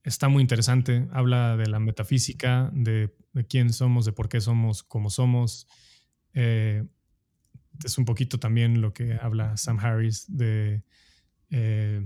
está 0.08 0.30
muy 0.30 0.42
interesante. 0.42 1.08
Habla 1.12 1.58
de 1.58 1.68
la 1.68 1.80
metafísica, 1.80 2.72
de, 2.74 3.14
quién 3.50 3.74
somos, 3.74 4.06
de 4.06 4.14
por 4.14 4.30
qué 4.30 4.40
somos 4.42 4.84
como 4.84 5.10
somos. 5.10 5.68
Eh, 6.34 6.86
es 7.84 7.98
un 7.98 8.06
poquito 8.06 8.40
también 8.40 8.82
lo 8.82 8.94
que 8.94 9.18
habla 9.22 9.58
Sam 9.58 9.80
Harris 9.80 10.26
de, 10.30 10.84
eh, 11.52 12.02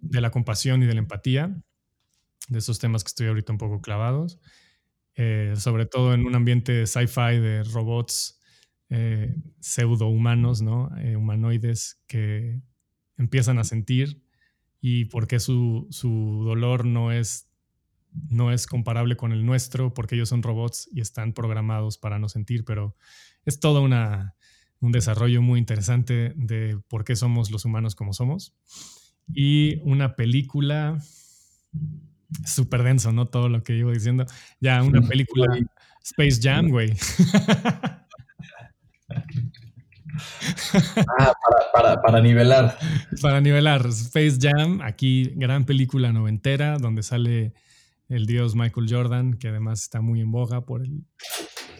de 0.00 0.20
la 0.20 0.30
compasión 0.30 0.82
y 0.82 0.86
de 0.86 0.94
la 0.94 1.00
empatía, 1.00 1.54
de 2.48 2.58
esos 2.58 2.78
temas 2.78 3.04
que 3.04 3.08
estoy 3.08 3.28
ahorita 3.28 3.52
un 3.52 3.58
poco 3.58 3.80
clavados. 3.82 4.40
Eh, 5.14 5.52
sobre 5.56 5.84
todo 5.84 6.14
en 6.14 6.24
un 6.24 6.34
ambiente 6.34 6.86
sci-fi 6.86 7.38
de 7.38 7.62
robots 7.64 8.38
pseudo 9.60 10.08
humanos, 10.08 10.60
¿no? 10.60 10.90
humanoides 11.16 12.02
que 12.06 12.60
empiezan 13.16 13.58
a 13.58 13.64
sentir 13.64 14.22
y 14.84 15.04
por 15.06 15.28
qué 15.28 15.38
su, 15.38 15.88
dolor 16.44 16.84
no 16.84 17.12
es, 17.12 17.48
no 18.28 18.50
es 18.50 18.66
comparable 18.66 19.16
con 19.16 19.30
el 19.30 19.46
nuestro, 19.46 19.94
porque 19.94 20.16
ellos 20.16 20.28
son 20.28 20.42
robots 20.42 20.90
y 20.92 21.00
están 21.00 21.32
programados 21.32 21.98
para 21.98 22.18
no 22.18 22.28
sentir, 22.28 22.64
pero 22.64 22.96
es 23.46 23.60
todo 23.60 23.80
una, 23.80 24.34
un 24.80 24.90
desarrollo 24.90 25.40
muy 25.40 25.60
interesante 25.60 26.34
de 26.34 26.80
por 26.88 27.04
qué 27.04 27.14
somos 27.14 27.52
los 27.52 27.64
humanos 27.64 27.94
como 27.94 28.12
somos. 28.12 28.54
Y 29.32 29.76
una 29.84 30.16
película 30.16 31.00
súper 32.44 32.82
denso, 32.82 33.12
¿no? 33.12 33.28
Todo 33.28 33.48
lo 33.48 33.62
que 33.62 33.76
iba 33.76 33.92
diciendo. 33.92 34.26
Ya, 34.60 34.82
una 34.82 35.00
película 35.00 35.46
Space 36.02 36.40
Jam, 36.42 36.70
güey. 36.70 36.92
Ah, 41.18 41.32
para, 42.02 42.20
nivelar. 42.20 42.78
Para 43.20 43.40
nivelar. 43.40 43.86
Space 43.86 44.38
Jam, 44.40 44.80
aquí 44.82 45.32
gran 45.36 45.64
película 45.64 46.12
noventera 46.12 46.78
donde 46.78 47.02
sale 47.02 47.54
el 48.08 48.26
dios 48.26 48.54
Michael 48.54 48.86
Jordan, 48.88 49.34
que 49.34 49.48
además 49.48 49.82
está 49.82 50.00
muy 50.00 50.20
en 50.20 50.30
boga 50.30 50.64
por 50.64 50.82
el, 50.82 51.04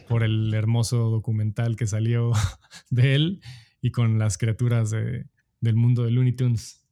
por 0.09 0.23
el 0.23 0.53
hermoso 0.55 1.11
documental 1.11 1.77
que 1.77 1.87
salió 1.87 2.33
de 2.91 3.15
él 3.15 3.41
y 3.81 3.91
con 3.91 4.19
las 4.19 4.39
criaturas 4.39 4.91
del 4.91 5.77
mundo 5.77 6.05
de 6.05 6.11
Looney 6.11 6.33
Tunes. 6.33 6.85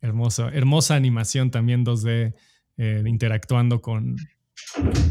Hermoso, 0.00 0.48
hermosa 0.48 0.96
animación 0.96 1.50
también 1.50 1.84
2D, 1.84 2.34
eh, 2.76 3.02
interactuando 3.06 3.80
con, 3.80 4.16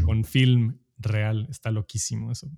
con 0.04 0.24
film 0.24 0.78
real. 0.98 1.46
Está 1.50 1.70
loquísimo 1.70 2.30
eso. 2.30 2.50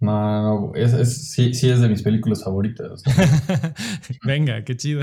No, 0.00 0.42
no, 0.42 0.74
es, 0.74 1.32
sí, 1.32 1.50
es 1.50 1.80
de 1.80 1.88
mis 1.88 2.02
películas 2.02 2.44
favoritas. 2.44 3.02
Venga, 4.24 4.64
qué 4.64 4.76
chido. 4.76 5.02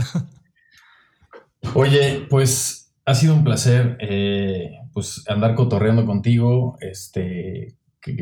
Oye, 1.74 2.28
pues 2.30 2.94
ha 3.06 3.16
sido 3.16 3.34
un 3.34 3.44
placer 3.44 3.98
eh, 4.00 4.72
pues 4.94 5.24
andar 5.28 5.56
cotorreando 5.56 6.06
contigo, 6.06 6.78
este, 6.82 7.76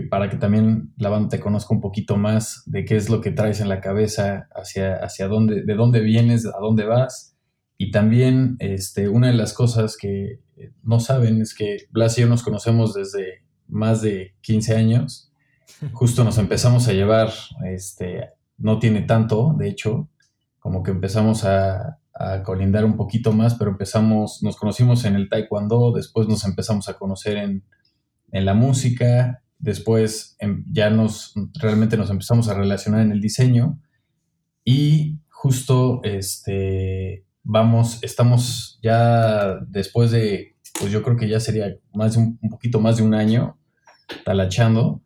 para 0.09 0.29
que 0.29 0.37
también 0.37 0.93
la 0.97 1.09
banda 1.09 1.29
te 1.29 1.39
conozca 1.39 1.73
un 1.73 1.81
poquito 1.81 2.17
más 2.17 2.63
de 2.65 2.85
qué 2.85 2.95
es 2.95 3.09
lo 3.09 3.21
que 3.21 3.31
traes 3.31 3.59
en 3.61 3.69
la 3.69 3.81
cabeza, 3.81 4.47
hacia, 4.53 4.95
hacia 4.95 5.27
dónde, 5.27 5.63
de 5.63 5.75
dónde 5.75 6.01
vienes, 6.01 6.45
a 6.45 6.59
dónde 6.59 6.85
vas. 6.85 7.35
Y 7.77 7.91
también 7.91 8.57
este, 8.59 9.07
una 9.09 9.27
de 9.27 9.33
las 9.33 9.53
cosas 9.53 9.97
que 9.97 10.41
no 10.83 10.99
saben 10.99 11.41
es 11.41 11.53
que 11.53 11.87
Blas 11.91 12.17
y 12.17 12.21
yo 12.21 12.27
nos 12.27 12.43
conocemos 12.43 12.93
desde 12.93 13.43
más 13.67 14.01
de 14.01 14.35
15 14.41 14.75
años 14.75 15.28
justo 15.93 16.23
nos 16.23 16.37
empezamos 16.37 16.87
a 16.87 16.93
llevar, 16.93 17.31
este, 17.65 18.29
no 18.57 18.79
tiene 18.79 19.01
tanto, 19.01 19.55
de 19.57 19.69
hecho, 19.69 20.09
como 20.59 20.83
que 20.83 20.91
empezamos 20.91 21.45
a, 21.45 21.99
a 22.19 22.43
colindar 22.43 22.83
un 22.83 22.97
poquito 22.97 23.31
más, 23.31 23.55
pero 23.55 23.71
empezamos, 23.71 24.43
nos 24.43 24.57
conocimos 24.57 25.05
en 25.05 25.15
el 25.15 25.29
taekwondo, 25.29 25.93
después 25.93 26.27
nos 26.27 26.43
empezamos 26.45 26.89
a 26.89 26.95
conocer 26.95 27.37
en, 27.37 27.63
en 28.31 28.45
la 28.45 28.53
música, 28.53 29.41
después 29.57 30.35
em, 30.39 30.65
ya 30.69 30.89
nos, 30.89 31.33
realmente 31.53 31.95
nos 31.97 32.09
empezamos 32.09 32.49
a 32.49 32.53
relacionar 32.53 33.01
en 33.01 33.11
el 33.11 33.21
diseño 33.21 33.79
y 34.65 35.19
justo, 35.29 36.01
este, 36.03 37.25
vamos, 37.43 37.99
estamos 38.03 38.79
ya 38.83 39.55
después 39.67 40.11
de, 40.11 40.57
pues 40.77 40.91
yo 40.91 41.01
creo 41.01 41.15
que 41.15 41.29
ya 41.29 41.39
sería 41.39 41.73
más 41.93 42.17
un, 42.17 42.37
un 42.41 42.49
poquito 42.49 42.81
más 42.81 42.97
de 42.97 43.03
un 43.03 43.13
año 43.13 43.57
talachando, 44.25 45.01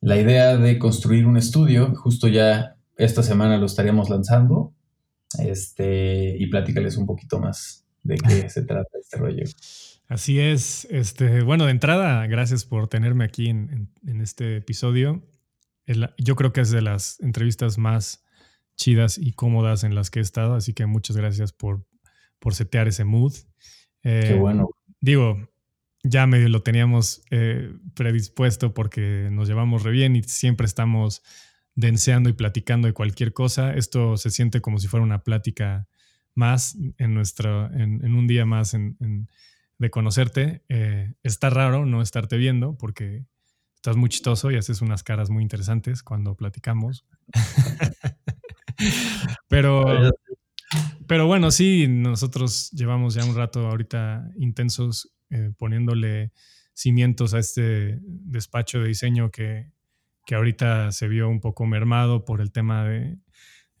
la 0.00 0.16
idea 0.16 0.56
de 0.56 0.78
construir 0.78 1.26
un 1.26 1.36
estudio, 1.36 1.94
justo 1.94 2.28
ya 2.28 2.76
esta 2.96 3.22
semana 3.22 3.58
lo 3.58 3.66
estaríamos 3.66 4.10
lanzando, 4.10 4.72
este, 5.38 6.36
y 6.38 6.46
platícales 6.48 6.96
un 6.96 7.06
poquito 7.06 7.38
más 7.38 7.86
de 8.02 8.16
qué 8.16 8.48
se 8.50 8.62
trata 8.62 8.98
este 8.98 9.18
rollo. 9.18 9.44
Así 10.08 10.40
es. 10.40 10.86
Este, 10.90 11.42
bueno, 11.42 11.66
de 11.66 11.72
entrada, 11.72 12.26
gracias 12.26 12.64
por 12.64 12.88
tenerme 12.88 13.24
aquí 13.24 13.48
en, 13.48 13.90
este 14.20 14.56
episodio. 14.56 15.22
yo 16.16 16.34
creo 16.36 16.52
que 16.52 16.62
es 16.62 16.70
de 16.70 16.80
las 16.80 17.20
entrevistas 17.20 17.76
más 17.76 18.24
chidas 18.76 19.18
y 19.18 19.32
cómodas 19.32 19.84
en 19.84 19.94
las 19.94 20.10
que 20.10 20.20
he 20.20 20.22
estado, 20.22 20.54
así 20.54 20.72
que 20.72 20.86
muchas 20.86 21.16
gracias 21.16 21.52
por, 21.52 21.84
por 22.38 22.54
setear 22.54 22.88
ese 22.88 23.04
mood. 23.04 23.34
Qué 24.02 24.30
eh, 24.30 24.38
bueno. 24.38 24.70
Digo, 25.00 25.36
ya 26.02 26.26
medio 26.26 26.48
lo 26.48 26.62
teníamos 26.62 27.22
eh, 27.30 27.72
predispuesto 27.94 28.74
porque 28.74 29.28
nos 29.32 29.48
llevamos 29.48 29.82
re 29.82 29.90
bien 29.90 30.16
y 30.16 30.22
siempre 30.22 30.66
estamos 30.66 31.22
denseando 31.74 32.28
y 32.28 32.32
platicando 32.32 32.88
de 32.88 32.94
cualquier 32.94 33.32
cosa. 33.32 33.74
Esto 33.74 34.16
se 34.16 34.30
siente 34.30 34.60
como 34.60 34.78
si 34.78 34.88
fuera 34.88 35.04
una 35.04 35.22
plática 35.22 35.88
más 36.34 36.76
en 36.98 37.14
nuestro, 37.14 37.72
en, 37.72 38.14
un 38.14 38.26
día 38.26 38.46
más 38.46 38.76
de 39.78 39.90
conocerte. 39.90 40.62
Eh, 40.68 41.14
está 41.22 41.50
raro 41.50 41.84
no 41.84 42.02
estarte 42.02 42.36
viendo 42.36 42.76
porque 42.76 43.26
estás 43.74 43.96
muy 43.96 44.08
chistoso 44.08 44.50
y 44.50 44.56
haces 44.56 44.82
unas 44.82 45.02
caras 45.02 45.30
muy 45.30 45.42
interesantes 45.42 46.02
cuando 46.02 46.36
platicamos. 46.36 47.06
pero, 49.48 50.12
pero 51.06 51.26
bueno, 51.26 51.50
sí, 51.50 51.86
nosotros 51.88 52.70
llevamos 52.72 53.14
ya 53.14 53.24
un 53.24 53.36
rato 53.36 53.68
ahorita 53.68 54.30
intensos 54.36 55.12
eh, 55.30 55.52
poniéndole 55.56 56.32
cimientos 56.72 57.34
a 57.34 57.38
este 57.38 57.98
despacho 58.02 58.80
de 58.80 58.88
diseño 58.88 59.30
que, 59.30 59.72
que 60.26 60.34
ahorita 60.34 60.92
se 60.92 61.08
vio 61.08 61.28
un 61.28 61.40
poco 61.40 61.66
mermado 61.66 62.24
por 62.24 62.40
el 62.40 62.52
tema 62.52 62.84
de 62.84 63.18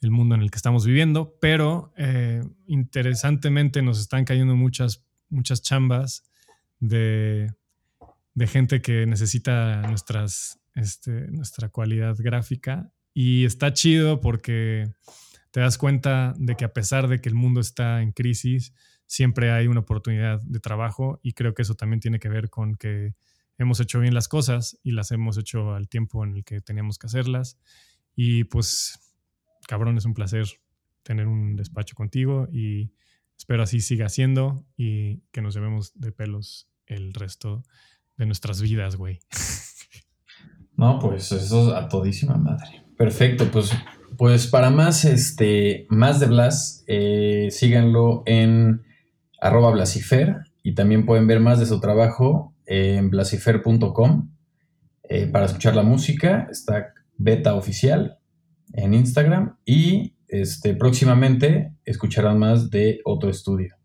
el 0.00 0.10
mundo 0.10 0.34
en 0.34 0.42
el 0.42 0.50
que 0.50 0.56
estamos 0.56 0.86
viviendo, 0.86 1.36
pero 1.40 1.92
eh, 1.96 2.42
interesantemente 2.66 3.82
nos 3.82 4.00
están 4.00 4.24
cayendo 4.24 4.54
muchas, 4.54 5.04
muchas 5.28 5.62
chambas 5.62 6.24
de, 6.78 7.52
de 8.34 8.46
gente 8.46 8.80
que 8.80 9.06
necesita 9.06 9.82
nuestras, 9.82 10.60
este, 10.74 11.28
nuestra 11.30 11.68
cualidad 11.68 12.16
gráfica. 12.18 12.92
Y 13.12 13.44
está 13.44 13.72
chido 13.72 14.20
porque 14.20 14.92
te 15.50 15.60
das 15.60 15.78
cuenta 15.78 16.34
de 16.38 16.54
que 16.54 16.64
a 16.64 16.72
pesar 16.72 17.08
de 17.08 17.20
que 17.20 17.28
el 17.28 17.34
mundo 17.34 17.60
está 17.60 18.00
en 18.02 18.12
crisis, 18.12 18.74
siempre 19.08 19.50
hay 19.50 19.66
una 19.66 19.80
oportunidad 19.80 20.40
de 20.42 20.60
trabajo 20.60 21.18
y 21.22 21.32
creo 21.32 21.54
que 21.54 21.62
eso 21.62 21.74
también 21.74 21.98
tiene 21.98 22.20
que 22.20 22.28
ver 22.28 22.50
con 22.50 22.76
que 22.76 23.14
hemos 23.56 23.80
hecho 23.80 23.98
bien 23.98 24.14
las 24.14 24.28
cosas 24.28 24.78
y 24.84 24.92
las 24.92 25.10
hemos 25.10 25.38
hecho 25.38 25.74
al 25.74 25.88
tiempo 25.88 26.22
en 26.24 26.36
el 26.36 26.44
que 26.44 26.60
teníamos 26.60 26.98
que 26.98 27.06
hacerlas. 27.06 27.58
Y 28.14 28.44
pues, 28.44 29.00
cabrón, 29.66 29.96
es 29.96 30.04
un 30.04 30.14
placer 30.14 30.46
tener 31.02 31.26
un 31.26 31.56
despacho 31.56 31.96
contigo 31.96 32.48
y 32.52 32.92
espero 33.36 33.62
así 33.62 33.80
siga 33.80 34.10
siendo 34.10 34.66
y 34.76 35.22
que 35.32 35.40
nos 35.40 35.54
llevemos 35.54 35.98
de 35.98 36.12
pelos 36.12 36.68
el 36.86 37.14
resto 37.14 37.64
de 38.18 38.26
nuestras 38.26 38.60
vidas, 38.60 38.96
güey. 38.96 39.18
No, 40.76 41.00
pues 41.00 41.32
eso 41.32 41.74
a 41.74 41.88
todísima 41.88 42.36
madre. 42.36 42.84
Perfecto, 42.96 43.50
pues, 43.50 43.72
pues 44.16 44.46
para 44.46 44.70
más, 44.70 45.04
este, 45.04 45.88
más 45.90 46.20
de 46.20 46.26
Blas, 46.26 46.84
eh, 46.86 47.48
síganlo 47.50 48.22
en 48.26 48.84
arroba 49.40 49.70
Blasifer 49.70 50.36
y 50.62 50.74
también 50.74 51.06
pueden 51.06 51.26
ver 51.26 51.40
más 51.40 51.58
de 51.60 51.66
su 51.66 51.80
trabajo 51.80 52.54
en 52.66 53.10
blasifer.com 53.10 54.30
eh, 55.08 55.26
para 55.26 55.46
escuchar 55.46 55.74
la 55.74 55.82
música. 55.82 56.48
Está 56.50 56.92
beta 57.16 57.54
oficial 57.54 58.18
en 58.74 58.94
Instagram 58.94 59.56
y 59.64 60.14
este, 60.28 60.74
próximamente 60.74 61.72
escucharán 61.84 62.38
más 62.38 62.70
de 62.70 63.00
otro 63.04 63.30
estudio 63.30 63.76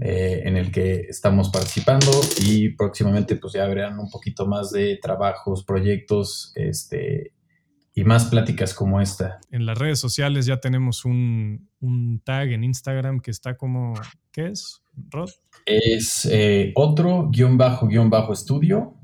eh, 0.00 0.42
en 0.44 0.56
el 0.56 0.72
que 0.72 1.02
estamos 1.08 1.50
participando 1.50 2.10
y 2.40 2.70
próximamente 2.70 3.36
pues 3.36 3.52
ya 3.52 3.66
verán 3.66 4.00
un 4.00 4.10
poquito 4.10 4.46
más 4.46 4.72
de 4.72 4.98
trabajos, 5.00 5.64
proyectos 5.64 6.52
este, 6.56 7.33
y 7.94 8.04
más 8.04 8.26
pláticas 8.26 8.74
como 8.74 9.00
esta. 9.00 9.38
En 9.50 9.66
las 9.66 9.78
redes 9.78 10.00
sociales 10.00 10.46
ya 10.46 10.60
tenemos 10.60 11.04
un, 11.04 11.68
un 11.80 12.20
tag 12.24 12.50
en 12.50 12.64
Instagram 12.64 13.20
que 13.20 13.30
está 13.30 13.56
como, 13.56 13.94
¿qué 14.32 14.48
es, 14.48 14.82
Rod? 15.10 15.30
Es 15.64 16.28
eh, 16.30 16.72
otro 16.74 17.30
guion 17.30 17.56
bajo 17.56 17.86
guion 17.86 18.10
bajo 18.10 18.32
estudio 18.32 18.94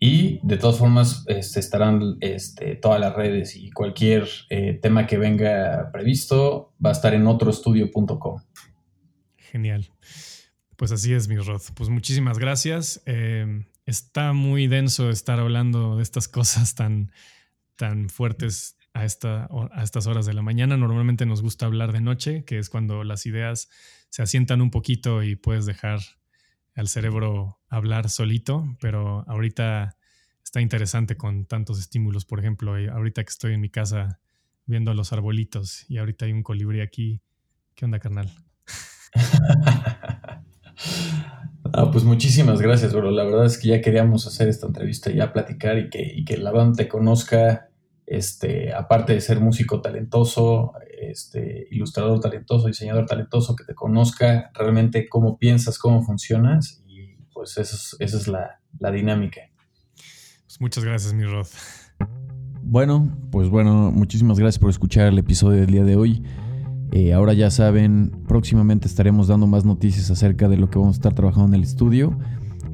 y 0.00 0.40
de 0.42 0.56
todas 0.56 0.78
formas 0.78 1.24
este, 1.28 1.60
estarán 1.60 2.16
este, 2.20 2.74
todas 2.74 3.00
las 3.00 3.14
redes 3.14 3.54
y 3.54 3.70
cualquier 3.70 4.28
eh, 4.50 4.78
tema 4.82 5.06
que 5.06 5.16
venga 5.16 5.90
previsto 5.92 6.74
va 6.84 6.90
a 6.90 6.92
estar 6.92 7.14
en 7.14 7.26
otroestudio.com. 7.28 8.40
Genial. 9.36 9.88
Pues 10.76 10.90
así 10.90 11.14
es, 11.14 11.28
mi 11.28 11.36
Rod. 11.36 11.62
Pues 11.74 11.88
muchísimas 11.88 12.40
gracias. 12.40 13.00
Eh, 13.06 13.64
está 13.86 14.32
muy 14.32 14.66
denso 14.66 15.10
estar 15.10 15.38
hablando 15.38 15.96
de 15.96 16.02
estas 16.02 16.26
cosas 16.28 16.74
tan 16.74 17.12
tan 17.76 18.08
fuertes 18.08 18.76
a, 18.94 19.04
esta, 19.04 19.48
a 19.72 19.82
estas 19.82 20.06
horas 20.06 20.26
de 20.26 20.34
la 20.34 20.42
mañana. 20.42 20.76
Normalmente 20.76 21.26
nos 21.26 21.42
gusta 21.42 21.66
hablar 21.66 21.92
de 21.92 22.00
noche, 22.00 22.44
que 22.44 22.58
es 22.58 22.68
cuando 22.68 23.04
las 23.04 23.26
ideas 23.26 23.68
se 24.10 24.22
asientan 24.22 24.60
un 24.60 24.70
poquito 24.70 25.22
y 25.22 25.36
puedes 25.36 25.66
dejar 25.66 26.00
al 26.74 26.88
cerebro 26.88 27.58
hablar 27.68 28.08
solito, 28.08 28.76
pero 28.80 29.24
ahorita 29.28 29.96
está 30.44 30.60
interesante 30.60 31.16
con 31.16 31.46
tantos 31.46 31.78
estímulos. 31.78 32.24
Por 32.24 32.40
ejemplo, 32.40 32.76
eh, 32.76 32.88
ahorita 32.88 33.24
que 33.24 33.30
estoy 33.30 33.54
en 33.54 33.60
mi 33.60 33.70
casa 33.70 34.20
viendo 34.66 34.94
los 34.94 35.12
arbolitos 35.12 35.88
y 35.88 35.98
ahorita 35.98 36.26
hay 36.26 36.32
un 36.32 36.42
colibrí 36.42 36.80
aquí. 36.80 37.22
¿Qué 37.74 37.84
onda, 37.84 37.98
carnal? 37.98 38.30
Ah, 41.74 41.90
pues 41.90 42.04
muchísimas 42.04 42.60
gracias, 42.60 42.92
bro. 42.92 43.10
La 43.10 43.24
verdad 43.24 43.46
es 43.46 43.56
que 43.56 43.68
ya 43.68 43.80
queríamos 43.80 44.26
hacer 44.26 44.48
esta 44.48 44.66
entrevista 44.66 45.10
y 45.10 45.16
ya 45.16 45.32
platicar 45.32 45.78
y 45.78 45.88
que, 45.88 46.02
y 46.02 46.24
que 46.24 46.36
la 46.36 46.50
banda 46.50 46.76
te 46.76 46.88
conozca, 46.88 47.70
este, 48.06 48.74
aparte 48.74 49.14
de 49.14 49.20
ser 49.22 49.40
músico 49.40 49.80
talentoso, 49.80 50.74
este, 51.00 51.66
ilustrador 51.70 52.20
talentoso, 52.20 52.66
diseñador 52.66 53.06
talentoso, 53.06 53.56
que 53.56 53.64
te 53.64 53.74
conozca 53.74 54.50
realmente 54.54 55.08
cómo 55.08 55.38
piensas, 55.38 55.78
cómo 55.78 56.02
funcionas 56.02 56.82
y 56.86 57.16
pues 57.32 57.56
esa 57.56 57.96
es 57.98 58.28
la, 58.28 58.60
dinámica. 58.92 59.40
Pues 60.46 60.60
muchas 60.60 60.84
gracias, 60.84 61.14
mi 61.14 61.24
Rod. 61.24 61.46
Bueno, 62.62 63.10
pues 63.30 63.48
bueno, 63.48 63.90
muchísimas 63.90 64.38
gracias 64.38 64.58
por 64.58 64.70
escuchar 64.70 65.08
el 65.08 65.18
episodio 65.18 65.60
del 65.60 65.70
día 65.70 65.84
de 65.84 65.96
hoy. 65.96 66.22
Eh, 66.92 67.14
ahora 67.14 67.32
ya 67.32 67.50
saben, 67.50 68.12
próximamente 68.28 68.86
estaremos 68.86 69.28
dando 69.28 69.46
más 69.46 69.64
noticias 69.64 70.10
acerca 70.10 70.48
de 70.48 70.58
lo 70.58 70.68
que 70.68 70.78
vamos 70.78 70.96
a 70.96 70.98
estar 70.98 71.14
trabajando 71.14 71.48
en 71.48 71.54
el 71.54 71.62
estudio. 71.62 72.18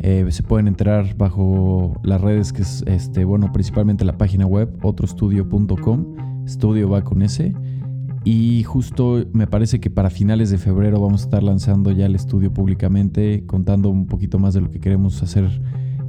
Eh, 0.00 0.26
se 0.30 0.42
pueden 0.42 0.66
enterar 0.68 1.16
bajo 1.16 1.98
las 2.02 2.20
redes 2.20 2.52
que 2.52 2.62
es, 2.62 2.82
este, 2.86 3.24
bueno, 3.24 3.52
principalmente 3.52 4.04
la 4.04 4.18
página 4.18 4.44
web, 4.44 4.76
otrostudio.com, 4.82 6.44
estudio 6.44 6.90
va 6.90 7.02
con 7.02 7.22
ese. 7.22 7.54
Y 8.24 8.64
justo 8.64 9.24
me 9.32 9.46
parece 9.46 9.80
que 9.80 9.88
para 9.88 10.10
finales 10.10 10.50
de 10.50 10.58
febrero 10.58 11.00
vamos 11.00 11.22
a 11.22 11.24
estar 11.24 11.42
lanzando 11.42 11.92
ya 11.92 12.06
el 12.06 12.16
estudio 12.16 12.52
públicamente, 12.52 13.44
contando 13.46 13.88
un 13.88 14.06
poquito 14.06 14.40
más 14.40 14.52
de 14.52 14.60
lo 14.60 14.70
que 14.70 14.80
queremos 14.80 15.22
hacer 15.22 15.62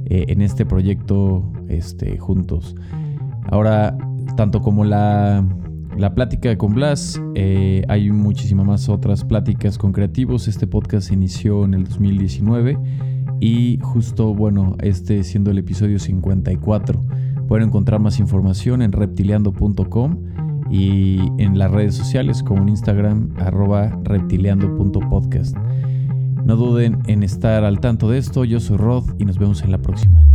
eh, 0.06 0.26
en 0.28 0.42
este 0.42 0.66
proyecto 0.66 1.50
este, 1.68 2.18
juntos. 2.18 2.74
Ahora, 3.50 3.96
tanto 4.36 4.60
como 4.60 4.84
la 4.84 5.44
la 6.00 6.14
plática 6.14 6.56
con 6.56 6.74
Blas, 6.74 7.20
eh, 7.34 7.84
hay 7.88 8.10
muchísimas 8.10 8.66
más 8.66 8.88
otras 8.88 9.22
pláticas 9.22 9.76
con 9.76 9.92
creativos. 9.92 10.48
Este 10.48 10.66
podcast 10.66 11.08
se 11.08 11.14
inició 11.14 11.64
en 11.66 11.74
el 11.74 11.84
2019 11.84 12.78
y 13.38 13.78
justo, 13.82 14.34
bueno, 14.34 14.76
este 14.80 15.22
siendo 15.24 15.50
el 15.50 15.58
episodio 15.58 15.98
54. 15.98 17.04
Pueden 17.46 17.68
encontrar 17.68 18.00
más 18.00 18.18
información 18.18 18.80
en 18.80 18.92
reptiliando.com 18.92 20.16
y 20.70 21.20
en 21.36 21.58
las 21.58 21.70
redes 21.70 21.96
sociales 21.96 22.42
como 22.42 22.62
en 22.62 22.70
Instagram 22.70 23.34
arroba 23.36 23.98
reptiliando.podcast. 24.02 25.54
No 26.44 26.56
duden 26.56 27.00
en 27.08 27.22
estar 27.22 27.62
al 27.64 27.78
tanto 27.80 28.08
de 28.08 28.16
esto. 28.16 28.44
Yo 28.44 28.58
soy 28.58 28.78
Rod 28.78 29.04
y 29.18 29.26
nos 29.26 29.38
vemos 29.38 29.62
en 29.62 29.70
la 29.70 29.78
próxima. 29.78 30.29